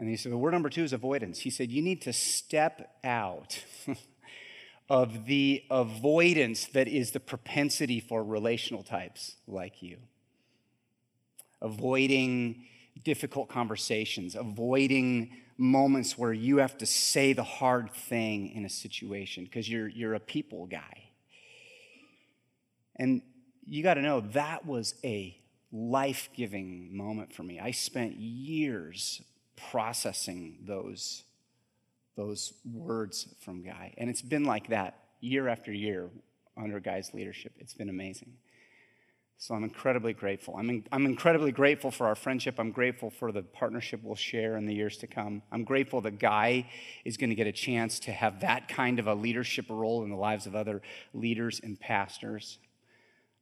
And 0.00 0.08
he 0.08 0.16
said, 0.16 0.32
the 0.32 0.38
word 0.38 0.52
number 0.52 0.70
two 0.70 0.82
is 0.82 0.94
avoidance. 0.94 1.40
He 1.40 1.50
said, 1.50 1.70
you 1.70 1.82
need 1.82 2.00
to 2.02 2.12
step 2.14 2.96
out 3.04 3.62
of 4.88 5.26
the 5.26 5.62
avoidance 5.70 6.64
that 6.68 6.88
is 6.88 7.10
the 7.10 7.20
propensity 7.20 8.00
for 8.00 8.24
relational 8.24 8.82
types 8.82 9.36
like 9.46 9.82
you. 9.82 9.98
Avoiding 11.60 12.64
difficult 13.04 13.50
conversations, 13.50 14.34
avoiding 14.34 15.36
moments 15.58 16.16
where 16.16 16.32
you 16.32 16.56
have 16.56 16.78
to 16.78 16.86
say 16.86 17.34
the 17.34 17.44
hard 17.44 17.92
thing 17.92 18.52
in 18.52 18.64
a 18.64 18.70
situation 18.70 19.44
because 19.44 19.68
you're, 19.68 19.88
you're 19.88 20.14
a 20.14 20.20
people 20.20 20.64
guy. 20.64 21.10
And 22.96 23.20
you 23.66 23.82
got 23.82 23.94
to 23.94 24.00
know 24.00 24.20
that 24.20 24.64
was 24.64 24.94
a 25.04 25.38
life 25.70 26.30
giving 26.34 26.96
moment 26.96 27.34
for 27.34 27.42
me. 27.42 27.60
I 27.60 27.72
spent 27.72 28.16
years 28.16 29.20
processing 29.70 30.58
those, 30.66 31.24
those 32.16 32.54
words 32.64 33.28
from 33.44 33.62
Guy. 33.62 33.94
And 33.98 34.08
it's 34.08 34.22
been 34.22 34.44
like 34.44 34.68
that 34.68 34.96
year 35.20 35.48
after 35.48 35.72
year 35.72 36.10
under 36.56 36.80
Guy's 36.80 37.12
leadership. 37.14 37.52
It's 37.58 37.74
been 37.74 37.88
amazing. 37.88 38.32
So 39.40 39.54
I'm 39.54 39.64
incredibly 39.64 40.12
grateful. 40.12 40.54
I'm, 40.58 40.68
in, 40.68 40.86
I'm 40.92 41.06
incredibly 41.06 41.50
grateful 41.50 41.90
for 41.90 42.06
our 42.06 42.14
friendship. 42.14 42.56
I'm 42.58 42.72
grateful 42.72 43.08
for 43.08 43.32
the 43.32 43.40
partnership 43.40 44.00
we'll 44.02 44.14
share 44.14 44.58
in 44.58 44.66
the 44.66 44.74
years 44.74 44.98
to 44.98 45.06
come. 45.06 45.40
I'm 45.50 45.64
grateful 45.64 46.02
that 46.02 46.18
Guy 46.18 46.68
is 47.06 47.16
going 47.16 47.30
to 47.30 47.36
get 47.36 47.46
a 47.46 47.52
chance 47.52 48.00
to 48.00 48.12
have 48.12 48.40
that 48.40 48.68
kind 48.68 48.98
of 48.98 49.06
a 49.06 49.14
leadership 49.14 49.64
role 49.70 50.04
in 50.04 50.10
the 50.10 50.16
lives 50.16 50.46
of 50.46 50.54
other 50.54 50.82
leaders 51.14 51.58
and 51.64 51.80
pastors. 51.80 52.58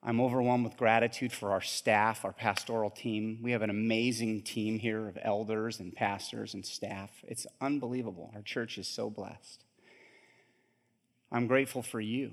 I'm 0.02 0.20
overwhelmed 0.20 0.64
with 0.64 0.76
gratitude 0.76 1.32
for 1.32 1.50
our 1.50 1.60
staff, 1.60 2.24
our 2.24 2.32
pastoral 2.32 2.90
team. 2.90 3.40
We 3.42 3.50
have 3.50 3.62
an 3.62 3.70
amazing 3.70 4.42
team 4.42 4.78
here 4.78 5.08
of 5.08 5.18
elders 5.20 5.80
and 5.80 5.94
pastors 5.94 6.54
and 6.54 6.64
staff. 6.64 7.10
It's 7.26 7.46
unbelievable. 7.60 8.30
Our 8.34 8.42
church 8.42 8.78
is 8.78 8.86
so 8.86 9.10
blessed. 9.10 9.64
I'm 11.32 11.46
grateful 11.46 11.82
for 11.82 12.00
you. 12.00 12.32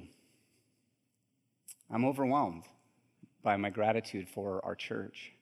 I'm 1.92 2.06
overwhelmed 2.06 2.64
by 3.44 3.58
my 3.58 3.70
gratitude 3.70 4.30
for 4.30 4.64
our 4.64 4.76
church. 4.76 5.34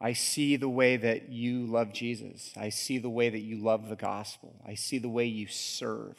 I 0.00 0.12
see 0.12 0.56
the 0.56 0.68
way 0.68 0.96
that 0.96 1.28
you 1.28 1.66
love 1.66 1.92
Jesus. 1.92 2.52
I 2.56 2.68
see 2.68 2.98
the 2.98 3.10
way 3.10 3.28
that 3.30 3.40
you 3.40 3.56
love 3.56 3.88
the 3.88 3.96
gospel. 3.96 4.54
I 4.66 4.74
see 4.74 4.98
the 4.98 5.08
way 5.08 5.24
you 5.24 5.48
serve. 5.48 6.16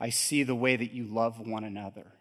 I 0.00 0.10
see 0.10 0.42
the 0.42 0.56
way 0.56 0.74
that 0.76 0.92
you 0.92 1.04
love 1.04 1.38
one 1.38 1.62
another. 1.64 2.15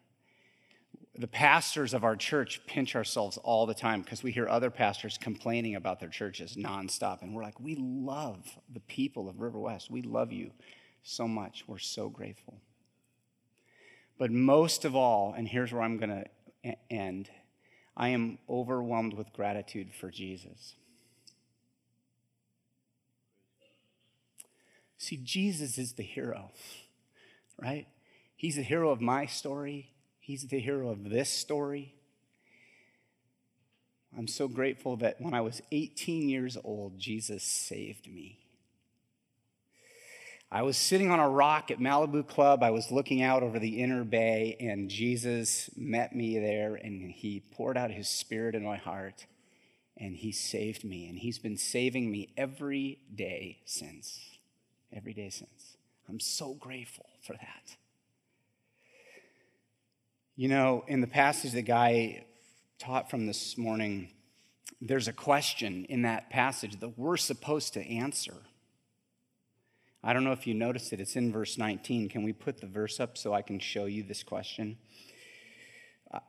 The 1.18 1.28
pastors 1.28 1.94
of 1.94 2.04
our 2.04 2.16
church 2.18 2.62
pinch 2.68 2.96
ourselves 2.96 3.38
all 3.38 3.66
the 3.66 3.74
time 3.74 4.02
because 4.02 4.22
we 4.22 4.32
hear 4.32 4.50
other 4.50 4.70
pastors 4.70 5.18
complaining 5.18 5.76
about 5.76 6.00
their 6.00 6.10
churches 6.10 6.58
nonstop. 6.58 7.22
And 7.22 7.34
we're 7.34 7.44
like, 7.44 7.60
we 7.60 7.76
love 7.76 8.46
the 8.74 8.82
people 8.82 9.30
of 9.30 9.40
River 9.40 9.60
West. 9.60 9.90
We 9.90 10.02
love 10.02 10.34
you 10.34 10.52
so 11.04 11.28
much. 11.28 11.64
We're 11.68 11.78
so 11.78 12.10
grateful. 12.10 12.60
But 14.18 14.32
most 14.32 14.84
of 14.84 14.96
all, 14.96 15.34
and 15.38 15.48
here's 15.48 15.72
where 15.72 15.82
I'm 15.82 15.98
going 15.98 16.26
to 16.64 16.76
end 16.90 17.30
I 17.98 18.10
am 18.10 18.40
overwhelmed 18.50 19.14
with 19.14 19.32
gratitude 19.32 19.94
for 19.94 20.12
Jesus. 20.12 20.76
See, 24.98 25.18
Jesus 25.18 25.78
is 25.78 25.94
the 25.94 26.04
hero, 26.04 26.52
right? 27.62 27.88
He's 28.36 28.58
the 28.58 28.64
hero 28.64 28.90
of 28.90 29.00
my 29.00 29.28
story, 29.28 29.92
He's 30.26 30.48
the 30.48 30.60
hero 30.60 30.90
of 30.90 31.12
this 31.12 31.30
story. 31.30 31.94
I'm 34.18 34.28
so 34.28 34.48
grateful 34.48 34.98
that 34.98 35.22
when 35.22 35.36
I 35.36 35.42
was 35.42 35.62
18 35.72 36.28
years 36.30 36.58
old, 36.64 36.98
Jesus 36.98 37.44
saved 37.44 38.08
me. 38.08 38.40
I 40.52 40.64
was 40.64 40.78
sitting 40.78 41.12
on 41.12 41.20
a 41.20 41.30
rock 41.30 41.70
at 41.70 41.78
Malibu 41.78 42.28
Club. 42.28 42.64
I 42.64 42.72
was 42.72 42.90
looking 42.90 43.22
out 43.22 43.44
over 43.44 43.60
the 43.60 43.80
inner 43.80 44.04
bay, 44.04 44.58
and 44.60 44.90
Jesus 44.90 45.70
met 45.78 46.16
me 46.16 46.40
there, 46.40 46.74
and 46.74 47.12
he 47.12 47.44
poured 47.52 47.78
out 47.78 47.92
his 47.92 48.10
spirit 48.10 48.56
in 48.56 48.64
my 48.64 48.78
heart, 48.78 49.28
and 49.96 50.16
he 50.16 50.32
saved 50.32 50.84
me. 50.84 51.08
And 51.08 51.20
he's 51.20 51.38
been 51.38 51.58
saving 51.58 52.10
me 52.10 52.34
every 52.36 52.98
day 53.14 53.60
since. 53.66 54.40
Every 54.92 55.14
day 55.14 55.30
since. 55.30 55.78
I'm 56.10 56.20
so 56.20 56.56
grateful 56.56 57.06
for 57.22 57.34
that. 57.34 57.76
You 60.38 60.50
know, 60.50 60.84
in 60.90 61.00
the 61.00 61.08
passage 61.08 61.54
that 61.54 61.62
Guy 61.62 62.26
taught 62.78 63.10
from 63.10 63.26
this 63.26 63.58
morning, 63.58 64.10
there's 64.82 65.08
a 65.08 65.14
question 65.14 65.86
in 65.86 66.02
that 66.02 66.30
passage 66.30 66.78
that 66.82 67.00
we're 67.00 67.16
supposed 67.16 67.74
to 67.76 67.90
answer. 67.90 68.36
I 70.04 70.12
don't 70.12 70.26
know 70.26 70.34
if 70.34 70.46
you 70.46 70.54
noticed 70.54 70.92
it, 70.92 71.00
it's 71.00 71.16
in 71.16 71.32
verse 71.32 71.58
19. 71.58 72.10
Can 72.10 72.24
we 72.24 72.34
put 72.34 72.60
the 72.60 72.68
verse 72.68 73.00
up 73.00 73.18
so 73.18 73.34
I 73.34 73.44
can 73.44 73.60
show 73.60 73.86
you 73.86 74.04
this 74.04 74.24
question? 74.24 74.78
Uh, 76.14 76.20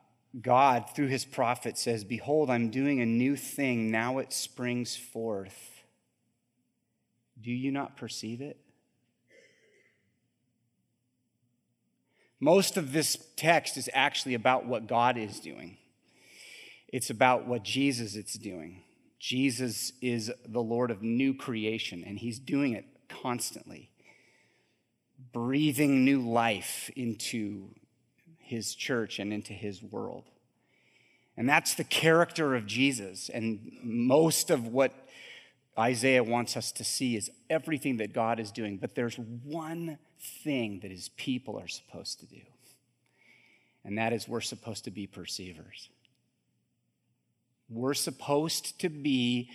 God, 0.40 0.88
through 0.94 1.08
his 1.08 1.24
prophet, 1.24 1.76
says, 1.76 2.04
Behold, 2.04 2.48
I'm 2.48 2.70
doing 2.70 3.00
a 3.00 3.06
new 3.06 3.34
thing. 3.34 3.90
Now 3.90 4.18
it 4.18 4.32
springs 4.32 4.94
forth. 4.94 5.82
Do 7.40 7.50
you 7.50 7.72
not 7.72 7.96
perceive 7.96 8.40
it? 8.40 8.56
Most 12.40 12.76
of 12.76 12.92
this 12.92 13.16
text 13.36 13.76
is 13.76 13.88
actually 13.92 14.34
about 14.34 14.66
what 14.66 14.86
God 14.86 15.16
is 15.16 15.40
doing. 15.40 15.78
It's 16.88 17.10
about 17.10 17.46
what 17.46 17.62
Jesus 17.62 18.14
is 18.14 18.34
doing. 18.34 18.82
Jesus 19.18 19.92
is 20.02 20.30
the 20.46 20.62
Lord 20.62 20.90
of 20.90 21.02
new 21.02 21.34
creation, 21.34 22.04
and 22.06 22.18
he's 22.18 22.38
doing 22.38 22.72
it 22.72 22.84
constantly, 23.08 23.90
breathing 25.32 26.04
new 26.04 26.20
life 26.20 26.90
into 26.94 27.70
his 28.38 28.74
church 28.74 29.18
and 29.18 29.32
into 29.32 29.52
his 29.52 29.82
world. 29.82 30.24
And 31.36 31.48
that's 31.48 31.74
the 31.74 31.84
character 31.84 32.54
of 32.54 32.66
Jesus. 32.66 33.28
And 33.28 33.72
most 33.82 34.50
of 34.50 34.68
what 34.68 34.92
Isaiah 35.78 36.24
wants 36.24 36.56
us 36.56 36.72
to 36.72 36.84
see 36.84 37.16
is 37.16 37.30
everything 37.50 37.98
that 37.98 38.12
God 38.12 38.40
is 38.40 38.50
doing. 38.50 38.78
But 38.78 38.94
there's 38.94 39.18
one 39.18 39.98
thing 40.20 40.80
that 40.80 40.90
his 40.90 41.08
people 41.10 41.58
are 41.58 41.68
supposed 41.68 42.20
to 42.20 42.26
do, 42.26 42.42
and 43.84 43.98
that 43.98 44.12
is 44.12 44.28
we're 44.28 44.40
supposed 44.40 44.84
to 44.84 44.90
be 44.90 45.06
perceivers. 45.06 45.88
We're 47.68 47.94
supposed 47.94 48.80
to 48.80 48.88
be 48.88 49.50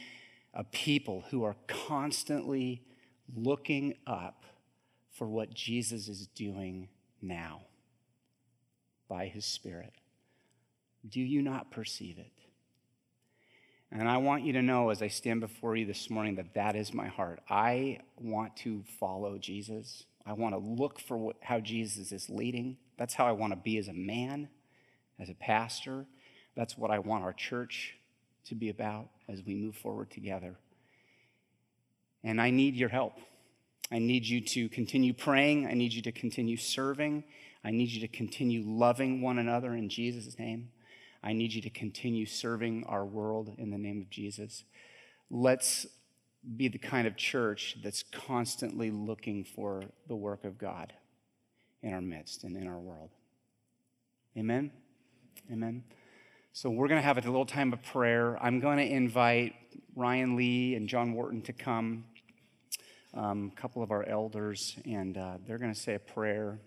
a 0.53 0.63
people 0.63 1.23
who 1.29 1.43
are 1.43 1.55
constantly 1.67 2.81
looking 3.33 3.95
up 4.05 4.43
for 5.11 5.27
what 5.27 5.53
Jesus 5.53 6.07
is 6.07 6.27
doing 6.27 6.89
now 7.21 7.61
by 9.07 9.27
his 9.27 9.45
Spirit. 9.45 9.93
Do 11.07 11.21
you 11.21 11.41
not 11.41 11.71
perceive 11.71 12.17
it? 12.17 12.31
And 13.91 14.07
I 14.07 14.17
want 14.17 14.43
you 14.43 14.53
to 14.53 14.61
know 14.61 14.89
as 14.89 15.01
I 15.01 15.09
stand 15.09 15.41
before 15.41 15.75
you 15.75 15.85
this 15.85 16.09
morning 16.09 16.35
that 16.35 16.53
that 16.53 16.75
is 16.75 16.93
my 16.93 17.07
heart. 17.07 17.41
I 17.49 17.99
want 18.17 18.55
to 18.57 18.83
follow 18.99 19.37
Jesus. 19.37 20.05
I 20.25 20.33
want 20.33 20.53
to 20.53 20.59
look 20.59 20.99
for 20.99 21.17
what, 21.17 21.37
how 21.41 21.59
Jesus 21.59 22.11
is 22.11 22.29
leading. 22.29 22.77
That's 22.97 23.13
how 23.13 23.25
I 23.25 23.31
want 23.31 23.53
to 23.53 23.57
be 23.57 23.77
as 23.77 23.87
a 23.87 23.93
man, 23.93 24.49
as 25.19 25.29
a 25.29 25.33
pastor. 25.33 26.05
That's 26.55 26.77
what 26.77 26.91
I 26.91 26.99
want 26.99 27.23
our 27.23 27.33
church 27.33 27.95
to 28.45 28.55
be 28.55 28.69
about 28.69 29.09
as 29.27 29.41
we 29.43 29.55
move 29.55 29.75
forward 29.75 30.11
together. 30.11 30.55
And 32.23 32.39
I 32.39 32.51
need 32.51 32.75
your 32.75 32.89
help. 32.89 33.17
I 33.91 33.99
need 33.99 34.25
you 34.25 34.41
to 34.41 34.69
continue 34.69 35.13
praying. 35.13 35.67
I 35.67 35.73
need 35.73 35.93
you 35.93 36.01
to 36.03 36.11
continue 36.11 36.57
serving. 36.57 37.23
I 37.63 37.71
need 37.71 37.89
you 37.89 38.01
to 38.01 38.07
continue 38.07 38.63
loving 38.65 39.21
one 39.21 39.37
another 39.37 39.73
in 39.73 39.89
Jesus' 39.89 40.37
name. 40.39 40.69
I 41.23 41.33
need 41.33 41.53
you 41.53 41.61
to 41.61 41.69
continue 41.69 42.25
serving 42.25 42.85
our 42.87 43.05
world 43.05 43.53
in 43.57 43.69
the 43.69 43.77
name 43.77 44.01
of 44.01 44.09
Jesus. 44.09 44.63
Let's 45.29 45.85
be 46.57 46.67
the 46.67 46.77
kind 46.77 47.07
of 47.07 47.15
church 47.15 47.77
that's 47.83 48.03
constantly 48.11 48.89
looking 48.89 49.43
for 49.43 49.83
the 50.07 50.15
work 50.15 50.43
of 50.43 50.57
God 50.57 50.93
in 51.83 51.93
our 51.93 52.01
midst 52.01 52.43
and 52.43 52.55
in 52.57 52.67
our 52.67 52.79
world. 52.79 53.09
Amen? 54.37 54.71
Amen. 55.51 55.83
So 56.53 56.69
we're 56.69 56.87
going 56.87 56.99
to 56.99 57.05
have 57.05 57.17
a 57.17 57.21
little 57.21 57.45
time 57.45 57.73
of 57.73 57.81
prayer. 57.81 58.37
I'm 58.43 58.59
going 58.59 58.77
to 58.77 58.85
invite 58.85 59.55
Ryan 59.95 60.35
Lee 60.35 60.75
and 60.75 60.87
John 60.87 61.13
Wharton 61.13 61.41
to 61.43 61.53
come, 61.53 62.05
um, 63.13 63.51
a 63.55 63.59
couple 63.59 63.83
of 63.83 63.91
our 63.91 64.07
elders, 64.07 64.77
and 64.85 65.17
uh, 65.17 65.37
they're 65.45 65.57
going 65.57 65.73
to 65.73 65.79
say 65.79 65.95
a 65.95 65.99
prayer. 65.99 66.59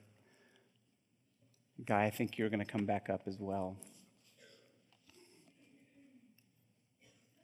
Guy, 1.84 2.04
I 2.04 2.10
think 2.10 2.38
you're 2.38 2.48
going 2.48 2.64
to 2.64 2.70
come 2.70 2.86
back 2.86 3.10
up 3.10 3.22
as 3.26 3.38
well. 3.38 3.76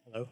Hello. 0.05 0.29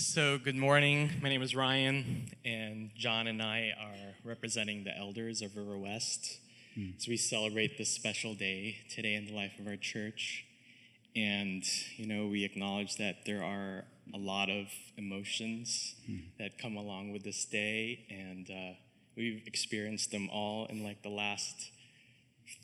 So, 0.00 0.38
good 0.38 0.56
morning. 0.56 1.10
My 1.20 1.28
name 1.28 1.42
is 1.42 1.54
Ryan, 1.54 2.30
and 2.42 2.90
John 2.96 3.26
and 3.26 3.42
I 3.42 3.74
are 3.78 4.14
representing 4.24 4.82
the 4.82 4.96
elders 4.96 5.42
of 5.42 5.54
River 5.54 5.76
West 5.76 6.38
mm. 6.74 6.96
as 6.96 7.06
we 7.06 7.18
celebrate 7.18 7.76
this 7.76 7.90
special 7.90 8.32
day 8.32 8.78
today 8.88 9.14
in 9.14 9.26
the 9.26 9.34
life 9.34 9.52
of 9.58 9.66
our 9.66 9.76
church. 9.76 10.46
And, 11.14 11.62
you 11.96 12.06
know, 12.06 12.28
we 12.28 12.44
acknowledge 12.44 12.96
that 12.96 13.26
there 13.26 13.44
are 13.44 13.84
a 14.14 14.16
lot 14.16 14.48
of 14.48 14.68
emotions 14.96 15.96
mm. 16.10 16.22
that 16.38 16.56
come 16.56 16.76
along 16.76 17.12
with 17.12 17.22
this 17.22 17.44
day, 17.44 18.06
and 18.08 18.50
uh, 18.50 18.78
we've 19.18 19.46
experienced 19.46 20.12
them 20.12 20.30
all 20.30 20.64
in 20.70 20.82
like 20.82 21.02
the 21.02 21.10
last 21.10 21.70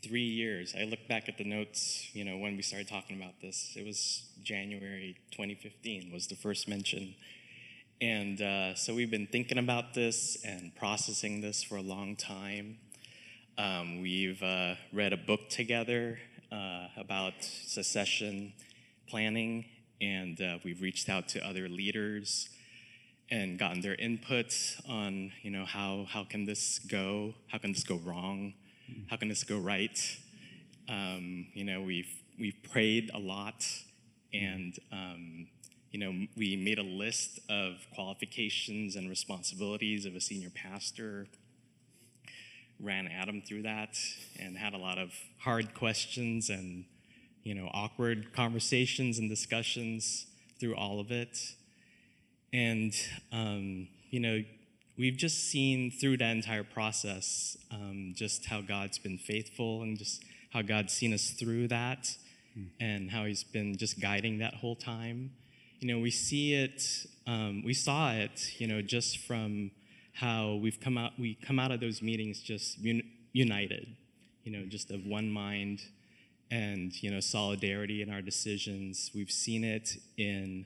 three 0.03 0.27
years. 0.27 0.75
I 0.79 0.85
look 0.85 1.07
back 1.09 1.29
at 1.29 1.39
the 1.39 1.45
notes, 1.45 2.09
you 2.13 2.25
know, 2.25 2.37
when 2.37 2.57
we 2.57 2.63
started 2.63 2.89
talking 2.89 3.17
about 3.17 3.41
this. 3.41 3.75
It 3.77 3.85
was 3.85 4.25
January 4.43 5.17
2015 5.33 6.13
was 6.13 6.27
the 6.27 6.37
first 6.37 6.69
mention. 6.69 7.15
And 8.01 8.41
uh, 8.43 8.75
so 8.75 8.95
we've 8.95 9.11
been 9.11 9.27
thinking 9.27 9.59
about 9.59 9.95
this 9.95 10.37
and 10.45 10.75
processing 10.77 11.41
this 11.41 11.63
for 11.63 11.77
a 11.77 11.83
long 11.83 12.15
time. 12.15 12.79
Um, 13.59 14.03
we've 14.03 14.43
uh, 14.43 14.75
read 14.93 15.13
a 15.13 15.17
book 15.17 15.49
together 15.49 16.19
uh, 16.53 16.89
about 16.97 17.33
secession 17.41 18.53
planning, 19.09 19.65
and 20.01 20.41
uh, 20.41 20.59
we've 20.63 20.83
reached 20.83 21.09
out 21.09 21.29
to 21.29 21.47
other 21.47 21.69
leaders 21.69 22.51
and 23.31 23.59
gotten 23.59 23.81
their 23.81 23.95
input 23.95 24.55
on, 24.89 25.33
you 25.43 25.51
know, 25.51 25.65
how, 25.65 26.07
how 26.09 26.23
can 26.23 26.45
this 26.45 26.79
go? 26.79 27.35
How 27.49 27.59
can 27.59 27.73
this 27.73 27.83
go 27.83 27.97
wrong? 27.97 28.55
How 29.09 29.17
can 29.17 29.29
this 29.29 29.45
go 29.45 29.59
right? 29.59 29.99
Um, 30.89 31.47
you 31.55 31.65
know, 31.65 31.83
we've 31.83 32.13
we've 32.39 32.63
prayed 32.71 33.11
a 33.15 33.19
lot, 33.19 33.67
and 34.33 34.79
um, 34.93 35.49
you 35.91 35.99
know, 35.99 36.27
we 36.37 36.57
made 36.57 36.79
a 36.79 36.83
list 36.83 37.41
of 37.49 37.87
qualifications 37.95 38.97
and 38.97 39.09
responsibilities 39.09 40.07
of 40.07 40.15
a 40.15 40.21
senior 40.21 40.51
pastor. 40.51 41.27
Ran 42.79 43.09
Adam 43.09 43.41
through 43.41 43.63
that, 43.63 43.97
and 44.39 44.59
had 44.59 44.75
a 44.75 44.79
lot 44.79 44.99
of 44.99 45.13
hard 45.39 45.75
questions 45.75 46.51
and 46.51 46.85
you 47.43 47.55
know 47.55 47.71
awkward 47.73 48.33
conversations 48.35 49.19
and 49.19 49.31
discussions 49.31 50.27
through 50.61 50.77
all 50.77 51.01
of 51.01 51.11
it. 51.11 51.39
And 52.53 52.93
um, 53.33 53.89
you 54.11 54.21
know, 54.21 54.43
we've 54.99 55.17
just 55.17 55.51
seen 55.51 55.91
through 55.91 56.17
that 56.19 56.31
entire 56.31 56.65
process 56.65 57.57
um, 57.71 58.13
just 58.15 58.47
how 58.47 58.61
God's 58.61 58.99
been 58.99 59.19
faithful 59.19 59.83
and 59.83 59.99
just 59.99 60.25
how 60.51 60.63
God's 60.63 60.93
seen 60.93 61.13
us 61.13 61.31
through 61.31 61.69
that 61.69 62.17
mm. 62.59 62.69
and 62.81 63.11
how 63.11 63.25
He's 63.25 63.45
been 63.45 63.77
just 63.77 64.01
guiding 64.01 64.39
that 64.39 64.55
whole 64.55 64.77
time. 64.77 65.33
You 65.81 65.89
know, 65.89 66.01
we 66.01 66.11
see 66.11 66.55
it, 66.55 66.83
um, 67.27 67.63
we 67.65 67.75
saw 67.75 68.13
it, 68.13 68.59
you 68.59 68.67
know, 68.67 68.81
just 68.81 69.19
from 69.19 69.71
how 70.15 70.55
we've 70.55 70.81
come 70.81 70.97
out, 70.97 71.13
we 71.19 71.35
come 71.35 71.59
out 71.59 71.71
of 71.71 71.81
those 71.81 72.01
meetings 72.01 72.41
just 72.41 72.79
un- 72.79 73.03
united, 73.33 73.87
you 74.45 74.53
know, 74.53 74.65
just 74.67 74.91
of 74.91 75.05
one 75.05 75.31
mind 75.31 75.83
and, 76.51 76.93
you 77.03 77.11
know, 77.11 77.21
solidarity 77.21 78.01
in 78.01 78.11
our 78.11 78.23
decisions. 78.23 79.11
We've 79.15 79.31
seen 79.31 79.65
it 79.65 79.91
in 80.17 80.65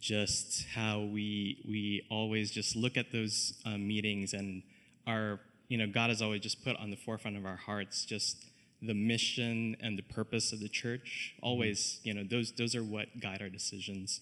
just 0.00 0.66
how 0.74 1.00
we 1.00 1.62
we 1.68 2.06
always 2.10 2.50
just 2.50 2.74
look 2.74 2.96
at 2.96 3.12
those 3.12 3.54
uh, 3.66 3.76
meetings 3.76 4.32
and 4.32 4.62
our 5.06 5.40
you 5.68 5.76
know 5.76 5.86
God 5.86 6.10
has 6.10 6.22
always 6.22 6.40
just 6.40 6.64
put 6.64 6.76
on 6.76 6.90
the 6.90 6.96
forefront 6.96 7.36
of 7.36 7.44
our 7.44 7.56
hearts 7.56 8.04
just 8.04 8.36
the 8.82 8.94
mission 8.94 9.76
and 9.80 9.98
the 9.98 10.02
purpose 10.02 10.52
of 10.52 10.60
the 10.60 10.68
church. 10.68 11.34
Always, 11.42 12.00
you 12.02 12.14
know, 12.14 12.24
those 12.24 12.52
those 12.52 12.74
are 12.74 12.82
what 12.82 13.20
guide 13.20 13.42
our 13.42 13.48
decisions. 13.48 14.20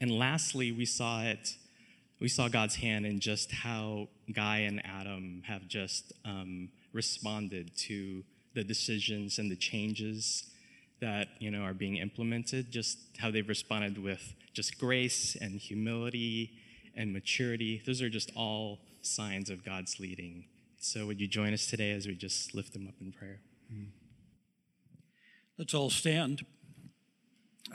And 0.00 0.10
lastly, 0.10 0.72
we 0.72 0.84
saw 0.84 1.22
it. 1.22 1.56
We 2.18 2.28
saw 2.28 2.48
God's 2.48 2.76
hand 2.76 3.04
in 3.04 3.20
just 3.20 3.52
how 3.52 4.08
Guy 4.32 4.58
and 4.58 4.84
Adam 4.86 5.42
have 5.46 5.68
just 5.68 6.12
um, 6.24 6.70
responded 6.92 7.76
to 7.76 8.24
the 8.54 8.64
decisions 8.64 9.38
and 9.38 9.50
the 9.50 9.56
changes 9.56 10.44
that 11.00 11.28
you 11.38 11.50
know 11.50 11.62
are 11.62 11.74
being 11.74 11.96
implemented. 11.96 12.70
Just 12.70 12.98
how 13.18 13.30
they've 13.30 13.48
responded 13.48 14.02
with 14.02 14.34
just 14.52 14.78
grace 14.78 15.36
and 15.40 15.60
humility 15.60 16.52
and 16.96 17.12
maturity. 17.12 17.82
Those 17.84 18.02
are 18.02 18.08
just 18.08 18.30
all 18.34 18.78
signs 19.02 19.50
of 19.50 19.64
God's 19.64 20.00
leading. 20.00 20.44
So, 20.78 21.06
would 21.06 21.20
you 21.20 21.28
join 21.28 21.52
us 21.52 21.66
today 21.66 21.92
as 21.92 22.06
we 22.06 22.14
just 22.14 22.54
lift 22.54 22.72
them 22.72 22.86
up 22.86 22.94
in 23.00 23.12
prayer? 23.12 23.40
Let's 25.58 25.72
all 25.72 25.88
stand. 25.88 26.44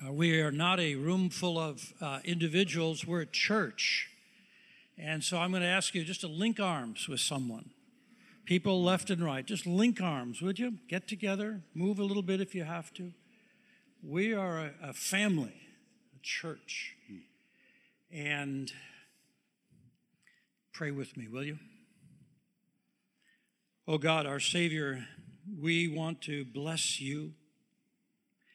Uh, 0.06 0.12
we 0.12 0.40
are 0.40 0.52
not 0.52 0.80
a 0.80 0.96
room 0.96 1.30
full 1.30 1.60
of 1.60 1.94
uh, 2.00 2.20
individuals, 2.24 3.06
we're 3.06 3.22
a 3.22 3.26
church. 3.26 4.08
And 4.98 5.24
so 5.24 5.40
I'm 5.40 5.50
going 5.50 5.64
to 5.64 5.68
ask 5.68 5.96
you 5.96 6.04
just 6.04 6.22
to 6.22 6.28
link 6.28 6.60
arms 6.60 7.08
with 7.08 7.20
someone. 7.20 7.72
People 8.46 8.84
left 8.84 9.10
and 9.10 9.24
right, 9.24 9.46
just 9.46 9.66
link 9.66 10.02
arms, 10.02 10.42
would 10.42 10.60
you? 10.60 10.78
Get 10.90 11.08
together, 11.08 11.62
move 11.74 12.00
a 12.00 12.04
little 12.04 12.24
bit 12.24 12.42
if 12.42 12.56
you 12.56 12.64
have 12.64 12.94
to. 12.96 13.12
We 14.04 14.34
are 14.34 14.58
a, 14.58 14.72
a 14.82 14.94
family 14.94 15.54
a 16.16 16.20
church. 16.22 16.96
And 18.12 18.72
pray 20.74 20.92
with 20.92 21.16
me, 21.16 21.28
will 21.28 21.44
you? 21.44 21.60
Oh 23.88 23.98
God, 23.98 24.26
our 24.26 24.40
Savior, 24.40 25.06
we 25.60 25.88
want 25.88 26.22
to 26.24 26.46
bless 26.46 27.00
you 27.00 27.34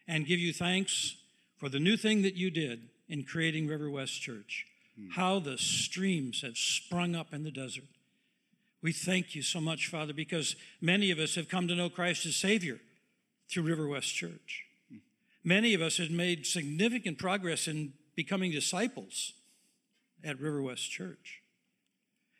and 0.06 0.26
give 0.26 0.38
you 0.38 0.52
thanks 0.52 1.16
for 1.58 1.68
the 1.68 1.80
new 1.80 1.96
thing 1.96 2.22
that 2.22 2.34
you 2.34 2.50
did 2.50 2.88
in 3.08 3.24
creating 3.24 3.66
River 3.66 3.90
West 3.90 4.20
Church. 4.20 4.66
Mm. 4.98 5.12
How 5.12 5.38
the 5.38 5.58
streams 5.58 6.42
have 6.42 6.56
sprung 6.56 7.14
up 7.14 7.32
in 7.32 7.44
the 7.44 7.50
desert. 7.50 7.84
We 8.86 8.92
thank 8.92 9.34
you 9.34 9.42
so 9.42 9.60
much, 9.60 9.88
Father, 9.88 10.12
because 10.12 10.54
many 10.80 11.10
of 11.10 11.18
us 11.18 11.34
have 11.34 11.48
come 11.48 11.66
to 11.66 11.74
know 11.74 11.90
Christ 11.90 12.24
as 12.24 12.36
Savior 12.36 12.78
through 13.50 13.64
River 13.64 13.88
West 13.88 14.14
Church. 14.14 14.64
Many 15.42 15.74
of 15.74 15.82
us 15.82 15.96
have 15.96 16.12
made 16.12 16.46
significant 16.46 17.18
progress 17.18 17.66
in 17.66 17.94
becoming 18.14 18.52
disciples 18.52 19.32
at 20.22 20.38
River 20.38 20.62
West 20.62 20.88
Church. 20.88 21.42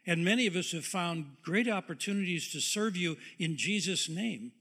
And 0.07 0.25
many 0.25 0.47
of 0.47 0.55
us 0.55 0.71
have 0.71 0.85
found 0.85 1.35
great 1.43 1.69
opportunities 1.69 2.53
to 2.53 2.61
serve 2.61 2.97
you 2.97 3.17
in 3.41 3.57
Jesus' 3.57 4.09
name 4.09 4.53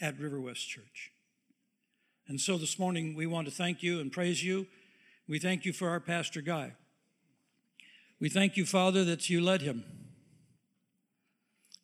at 0.00 0.20
River 0.20 0.40
West 0.40 0.68
Church. 0.68 1.10
And 2.28 2.40
so 2.40 2.56
this 2.56 2.78
morning 2.78 3.16
we 3.16 3.26
want 3.26 3.48
to 3.48 3.52
thank 3.52 3.82
you 3.82 3.98
and 3.98 4.12
praise 4.12 4.44
you. 4.44 4.68
We 5.28 5.40
thank 5.40 5.64
you 5.64 5.72
for 5.72 5.88
our 5.88 5.98
Pastor 5.98 6.40
Guy. 6.40 6.74
We 8.20 8.28
thank 8.28 8.56
you, 8.56 8.64
Father, 8.64 9.02
that 9.06 9.28
you 9.28 9.40
led 9.40 9.62
him, 9.62 9.82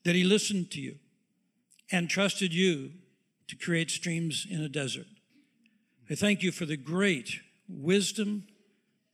that 0.04 0.14
he 0.14 0.24
listened 0.24 0.70
to 0.72 0.80
you 0.80 0.96
and 1.90 2.08
trusted 2.08 2.52
you 2.52 2.92
to 3.48 3.56
create 3.56 3.90
streams 3.90 4.46
in 4.48 4.60
a 4.60 4.68
desert. 4.68 5.06
I 6.10 6.14
thank 6.14 6.42
you 6.42 6.52
for 6.52 6.66
the 6.66 6.76
great 6.76 7.40
wisdom, 7.68 8.46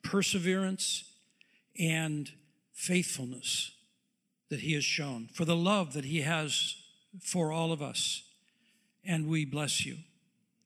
perseverance, 0.02 1.04
and 1.78 2.30
faithfulness 2.72 3.72
that 4.48 4.60
He 4.60 4.74
has 4.74 4.84
shown, 4.84 5.28
for 5.32 5.44
the 5.44 5.56
love 5.56 5.92
that 5.92 6.04
He 6.04 6.22
has 6.22 6.74
for 7.22 7.52
all 7.52 7.72
of 7.72 7.80
us. 7.80 8.22
And 9.04 9.28
we 9.28 9.44
bless 9.44 9.86
you. 9.86 9.98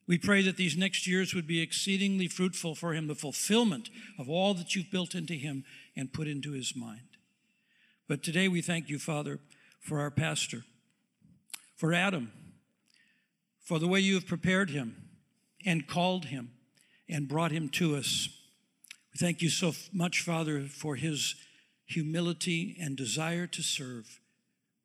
We 0.06 0.18
pray 0.18 0.42
that 0.42 0.56
these 0.56 0.76
next 0.76 1.06
years 1.06 1.34
would 1.34 1.46
be 1.46 1.60
exceedingly 1.60 2.28
fruitful 2.28 2.74
for 2.74 2.94
Him, 2.94 3.06
the 3.06 3.14
fulfillment 3.14 3.90
of 4.18 4.28
all 4.28 4.54
that 4.54 4.74
you've 4.74 4.90
built 4.90 5.14
into 5.14 5.34
Him 5.34 5.64
and 5.96 6.12
put 6.12 6.26
into 6.26 6.52
His 6.52 6.74
mind. 6.74 7.00
But 8.08 8.22
today 8.22 8.48
we 8.48 8.62
thank 8.62 8.88
you, 8.88 8.98
Father, 8.98 9.40
for 9.84 10.00
our 10.00 10.10
pastor, 10.10 10.64
for 11.76 11.92
Adam, 11.92 12.32
for 13.62 13.78
the 13.78 13.86
way 13.86 14.00
you 14.00 14.14
have 14.14 14.26
prepared 14.26 14.70
him 14.70 14.96
and 15.64 15.86
called 15.86 16.26
him 16.26 16.50
and 17.08 17.28
brought 17.28 17.52
him 17.52 17.68
to 17.68 17.94
us. 17.94 18.28
We 19.12 19.18
thank 19.18 19.42
you 19.42 19.50
so 19.50 19.72
much, 19.92 20.22
Father, 20.22 20.62
for 20.62 20.96
his 20.96 21.34
humility 21.84 22.76
and 22.80 22.96
desire 22.96 23.46
to 23.46 23.62
serve. 23.62 24.20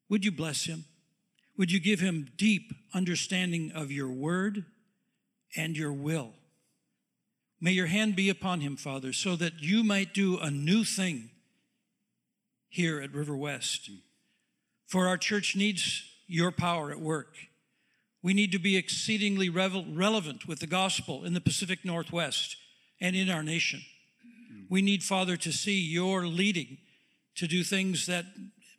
Would 0.10 0.26
you 0.26 0.32
bless 0.32 0.66
him? 0.66 0.84
Would 1.58 1.72
you 1.72 1.80
give 1.80 2.02
him 2.02 2.32
deep 2.36 2.74
understanding 2.94 3.72
of 3.74 3.92
your 3.92 4.10
word 4.10 4.66
and 5.56 5.78
your 5.78 5.94
will? 5.94 6.34
May 7.62 7.72
your 7.72 7.88
hand 7.88 8.16
be 8.18 8.30
upon 8.30 8.60
him, 8.62 8.76
Father, 8.76 9.14
so 9.14 9.38
that 9.38 9.62
you 9.62 9.84
might 9.84 10.14
do 10.14 10.38
a 10.38 10.52
new 10.52 10.84
thing 10.84 11.32
here 12.68 13.02
at 13.02 13.14
River 13.14 13.36
West. 13.36 13.90
For 14.90 15.08
our 15.08 15.18
church 15.18 15.56
needs 15.56 16.04
your 16.28 16.52
power 16.52 16.90
at 16.90 17.00
work. 17.00 17.36
We 18.24 18.34
need 18.34 18.52
to 18.52 18.60
be 18.60 18.76
exceedingly 18.76 19.48
relevant 19.48 20.48
with 20.48 20.60
the 20.60 20.68
gospel 20.68 21.24
in 21.24 21.36
the 21.36 21.40
Pacific 21.40 21.86
Northwest 21.86 22.58
and 23.00 23.16
in 23.16 23.30
our 23.30 23.44
nation. 23.44 23.82
We 24.68 24.82
need, 24.82 25.04
Father, 25.04 25.38
to 25.38 25.52
see 25.52 25.80
your 25.80 26.26
leading 26.26 26.80
to 27.36 27.48
do 27.48 27.64
things 27.64 28.08
that 28.08 28.26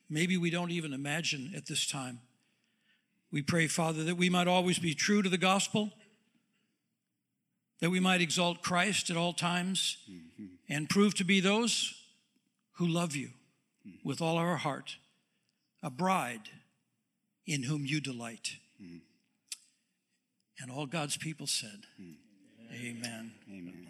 maybe 0.08 0.36
we 0.36 0.50
don't 0.50 0.72
even 0.72 0.92
imagine 0.92 1.52
at 1.56 1.66
this 1.66 1.86
time. 1.86 2.18
We 3.30 3.40
pray, 3.40 3.68
Father, 3.68 4.02
that 4.02 4.16
we 4.16 4.28
might 4.28 4.48
always 4.48 4.80
be 4.80 4.94
true 4.94 5.22
to 5.22 5.28
the 5.28 5.38
gospel, 5.38 5.92
that 7.78 7.90
we 7.90 8.00
might 8.00 8.20
exalt 8.20 8.62
Christ 8.62 9.10
at 9.10 9.16
all 9.16 9.32
times, 9.32 9.96
mm-hmm. 10.10 10.46
and 10.68 10.90
prove 10.90 11.14
to 11.14 11.24
be 11.24 11.38
those 11.38 11.94
who 12.72 12.86
love 12.88 13.14
you 13.14 13.30
with 14.04 14.20
all 14.20 14.36
our 14.36 14.56
heart, 14.56 14.96
a 15.82 15.90
bride 15.90 16.48
in 17.46 17.62
whom 17.62 17.84
you 17.84 18.00
delight. 18.00 18.56
Mm. 18.82 19.00
And 20.60 20.70
all 20.70 20.86
God's 20.86 21.16
people 21.16 21.46
said, 21.46 21.86
Amen. 21.98 22.16
Amen. 22.72 23.32
Amen. 23.48 23.86